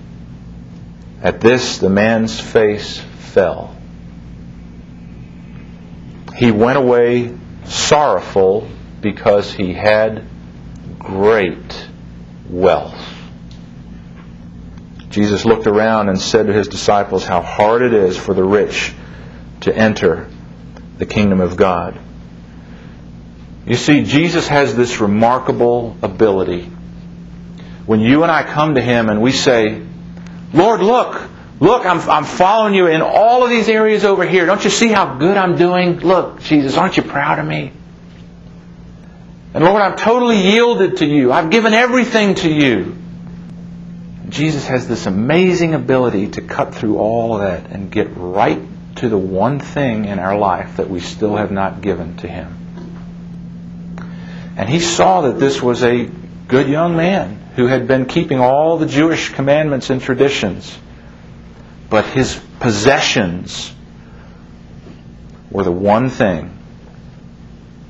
At 1.22 1.40
this, 1.40 1.78
the 1.78 1.88
man's 1.88 2.40
face 2.40 2.98
fell. 2.98 3.76
He 6.34 6.50
went 6.50 6.76
away 6.76 7.38
sorrowful 7.62 8.68
because 9.00 9.52
he 9.52 9.72
had 9.72 10.24
great 10.98 11.86
wealth. 12.50 13.00
Jesus 15.10 15.44
looked 15.44 15.68
around 15.68 16.08
and 16.08 16.20
said 16.20 16.48
to 16.48 16.52
his 16.52 16.66
disciples 16.66 17.24
how 17.24 17.40
hard 17.40 17.82
it 17.82 17.94
is 17.94 18.16
for 18.16 18.34
the 18.34 18.42
rich 18.42 18.92
to 19.64 19.76
enter 19.76 20.28
the 20.98 21.06
kingdom 21.06 21.40
of 21.40 21.56
God. 21.56 21.98
You 23.66 23.76
see, 23.76 24.04
Jesus 24.04 24.46
has 24.48 24.74
this 24.74 25.00
remarkable 25.00 25.96
ability 26.02 26.70
when 27.86 28.00
you 28.00 28.22
and 28.22 28.32
I 28.32 28.44
come 28.44 28.76
to 28.76 28.80
Him 28.80 29.08
and 29.08 29.20
we 29.20 29.32
say, 29.32 29.82
Lord, 30.52 30.80
look, 30.80 31.22
look, 31.60 31.84
I'm, 31.84 31.98
I'm 32.08 32.24
following 32.24 32.74
you 32.74 32.86
in 32.86 33.02
all 33.02 33.44
of 33.44 33.50
these 33.50 33.68
areas 33.68 34.04
over 34.04 34.26
here. 34.26 34.46
Don't 34.46 34.64
you 34.64 34.70
see 34.70 34.88
how 34.88 35.14
good 35.18 35.36
I'm 35.36 35.56
doing? 35.56 35.98
Look, 35.98 36.42
Jesus, 36.42 36.76
aren't 36.76 36.96
you 36.96 37.02
proud 37.02 37.38
of 37.38 37.46
me? 37.46 37.72
And 39.52 39.64
Lord, 39.64 39.82
I'm 39.82 39.96
totally 39.96 40.40
yielded 40.40 40.98
to 40.98 41.06
you. 41.06 41.30
I've 41.30 41.50
given 41.50 41.74
everything 41.74 42.34
to 42.36 42.50
you. 42.50 42.96
Jesus 44.28 44.66
has 44.66 44.88
this 44.88 45.06
amazing 45.06 45.74
ability 45.74 46.28
to 46.32 46.42
cut 46.42 46.74
through 46.74 46.98
all 46.98 47.34
of 47.34 47.42
that 47.42 47.70
and 47.70 47.90
get 47.90 48.08
right 48.16 48.60
to 48.96 49.08
the 49.08 49.18
one 49.18 49.58
thing 49.58 50.04
in 50.04 50.18
our 50.18 50.36
life 50.38 50.76
that 50.76 50.88
we 50.88 51.00
still 51.00 51.36
have 51.36 51.50
not 51.50 51.80
given 51.80 52.16
to 52.18 52.28
Him. 52.28 52.64
And 54.56 54.68
he 54.68 54.80
saw 54.80 55.22
that 55.22 55.40
this 55.40 55.60
was 55.60 55.82
a 55.82 56.08
good 56.48 56.68
young 56.68 56.96
man 56.96 57.36
who 57.56 57.66
had 57.66 57.88
been 57.88 58.06
keeping 58.06 58.38
all 58.38 58.78
the 58.78 58.86
Jewish 58.86 59.30
commandments 59.30 59.90
and 59.90 60.00
traditions. 60.00 60.76
But 61.90 62.06
his 62.06 62.40
possessions 62.60 63.72
were 65.50 65.64
the 65.64 65.72
one 65.72 66.08
thing 66.08 66.56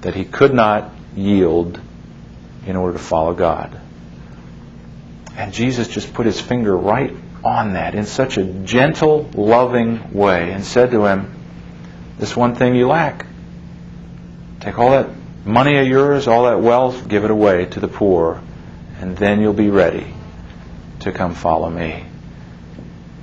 that 0.00 0.14
he 0.14 0.24
could 0.24 0.52
not 0.52 0.92
yield 1.16 1.80
in 2.66 2.76
order 2.76 2.98
to 2.98 3.02
follow 3.02 3.34
God. 3.34 3.80
And 5.36 5.52
Jesus 5.52 5.88
just 5.88 6.12
put 6.14 6.26
his 6.26 6.40
finger 6.40 6.76
right 6.76 7.14
on 7.44 7.74
that 7.74 7.94
in 7.94 8.06
such 8.06 8.38
a 8.38 8.44
gentle, 8.44 9.28
loving 9.34 10.12
way 10.12 10.50
and 10.50 10.64
said 10.64 10.90
to 10.92 11.04
him, 11.04 11.32
This 12.18 12.36
one 12.36 12.54
thing 12.54 12.74
you 12.74 12.88
lack. 12.88 13.26
Take 14.60 14.78
all 14.78 14.90
that 14.90 15.10
money 15.44 15.76
of 15.76 15.86
yours, 15.86 16.26
all 16.26 16.44
that 16.44 16.60
wealth, 16.60 17.06
give 17.06 17.24
it 17.24 17.30
away 17.30 17.66
to 17.66 17.80
the 17.80 17.88
poor, 17.88 18.40
and 18.98 19.16
then 19.16 19.40
you'll 19.40 19.52
be 19.52 19.68
ready 19.68 20.06
to 21.00 21.12
come 21.12 21.34
follow 21.34 21.68
me. 21.68 22.04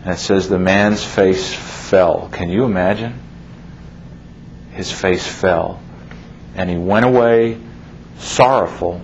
And 0.03 0.13
it 0.13 0.17
says 0.17 0.47
the 0.47 0.59
man's 0.59 1.03
face 1.03 1.53
fell. 1.53 2.30
Can 2.32 2.49
you 2.49 2.65
imagine? 2.65 3.19
His 4.74 4.91
face 4.91 5.26
fell. 5.26 5.82
And 6.55 6.69
he 6.69 6.78
went 6.78 7.05
away 7.05 7.59
sorrowful 8.19 9.01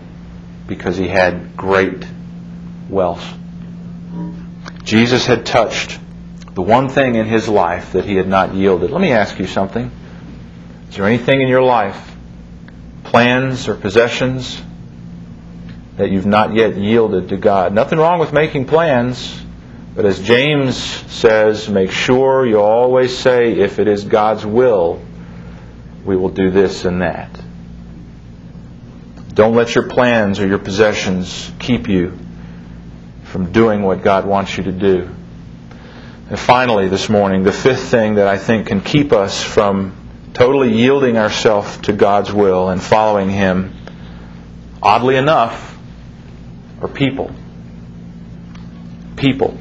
because 0.68 0.98
he 0.98 1.08
had 1.08 1.56
great 1.56 2.06
wealth. 2.90 3.26
Jesus 4.88 5.26
had 5.26 5.46
touched 5.46 6.00
the 6.56 6.62
one 6.62 6.88
thing 6.88 7.16
in 7.16 7.26
his 7.26 7.50
life 7.50 7.92
that 7.92 8.06
he 8.06 8.16
had 8.16 8.30
not 8.30 8.54
yielded. 8.54 8.90
Let 8.90 9.02
me 9.02 9.12
ask 9.12 9.38
you 9.38 9.46
something. 9.46 9.92
Is 10.90 10.96
there 10.96 11.06
anything 11.06 11.42
in 11.42 11.50
your 11.50 11.62
life, 11.62 12.16
plans 13.04 13.68
or 13.68 13.76
possessions, 13.76 14.62
that 15.98 16.10
you've 16.10 16.26
not 16.26 16.56
yet 16.56 16.78
yielded 16.78 17.28
to 17.30 17.38
God? 17.38 17.74
Nothing 17.74 18.00
wrong 18.00 18.18
with 18.18 18.32
making 18.32 18.68
plans, 18.68 19.44
but 19.94 20.06
as 20.06 20.22
James 20.22 20.78
says, 20.78 21.68
make 21.68 21.92
sure 21.92 22.48
you 22.48 22.62
always 22.62 23.16
say, 23.18 23.60
if 23.60 23.80
it 23.80 23.90
is 23.90 24.06
God's 24.06 24.46
will, 24.46 25.02
we 26.06 26.16
will 26.16 26.30
do 26.30 26.50
this 26.50 26.86
and 26.86 27.02
that. 27.02 27.30
Don't 29.34 29.54
let 29.54 29.76
your 29.76 29.90
plans 29.90 30.40
or 30.40 30.48
your 30.48 30.60
possessions 30.60 31.52
keep 31.60 31.90
you 31.90 32.18
from 33.32 33.52
doing 33.52 33.82
what 33.82 34.02
God 34.02 34.26
wants 34.26 34.58
you 34.58 34.64
to 34.64 34.72
do. 34.72 35.10
And 36.30 36.38
finally, 36.38 36.88
this 36.88 37.10
morning, 37.10 37.44
the 37.44 37.52
fifth 37.52 37.90
thing 37.90 38.16
that 38.16 38.28
I 38.28 38.38
think 38.38 38.68
can 38.68 38.82
keep 38.82 39.14
us 39.14 39.42
from 39.42 39.96
totally 40.34 40.74
yielding 40.74 41.18
ourselves 41.18 41.78
to 41.80 41.94
God's 41.94 42.32
will 42.32 42.70
and 42.70 42.82
following 42.82 43.30
Him, 43.30 43.74
oddly 44.82 45.16
enough, 45.16 45.78
are 46.82 46.88
people. 46.88 47.32
People. 49.16 49.58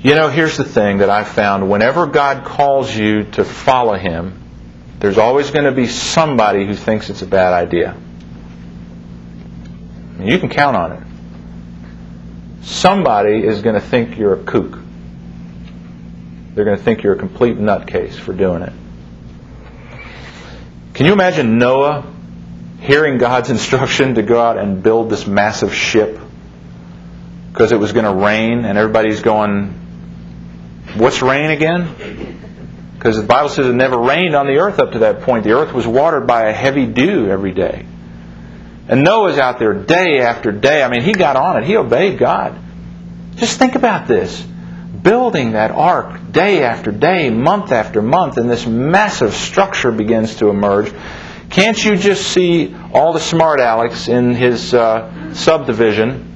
You 0.00 0.14
know, 0.14 0.28
here's 0.28 0.58
the 0.58 0.64
thing 0.64 0.98
that 0.98 1.08
I've 1.08 1.28
found. 1.28 1.70
Whenever 1.70 2.06
God 2.06 2.44
calls 2.44 2.94
you 2.94 3.24
to 3.32 3.44
follow 3.44 3.94
Him, 3.94 4.42
there's 4.98 5.18
always 5.18 5.50
going 5.50 5.64
to 5.64 5.72
be 5.72 5.86
somebody 5.86 6.66
who 6.66 6.74
thinks 6.74 7.10
it's 7.10 7.22
a 7.22 7.26
bad 7.26 7.52
idea. 7.54 7.96
You 10.20 10.38
can 10.38 10.48
count 10.50 10.76
on 10.76 10.92
it. 10.92 11.03
Somebody 12.64 13.44
is 13.44 13.62
going 13.62 13.74
to 13.74 13.80
think 13.80 14.18
you're 14.18 14.34
a 14.34 14.42
kook. 14.42 14.78
They're 16.54 16.64
going 16.64 16.76
to 16.76 16.82
think 16.82 17.02
you're 17.02 17.14
a 17.14 17.18
complete 17.18 17.58
nutcase 17.58 18.14
for 18.14 18.32
doing 18.32 18.62
it. 18.62 18.72
Can 20.94 21.06
you 21.06 21.12
imagine 21.12 21.58
Noah 21.58 22.10
hearing 22.80 23.18
God's 23.18 23.50
instruction 23.50 24.14
to 24.14 24.22
go 24.22 24.40
out 24.40 24.58
and 24.58 24.82
build 24.82 25.10
this 25.10 25.26
massive 25.26 25.74
ship 25.74 26.18
because 27.52 27.72
it 27.72 27.78
was 27.78 27.92
going 27.92 28.04
to 28.04 28.24
rain 28.24 28.64
and 28.64 28.78
everybody's 28.78 29.20
going, 29.20 29.80
What's 30.96 31.22
rain 31.22 31.50
again? 31.50 32.38
Because 32.94 33.16
the 33.16 33.24
Bible 33.24 33.48
says 33.48 33.66
it 33.66 33.74
never 33.74 33.98
rained 33.98 34.36
on 34.36 34.46
the 34.46 34.58
earth 34.58 34.78
up 34.78 34.92
to 34.92 35.00
that 35.00 35.22
point. 35.22 35.44
The 35.44 35.52
earth 35.52 35.72
was 35.72 35.86
watered 35.86 36.26
by 36.26 36.48
a 36.48 36.52
heavy 36.52 36.86
dew 36.86 37.28
every 37.28 37.52
day. 37.52 37.84
And 38.88 39.02
Noah's 39.02 39.38
out 39.38 39.58
there 39.58 39.74
day 39.74 40.20
after 40.20 40.52
day. 40.52 40.82
I 40.82 40.88
mean, 40.88 41.02
he 41.02 41.12
got 41.12 41.36
on 41.36 41.62
it. 41.62 41.64
He 41.64 41.76
obeyed 41.76 42.18
God. 42.18 42.58
Just 43.36 43.58
think 43.58 43.74
about 43.74 44.06
this. 44.06 44.40
Building 45.02 45.52
that 45.52 45.70
ark 45.70 46.32
day 46.32 46.62
after 46.62 46.92
day, 46.92 47.30
month 47.30 47.72
after 47.72 48.00
month, 48.00 48.36
and 48.36 48.48
this 48.48 48.66
massive 48.66 49.34
structure 49.34 49.90
begins 49.90 50.36
to 50.36 50.48
emerge. 50.48 50.92
Can't 51.50 51.82
you 51.82 51.96
just 51.96 52.32
see 52.32 52.74
all 52.92 53.12
the 53.12 53.20
smart 53.20 53.60
Alex 53.60 54.08
in 54.08 54.34
his 54.34 54.72
uh, 54.72 55.34
subdivision 55.34 56.32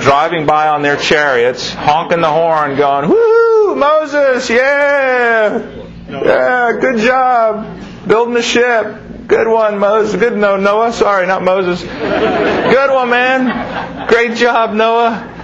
driving 0.00 0.46
by 0.46 0.68
on 0.68 0.82
their 0.82 0.96
chariots, 0.96 1.72
honking 1.72 2.20
the 2.20 2.30
horn, 2.30 2.76
going, 2.76 3.08
Woo, 3.08 3.74
Moses, 3.74 4.48
yeah! 4.50 5.86
Yeah, 6.08 6.78
good 6.80 6.98
job 6.98 7.78
building 8.08 8.34
the 8.34 8.42
ship. 8.42 9.07
Good 9.28 9.46
one, 9.46 9.78
Moses. 9.78 10.18
Good 10.18 10.38
no 10.38 10.56
Noah. 10.56 10.90
Sorry, 10.90 11.26
not 11.26 11.44
Moses. 11.44 11.82
Good 11.82 12.90
one, 12.90 13.10
man. 13.10 14.08
Great 14.08 14.38
job, 14.38 14.72
Noah. 14.72 15.34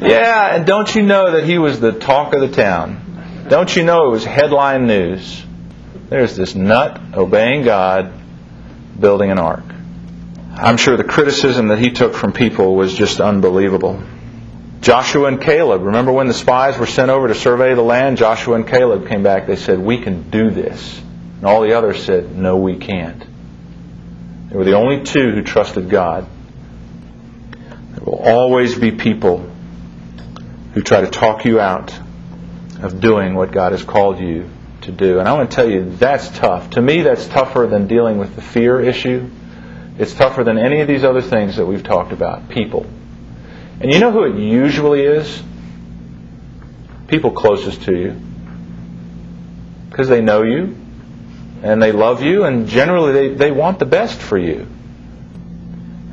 Yeah, 0.00 0.54
and 0.54 0.64
don't 0.64 0.94
you 0.94 1.02
know 1.02 1.32
that 1.32 1.42
he 1.42 1.58
was 1.58 1.80
the 1.80 1.90
talk 1.90 2.34
of 2.34 2.40
the 2.40 2.48
town? 2.48 3.44
Don't 3.48 3.74
you 3.74 3.82
know 3.82 4.06
it 4.06 4.10
was 4.10 4.24
headline 4.24 4.86
news? 4.86 5.44
There's 6.08 6.36
this 6.36 6.54
nut 6.54 7.00
obeying 7.14 7.64
God, 7.64 8.12
building 8.98 9.32
an 9.32 9.40
ark. 9.40 9.64
I'm 10.54 10.76
sure 10.76 10.96
the 10.96 11.02
criticism 11.02 11.66
that 11.68 11.80
he 11.80 11.90
took 11.90 12.14
from 12.14 12.32
people 12.32 12.76
was 12.76 12.94
just 12.94 13.20
unbelievable. 13.20 14.04
Joshua 14.82 15.26
and 15.26 15.40
Caleb. 15.40 15.82
Remember 15.82 16.12
when 16.12 16.28
the 16.28 16.34
spies 16.34 16.78
were 16.78 16.86
sent 16.86 17.10
over 17.10 17.26
to 17.26 17.34
survey 17.34 17.74
the 17.74 17.82
land? 17.82 18.18
Joshua 18.18 18.54
and 18.54 18.68
Caleb 18.68 19.08
came 19.08 19.24
back. 19.24 19.48
They 19.48 19.56
said, 19.56 19.80
We 19.80 19.98
can 19.98 20.30
do 20.30 20.50
this. 20.50 21.02
And 21.36 21.44
all 21.44 21.62
the 21.62 21.76
others 21.76 22.02
said, 22.02 22.36
No, 22.36 22.56
we 22.56 22.76
can't. 22.76 23.24
They 24.48 24.56
were 24.56 24.64
the 24.64 24.76
only 24.76 25.04
two 25.04 25.32
who 25.32 25.42
trusted 25.42 25.90
God. 25.90 26.26
There 27.92 28.04
will 28.04 28.18
always 28.18 28.78
be 28.78 28.92
people 28.92 29.50
who 30.72 30.82
try 30.82 31.00
to 31.00 31.08
talk 31.08 31.44
you 31.44 31.60
out 31.60 31.98
of 32.82 33.00
doing 33.00 33.34
what 33.34 33.52
God 33.52 33.72
has 33.72 33.82
called 33.82 34.18
you 34.20 34.48
to 34.82 34.92
do. 34.92 35.18
And 35.18 35.28
I 35.28 35.32
want 35.32 35.50
to 35.50 35.54
tell 35.54 35.68
you, 35.68 35.96
that's 35.96 36.28
tough. 36.30 36.70
To 36.70 36.82
me, 36.82 37.02
that's 37.02 37.26
tougher 37.26 37.66
than 37.66 37.86
dealing 37.86 38.18
with 38.18 38.36
the 38.36 38.42
fear 38.42 38.80
issue. 38.80 39.28
It's 39.98 40.14
tougher 40.14 40.44
than 40.44 40.58
any 40.58 40.80
of 40.80 40.88
these 40.88 41.04
other 41.04 41.22
things 41.22 41.56
that 41.56 41.66
we've 41.66 41.82
talked 41.82 42.12
about. 42.12 42.48
People. 42.48 42.86
And 43.80 43.92
you 43.92 43.98
know 43.98 44.10
who 44.10 44.24
it 44.24 44.38
usually 44.38 45.02
is? 45.02 45.42
People 47.08 47.32
closest 47.32 47.82
to 47.82 47.96
you. 47.96 48.20
Because 49.90 50.08
they 50.08 50.20
know 50.20 50.42
you 50.42 50.76
and 51.66 51.82
they 51.82 51.90
love 51.90 52.22
you 52.22 52.44
and 52.44 52.68
generally 52.68 53.12
they, 53.12 53.34
they 53.34 53.50
want 53.50 53.78
the 53.78 53.86
best 53.86 54.20
for 54.20 54.38
you. 54.38 54.66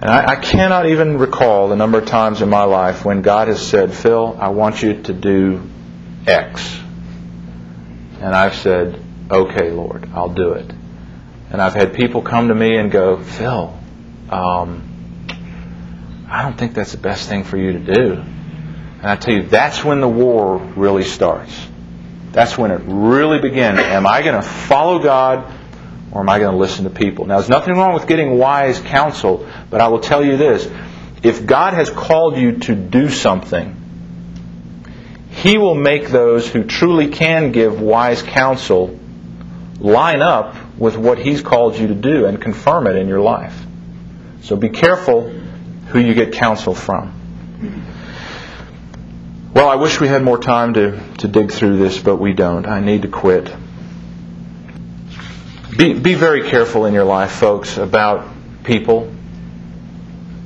And 0.02 0.06
I, 0.06 0.32
I 0.32 0.36
cannot 0.36 0.88
even 0.88 1.20
recall 1.20 1.70
the 1.70 1.76
number 1.76 2.00
of 2.00 2.08
times 2.08 2.42
in 2.42 2.50
my 2.50 2.64
life 2.64 3.06
when 3.06 3.22
God 3.22 3.48
has 3.48 3.66
said, 3.66 3.94
Phil, 3.94 4.36
I 4.40 4.50
want 4.50 4.82
you 4.82 5.04
to 5.04 5.14
do 5.14 5.62
X. 6.26 6.80
And 8.20 8.34
I've 8.34 8.56
said, 8.56 9.00
okay, 9.30 9.70
Lord, 9.70 10.10
I'll 10.14 10.34
do 10.34 10.54
it. 10.54 10.70
And 11.52 11.62
I've 11.62 11.76
had 11.76 11.94
people 11.94 12.24
come 12.24 12.48
to 12.48 12.56
me 12.56 12.76
and 12.76 12.92
go, 12.92 13.22
Phil, 13.22 13.78
um, 14.30 14.90
I 16.30 16.42
don't 16.42 16.58
think 16.58 16.74
that's 16.74 16.94
the 16.94 16.98
best 16.98 17.30
thing 17.30 17.44
for 17.44 17.58
you 17.58 17.74
to 17.74 17.80
do. 17.80 18.14
And 18.14 19.06
I 19.06 19.18
tell 19.18 19.36
you, 19.36 19.44
that's 19.44 19.84
when 19.84 20.02
the 20.02 20.08
war 20.08 20.58
really 20.58 21.04
starts. 21.04 21.54
That's 22.34 22.58
when 22.58 22.72
it 22.72 22.82
really 22.86 23.40
begins. 23.40 23.78
Am 23.80 24.08
I 24.08 24.24
going 24.24 24.36
to 24.36 24.42
follow 24.42 24.98
God 24.98 25.46
or 26.12 26.22
am 26.22 26.30
I 26.30 26.40
going 26.40 26.52
to 26.52 26.58
listen 26.58 26.84
to 26.86 26.90
people? 26.90 27.26
Now, 27.28 27.38
there's 27.38 27.50
nothing 27.50 27.76
wrong 27.76 27.94
with 27.94 28.08
getting 28.08 28.40
wise 28.40 28.80
counsel, 28.80 29.48
but 29.70 29.82
I 29.82 29.88
will 29.88 30.00
tell 30.00 30.26
you 30.26 30.36
this. 30.36 30.68
If 31.22 31.46
God 31.46 31.74
has 31.74 31.92
called 31.92 32.36
you 32.36 32.58
to 32.62 32.76
do 32.76 33.10
something, 33.10 33.80
He 35.30 35.60
will 35.60 35.76
make 35.76 36.08
those 36.08 36.50
who 36.50 36.64
truly 36.64 37.10
can 37.10 37.52
give 37.52 37.80
wise 37.80 38.24
counsel 38.24 39.00
line 39.80 40.24
up 40.24 40.56
with 40.78 40.98
what 40.98 41.20
He's 41.20 41.44
called 41.44 41.78
you 41.78 41.88
to 41.88 41.96
do 41.96 42.26
and 42.26 42.42
confirm 42.42 42.88
it 42.88 42.96
in 42.96 43.08
your 43.08 43.22
life. 43.22 43.56
So 44.42 44.56
be 44.56 44.70
careful 44.70 45.30
who 45.30 46.00
you 46.00 46.16
get 46.16 46.34
counsel 46.34 46.74
from. 46.74 47.93
Well, 49.54 49.70
I 49.70 49.76
wish 49.76 50.00
we 50.00 50.08
had 50.08 50.24
more 50.24 50.40
time 50.40 50.74
to, 50.74 51.00
to 51.20 51.28
dig 51.28 51.52
through 51.52 51.78
this, 51.78 52.00
but 52.00 52.16
we 52.16 52.34
don't. 52.34 52.66
I 52.66 52.80
need 52.80 53.04
to 53.04 53.08
quit. 53.08 53.54
Be, 55.78 55.94
be 55.94 56.16
very 56.16 56.50
careful 56.50 56.88
in 56.88 56.94
your 56.96 57.04
life, 57.04 57.34
folks, 57.34 57.78
about 57.78 58.28
people. 58.64 59.14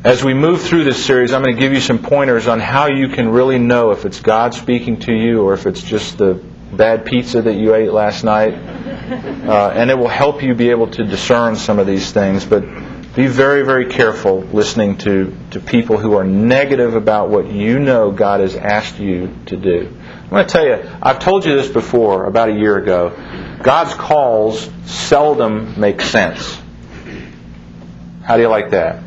As 0.04 0.26
we 0.26 0.34
move 0.34 0.62
through 0.62 0.84
this 0.84 1.06
series, 1.06 1.32
I'm 1.32 1.42
going 1.42 1.56
to 1.56 1.62
give 1.62 1.72
you 1.72 1.80
some 1.80 2.00
pointers 2.00 2.50
on 2.50 2.60
how 2.60 2.88
you 2.88 3.08
can 3.08 3.30
really 3.30 3.60
know 3.60 3.92
if 3.92 4.06
it's 4.06 4.20
God 4.20 4.54
speaking 4.54 5.00
to 5.02 5.14
you 5.14 5.42
or 5.42 5.54
if 5.54 5.66
it's 5.66 5.82
just 5.82 6.18
the 6.18 6.34
bad 6.74 7.06
pizza 7.06 7.42
that 7.42 7.56
you 7.56 7.76
ate 7.76 7.92
last 7.92 8.24
night. 8.24 8.56
Uh, 9.08 9.72
and 9.74 9.90
it 9.90 9.98
will 9.98 10.10
help 10.10 10.44
you 10.44 10.54
be 10.54 10.70
able 10.70 10.88
to 10.88 11.06
discern 11.06 11.56
some 11.56 11.80
of 11.80 11.88
these 11.88 12.12
things. 12.12 12.44
But 12.44 12.66
be 13.18 13.26
very, 13.26 13.64
very 13.64 13.88
careful 13.88 14.42
listening 14.42 14.96
to, 15.00 15.36
to 15.50 15.60
people 15.60 15.98
who 15.98 16.14
are 16.14 16.24
negative 16.24 16.94
about 16.94 17.30
what 17.30 17.52
you 17.52 17.80
know 17.80 18.12
God 18.12 18.42
has 18.42 18.56
asked 18.56 19.00
you 19.00 19.36
to 19.48 19.58
do. 19.58 19.92
I'm 19.92 20.30
going 20.30 20.46
to 20.46 20.52
tell 20.52 20.64
you, 20.64 20.88
I've 21.02 21.18
told 21.18 21.44
you 21.44 21.56
this 21.56 21.68
before, 21.68 22.26
about 22.26 22.50
a 22.50 22.54
year 22.54 22.78
ago. 22.78 23.58
God's 23.64 23.96
calls 23.96 24.70
seldom 24.86 25.80
make 25.80 26.02
sense. 26.02 26.60
How 28.24 28.36
do 28.36 28.44
you 28.44 28.50
like 28.50 28.70
that? 28.70 29.04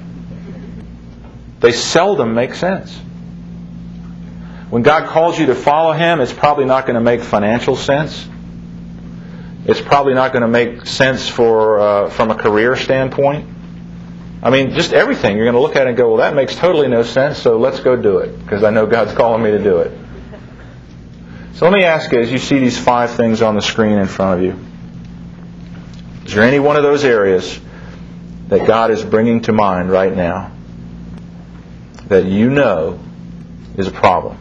They 1.61 1.71
seldom 1.71 2.35
make 2.35 2.55
sense. 2.55 2.93
When 4.71 4.83
God 4.83 5.07
calls 5.07 5.39
you 5.39 5.47
to 5.47 5.55
follow 5.55 5.93
Him, 5.93 6.21
it's 6.21 6.33
probably 6.33 6.65
not 6.65 6.85
going 6.85 6.97
to 6.97 7.01
make 7.01 7.21
financial 7.21 7.77
sense. 7.77 8.29
It's 9.67 9.81
probably 9.81 10.15
not 10.15 10.33
going 10.33 10.43
to 10.43 10.49
make 10.49 10.85
sense 10.87 11.29
for 11.29 11.79
uh, 11.79 12.11
from 12.11 12.33
a 12.33 12.35
career 12.35 12.75
standpoint. 12.75 13.60
I 14.43 14.51
mean, 14.51 14.73
just 14.73 14.93
everything. 14.93 15.37
You're 15.37 15.45
going 15.45 15.55
to 15.55 15.61
look 15.61 15.77
at 15.77 15.87
it 15.87 15.91
and 15.91 15.97
go, 15.97 16.09
well, 16.09 16.19
that 16.19 16.35
makes 16.35 16.55
totally 16.57 16.89
no 16.89 17.03
sense, 17.03 17.39
so 17.39 17.59
let's 17.59 17.81
go 17.81 17.95
do 17.95 18.19
it, 18.19 18.39
because 18.39 18.65
I 18.65 18.71
know 18.71 18.87
God's 18.87 19.13
calling 19.13 19.43
me 19.43 19.51
to 19.51 19.63
do 19.63 19.79
it. 19.79 19.93
So 21.55 21.69
let 21.69 21.75
me 21.75 21.85
ask 21.85 22.11
you, 22.11 22.21
as 22.21 22.33
you 22.33 22.39
see 22.39 22.59
these 22.59 22.79
five 22.79 23.11
things 23.11 23.43
on 23.43 23.55
the 23.55 23.61
screen 23.61 23.99
in 23.99 24.09
front 24.09 24.41
of 24.41 24.47
you, 24.47 24.59
is 26.25 26.33
there 26.33 26.45
any 26.45 26.59
one 26.59 26.77
of 26.77 26.83
those 26.83 27.05
areas 27.05 27.61
that 28.49 28.67
God 28.67 28.91
is 28.91 29.05
bringing 29.05 29.43
to 29.43 29.53
mind 29.53 29.91
right 29.91 30.17
now 30.17 30.53
that 32.07 32.25
you 32.25 32.49
know 32.49 32.99
is 33.77 33.89
a 33.89 33.91
problem? 33.91 34.39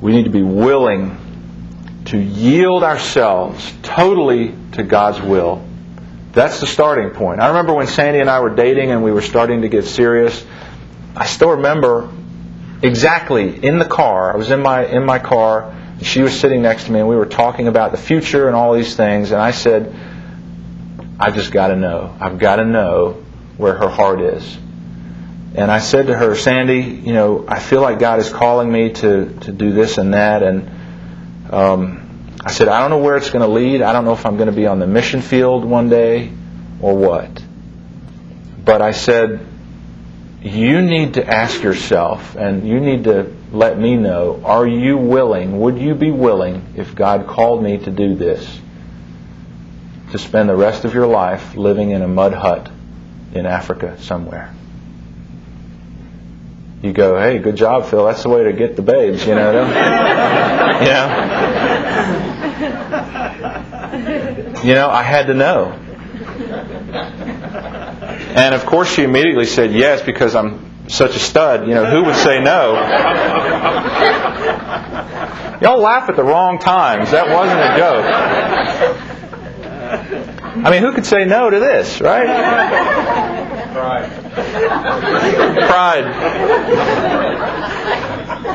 We 0.00 0.10
need 0.10 0.24
to 0.24 0.30
be 0.30 0.42
willing 0.42 1.18
to 2.06 2.18
yield 2.18 2.82
ourselves 2.82 3.72
totally 3.82 4.56
to 4.72 4.82
God's 4.82 5.20
will. 5.22 5.64
That's 6.32 6.60
the 6.60 6.66
starting 6.66 7.10
point. 7.10 7.40
I 7.40 7.48
remember 7.48 7.74
when 7.74 7.86
Sandy 7.86 8.20
and 8.20 8.30
I 8.30 8.40
were 8.40 8.54
dating 8.54 8.90
and 8.90 9.02
we 9.04 9.12
were 9.12 9.20
starting 9.20 9.62
to 9.62 9.68
get 9.68 9.84
serious. 9.84 10.44
I 11.14 11.26
still 11.26 11.50
remember 11.50 12.10
exactly 12.82 13.64
in 13.64 13.78
the 13.78 13.84
car. 13.84 14.32
I 14.32 14.36
was 14.36 14.50
in 14.50 14.60
my 14.60 14.86
in 14.86 15.04
my 15.04 15.18
car. 15.18 15.70
And 15.70 16.06
she 16.06 16.22
was 16.22 16.38
sitting 16.38 16.62
next 16.62 16.84
to 16.84 16.92
me, 16.92 17.00
and 17.00 17.08
we 17.08 17.16
were 17.16 17.26
talking 17.26 17.68
about 17.68 17.92
the 17.92 17.98
future 17.98 18.46
and 18.46 18.56
all 18.56 18.74
these 18.74 18.96
things. 18.96 19.30
And 19.30 19.40
I 19.40 19.50
said, 19.50 19.94
"I've 21.20 21.34
just 21.34 21.52
got 21.52 21.68
to 21.68 21.76
know. 21.76 22.16
I've 22.18 22.38
got 22.38 22.56
to 22.56 22.64
know 22.64 23.22
where 23.58 23.74
her 23.74 23.88
heart 23.88 24.20
is." 24.20 24.58
And 25.54 25.70
I 25.70 25.80
said 25.80 26.06
to 26.06 26.16
her, 26.16 26.34
Sandy, 26.34 26.80
you 26.80 27.12
know, 27.12 27.44
I 27.46 27.58
feel 27.58 27.82
like 27.82 27.98
God 27.98 28.20
is 28.20 28.30
calling 28.30 28.72
me 28.72 28.90
to, 28.94 29.38
to 29.40 29.52
do 29.52 29.72
this 29.72 29.98
and 29.98 30.14
that. 30.14 30.42
And 30.42 30.70
um, 31.52 32.01
I 32.44 32.50
said, 32.50 32.68
I 32.68 32.80
don't 32.80 32.90
know 32.90 32.98
where 32.98 33.16
it's 33.16 33.30
going 33.30 33.44
to 33.46 33.52
lead. 33.52 33.82
I 33.82 33.92
don't 33.92 34.04
know 34.04 34.14
if 34.14 34.26
I'm 34.26 34.36
going 34.36 34.48
to 34.48 34.54
be 34.54 34.66
on 34.66 34.78
the 34.80 34.86
mission 34.86 35.22
field 35.22 35.64
one 35.64 35.88
day 35.88 36.32
or 36.80 36.96
what. 36.96 37.42
But 38.64 38.82
I 38.82 38.90
said, 38.90 39.46
you 40.42 40.82
need 40.82 41.14
to 41.14 41.26
ask 41.26 41.62
yourself 41.62 42.34
and 42.34 42.66
you 42.66 42.80
need 42.80 43.04
to 43.04 43.32
let 43.52 43.78
me 43.78 43.96
know 43.96 44.42
are 44.44 44.66
you 44.66 44.96
willing, 44.96 45.60
would 45.60 45.78
you 45.78 45.94
be 45.94 46.10
willing, 46.10 46.74
if 46.76 46.94
God 46.94 47.28
called 47.28 47.62
me 47.62 47.78
to 47.78 47.90
do 47.90 48.16
this, 48.16 48.60
to 50.10 50.18
spend 50.18 50.48
the 50.48 50.56
rest 50.56 50.84
of 50.84 50.94
your 50.94 51.06
life 51.06 51.54
living 51.54 51.90
in 51.90 52.02
a 52.02 52.08
mud 52.08 52.32
hut 52.32 52.70
in 53.34 53.46
Africa 53.46 54.00
somewhere? 54.00 54.52
you 56.82 56.92
go, 56.92 57.18
hey, 57.18 57.38
good 57.38 57.56
job, 57.56 57.86
Phil. 57.86 58.04
That's 58.06 58.24
the 58.24 58.28
way 58.28 58.42
to 58.44 58.52
get 58.52 58.74
the 58.74 58.82
babes, 58.82 59.24
you 59.24 59.36
know. 59.36 59.52
you 60.80 60.86
know. 60.86 62.28
You 64.62 64.74
know, 64.74 64.88
I 64.88 65.02
had 65.02 65.26
to 65.26 65.34
know. 65.34 65.72
And 68.34 68.54
of 68.54 68.64
course, 68.64 68.94
she 68.94 69.02
immediately 69.02 69.46
said 69.46 69.72
yes 69.72 70.02
because 70.02 70.36
I'm 70.36 70.88
such 70.88 71.16
a 71.16 71.18
stud. 71.18 71.66
You 71.66 71.74
know, 71.74 71.84
who 71.86 72.04
would 72.04 72.16
say 72.16 72.40
no? 72.40 72.74
Y'all 75.60 75.80
laugh 75.80 76.08
at 76.08 76.16
the 76.16 76.24
wrong 76.24 76.58
times. 76.58 77.10
That 77.10 77.28
wasn't 77.28 77.60
a 77.60 77.76
joke. 77.76 78.04
I 80.64 80.70
mean, 80.70 80.82
who 80.82 80.92
could 80.92 81.06
say 81.06 81.24
no 81.24 81.50
to 81.50 81.58
this, 81.58 82.00
right? 82.00 82.26
Pride. 83.72 84.10
Pride. 85.68 86.06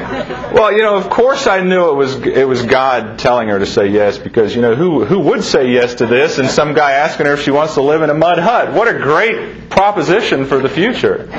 Well, 0.10 0.72
you 0.72 0.80
know, 0.80 0.96
of 0.96 1.10
course 1.10 1.48
I 1.48 1.62
knew 1.62 1.90
it 1.90 1.96
was 1.96 2.16
it 2.16 2.48
was 2.48 2.64
God 2.64 3.20
telling 3.20 3.50
her 3.50 3.60
to 3.60 3.66
say 3.66 3.88
yes 3.88 4.18
because 4.18 4.56
you 4.56 4.62
know 4.62 4.74
who 4.74 5.04
who 5.04 5.20
would 5.20 5.44
say 5.44 5.72
yes 5.72 5.96
to 5.96 6.06
this 6.06 6.38
and 6.38 6.50
some 6.50 6.74
guy 6.74 6.92
asking 6.92 7.26
her 7.26 7.34
if 7.34 7.44
she 7.44 7.52
wants 7.52 7.74
to 7.74 7.82
live 7.82 8.02
in 8.02 8.10
a 8.10 8.14
mud 8.14 8.40
hut. 8.40 8.72
What 8.72 8.88
a 8.88 8.98
great 8.98 9.70
proposition 9.70 10.46
for 10.46 10.60
the 10.60 10.70
future. 10.70 11.30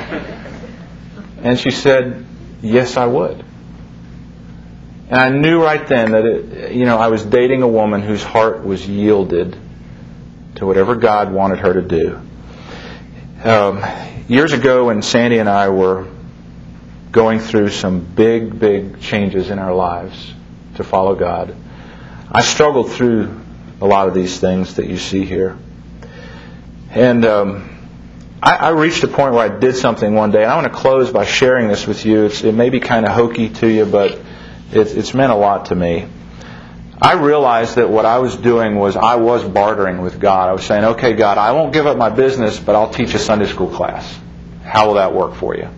And 1.41 1.57
she 1.59 1.71
said, 1.71 2.25
"Yes, 2.61 2.95
I 2.95 3.07
would." 3.07 3.43
And 5.09 5.19
I 5.19 5.29
knew 5.29 5.63
right 5.63 5.85
then 5.87 6.11
that 6.11 6.25
it, 6.25 6.71
you 6.73 6.85
know 6.85 6.97
I 6.97 7.07
was 7.07 7.25
dating 7.25 7.63
a 7.63 7.67
woman 7.67 8.01
whose 8.01 8.23
heart 8.23 8.63
was 8.63 8.87
yielded 8.87 9.57
to 10.55 10.65
whatever 10.67 10.95
God 10.95 11.31
wanted 11.31 11.59
her 11.59 11.73
to 11.73 11.81
do. 11.81 12.21
Um, 13.43 13.83
years 14.27 14.53
ago, 14.53 14.85
when 14.85 15.01
Sandy 15.01 15.39
and 15.39 15.49
I 15.49 15.69
were 15.69 16.05
going 17.11 17.39
through 17.39 17.69
some 17.69 17.99
big, 18.01 18.59
big 18.59 19.01
changes 19.01 19.49
in 19.49 19.59
our 19.59 19.73
lives 19.73 20.33
to 20.75 20.83
follow 20.83 21.15
God, 21.15 21.55
I 22.31 22.41
struggled 22.41 22.91
through 22.91 23.39
a 23.81 23.85
lot 23.85 24.07
of 24.07 24.13
these 24.13 24.39
things 24.39 24.75
that 24.75 24.87
you 24.87 24.97
see 24.97 25.25
here. 25.25 25.57
And 26.91 27.25
um, 27.25 27.69
I, 28.41 28.55
I, 28.55 28.69
reached 28.69 29.03
a 29.03 29.07
point 29.07 29.33
where 29.33 29.43
I 29.43 29.59
did 29.59 29.75
something 29.75 30.13
one 30.13 30.31
day, 30.31 30.43
I 30.43 30.55
want 30.55 30.71
to 30.71 30.73
close 30.73 31.11
by 31.11 31.25
sharing 31.25 31.67
this 31.67 31.87
with 31.87 32.05
you. 32.05 32.25
It's, 32.25 32.43
it 32.43 32.53
may 32.53 32.69
be 32.69 32.79
kind 32.79 33.05
of 33.05 33.11
hokey 33.11 33.49
to 33.49 33.67
you, 33.67 33.85
but 33.85 34.11
it, 34.71 34.97
it's 34.97 35.13
meant 35.13 35.31
a 35.31 35.35
lot 35.35 35.67
to 35.67 35.75
me. 35.75 36.07
I 37.01 37.13
realized 37.13 37.75
that 37.75 37.89
what 37.89 38.05
I 38.05 38.19
was 38.19 38.35
doing 38.35 38.75
was 38.75 38.97
I 38.97 39.15
was 39.15 39.43
bartering 39.43 40.01
with 40.01 40.19
God. 40.19 40.49
I 40.49 40.53
was 40.53 40.65
saying, 40.65 40.83
okay, 40.83 41.13
God, 41.13 41.37
I 41.37 41.53
won't 41.53 41.71
give 41.71 41.87
up 41.87 41.97
my 41.97 42.09
business, 42.09 42.59
but 42.59 42.75
I'll 42.75 42.91
teach 42.91 43.13
a 43.13 43.19
Sunday 43.19 43.47
school 43.47 43.69
class. 43.69 44.19
How 44.63 44.87
will 44.87 44.95
that 44.95 45.13
work 45.13 45.35
for 45.35 45.55
you? 45.55 45.69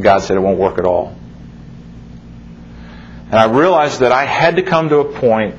God 0.00 0.18
said 0.18 0.36
it 0.36 0.40
won't 0.40 0.58
work 0.58 0.78
at 0.78 0.84
all. 0.84 1.16
And 3.26 3.34
I 3.34 3.46
realized 3.46 4.00
that 4.00 4.12
I 4.12 4.24
had 4.24 4.56
to 4.56 4.62
come 4.62 4.88
to 4.90 4.98
a 4.98 5.18
point 5.18 5.56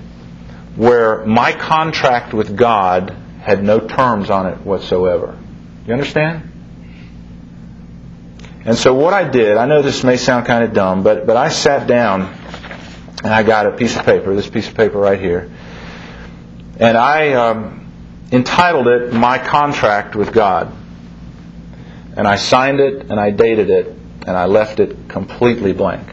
where 0.76 1.26
my 1.26 1.52
contract 1.52 2.34
with 2.34 2.56
God 2.56 3.16
had 3.42 3.64
no 3.64 3.80
terms 3.80 4.30
on 4.30 4.46
it 4.48 4.60
whatsoever. 4.62 5.38
You 5.86 5.94
understand? 5.94 6.52
And 8.64 8.78
so 8.78 8.94
what 8.94 9.14
I 9.14 9.28
did, 9.28 9.58
I 9.58 9.66
know 9.66 9.82
this 9.82 10.04
may 10.04 10.18
sound 10.18 10.46
kind 10.46 10.64
of 10.64 10.74
dumb, 10.74 11.02
but, 11.04 11.26
but 11.26 11.38
I 11.38 11.50
sat 11.50 11.88
down 11.88 12.34
and 13.24 13.34
I 13.34 13.44
got 13.44 13.66
a 13.66 13.72
piece 13.72 13.96
of 13.96 14.06
paper, 14.06 14.36
this 14.36 14.50
piece 14.50 14.68
of 14.68 14.76
paper 14.76 15.00
right 15.00 15.20
here. 15.20 15.52
And 16.80 16.98
I 16.98 17.34
um, 17.34 17.92
entitled 18.32 18.88
it 18.88 19.14
My 19.14 19.40
Contract 19.40 20.16
with 20.16 20.32
God. 20.32 20.72
And 22.16 22.28
I 22.28 22.36
signed 22.36 22.80
it 22.80 23.10
and 23.10 23.20
I 23.20 23.32
dated 23.32 23.70
it 23.70 23.97
and 24.28 24.36
I 24.36 24.46
left 24.46 24.82
it 24.82 25.08
completely 25.08 25.72
blank. 25.72 26.06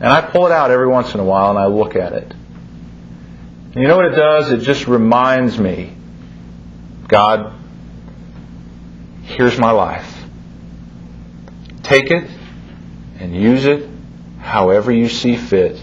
And 0.00 0.06
I 0.06 0.20
pull 0.20 0.46
it 0.46 0.52
out 0.52 0.70
every 0.70 0.86
once 0.86 1.12
in 1.12 1.18
a 1.20 1.24
while 1.24 1.50
and 1.50 1.58
I 1.58 1.66
look 1.66 1.96
at 1.96 2.12
it. 2.12 2.30
And 2.30 3.74
you 3.74 3.88
know 3.88 3.96
what 3.96 4.06
it 4.06 4.16
does? 4.16 4.52
It 4.52 4.58
just 4.58 4.86
reminds 4.86 5.58
me 5.58 5.92
God, 7.08 7.52
here's 9.24 9.58
my 9.58 9.72
life. 9.72 10.24
Take 11.82 12.10
it 12.10 12.30
and 13.18 13.34
use 13.36 13.66
it 13.66 13.88
however 14.40 14.92
you 14.92 15.08
see 15.08 15.36
fit. 15.36 15.82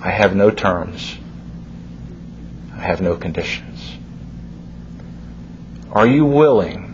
I 0.00 0.10
have 0.10 0.36
no 0.36 0.50
terms. 0.50 1.18
I 2.72 2.80
have 2.80 3.00
no 3.00 3.16
conditions. 3.16 3.96
Are 5.90 6.06
you 6.06 6.24
willing 6.24 6.85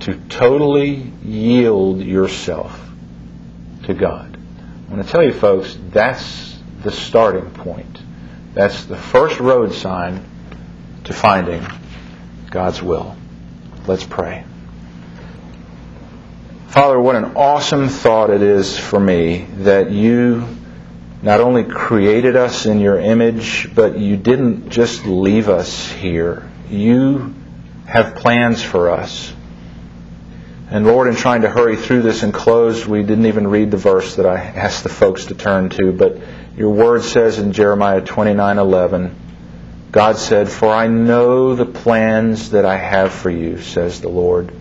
to 0.00 0.14
totally 0.28 1.12
yield 1.22 2.00
yourself 2.00 2.80
to 3.84 3.94
God? 3.94 4.36
I 4.36 4.92
want 4.92 5.06
to 5.06 5.10
tell 5.10 5.22
you, 5.22 5.32
folks, 5.32 5.78
that's 5.90 6.58
the 6.82 6.90
starting 6.90 7.50
point. 7.50 8.00
That's 8.54 8.84
the 8.84 8.96
first 8.96 9.38
road 9.38 9.72
sign 9.72 10.24
to 11.04 11.12
finding 11.12 11.64
God's 12.50 12.82
will. 12.82 13.16
Let's 13.86 14.04
pray. 14.04 14.44
Father, 16.68 17.00
what 17.00 17.16
an 17.16 17.36
awesome 17.36 17.88
thought 17.88 18.30
it 18.30 18.42
is 18.42 18.78
for 18.78 19.00
me 19.00 19.46
that 19.58 19.90
you 19.90 20.46
not 21.22 21.40
only 21.40 21.64
created 21.64 22.36
us 22.36 22.64
in 22.64 22.80
your 22.80 22.98
image, 22.98 23.74
but 23.74 23.98
you 23.98 24.16
didn't 24.16 24.70
just 24.70 25.04
leave 25.04 25.48
us 25.48 25.90
here. 25.90 26.48
You 26.68 27.34
have 27.86 28.14
plans 28.14 28.62
for 28.62 28.90
us. 28.90 29.32
And 30.70 30.86
Lord, 30.86 31.08
in 31.08 31.16
trying 31.16 31.42
to 31.42 31.50
hurry 31.50 31.76
through 31.76 32.02
this 32.02 32.22
and 32.22 32.32
close, 32.32 32.86
we 32.86 33.02
didn't 33.02 33.26
even 33.26 33.48
read 33.48 33.72
the 33.72 33.76
verse 33.76 34.14
that 34.16 34.26
I 34.26 34.36
asked 34.36 34.84
the 34.84 34.88
folks 34.88 35.26
to 35.26 35.34
turn 35.34 35.68
to, 35.70 35.90
but 35.90 36.16
your 36.56 36.70
word 36.70 37.02
says 37.02 37.40
in 37.40 37.52
Jeremiah 37.52 38.00
29:11, 38.00 39.10
God 39.90 40.16
said, 40.16 40.48
"For 40.48 40.68
I 40.68 40.86
know 40.86 41.56
the 41.56 41.66
plans 41.66 42.50
that 42.50 42.64
I 42.64 42.76
have 42.76 43.10
for 43.10 43.30
you," 43.30 43.58
says 43.58 44.00
the 44.00 44.08
Lord. 44.08 44.52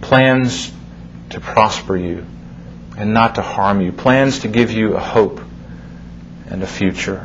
Plans 0.00 0.72
to 1.30 1.38
prosper 1.38 1.96
you 1.96 2.24
and 2.96 3.14
not 3.14 3.36
to 3.36 3.42
harm 3.42 3.80
you. 3.80 3.92
Plans 3.92 4.40
to 4.40 4.48
give 4.48 4.72
you 4.72 4.96
a 4.96 5.00
hope 5.00 5.40
and 6.50 6.60
a 6.62 6.66
future. 6.66 7.24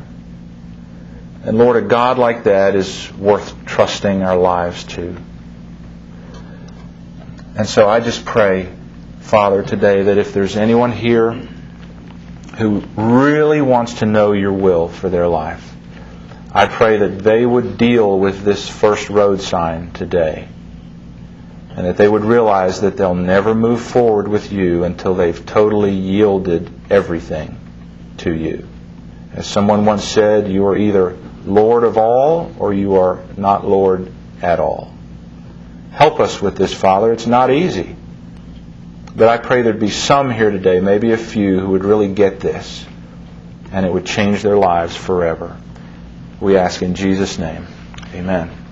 And 1.44 1.58
Lord, 1.58 1.78
a 1.78 1.82
God 1.82 2.20
like 2.20 2.44
that 2.44 2.76
is 2.76 3.12
worth 3.18 3.66
trusting 3.66 4.22
our 4.22 4.38
lives 4.38 4.84
to. 4.96 5.16
And 7.56 7.68
so 7.68 7.88
I 7.88 8.00
just 8.00 8.26
pray, 8.26 8.74
Father, 9.22 9.62
today 9.62 10.04
that 10.04 10.18
if 10.18 10.34
there's 10.34 10.58
anyone 10.58 10.92
here 10.92 11.34
who 12.58 12.80
really 12.96 13.62
wants 13.62 14.00
to 14.00 14.08
know 14.08 14.32
your 14.32 14.54
will 14.54 14.88
for 14.88 15.10
their 15.10 15.28
life, 15.28 15.76
I 16.52 16.68
pray 16.68 16.98
that 16.98 17.20
they 17.20 17.46
would 17.46 17.78
deal 17.78 18.20
with 18.20 18.44
this 18.44 18.68
first 18.68 19.10
road 19.10 19.42
sign 19.42 19.92
today. 19.92 20.48
And 21.76 21.88
that 21.88 21.98
they 21.98 22.08
would 22.08 22.24
realize 22.24 22.82
that 22.82 22.98
they'll 22.98 23.16
never 23.16 23.56
move 23.56 23.82
forward 23.82 24.28
with 24.28 24.52
you 24.52 24.84
until 24.84 25.16
they've 25.16 25.46
totally 25.46 25.94
yielded 25.94 26.72
everything 26.92 27.60
to 28.18 28.32
you. 28.32 28.68
As 29.34 29.48
someone 29.48 29.86
once 29.86 30.04
said, 30.04 30.48
you 30.48 30.68
are 30.68 30.78
either 30.78 31.18
Lord 31.46 31.84
of 31.84 31.98
all 31.98 32.54
or 32.60 32.74
you 32.74 32.98
are 32.98 33.24
not 33.36 33.68
Lord 33.68 34.12
at 34.42 34.60
all. 34.60 34.93
Help 35.94 36.20
us 36.20 36.42
with 36.42 36.58
this, 36.58 36.74
Father. 36.74 37.14
It's 37.14 37.28
not 37.28 37.52
easy. 37.52 37.96
But 39.16 39.30
I 39.30 39.38
pray 39.38 39.62
there'd 39.62 39.80
be 39.80 39.92
some 39.92 40.32
here 40.32 40.50
today, 40.50 40.80
maybe 40.80 41.12
a 41.12 41.18
few, 41.18 41.60
who 41.60 41.70
would 41.70 41.86
really 41.86 42.12
get 42.12 42.40
this 42.40 42.86
and 43.72 43.86
it 43.86 43.92
would 43.92 44.06
change 44.06 44.42
their 44.44 44.58
lives 44.58 44.96
forever. 44.96 45.58
We 46.40 46.58
ask 46.58 46.82
in 46.82 46.94
Jesus' 46.96 47.40
name. 47.40 47.66
Amen. 48.14 48.56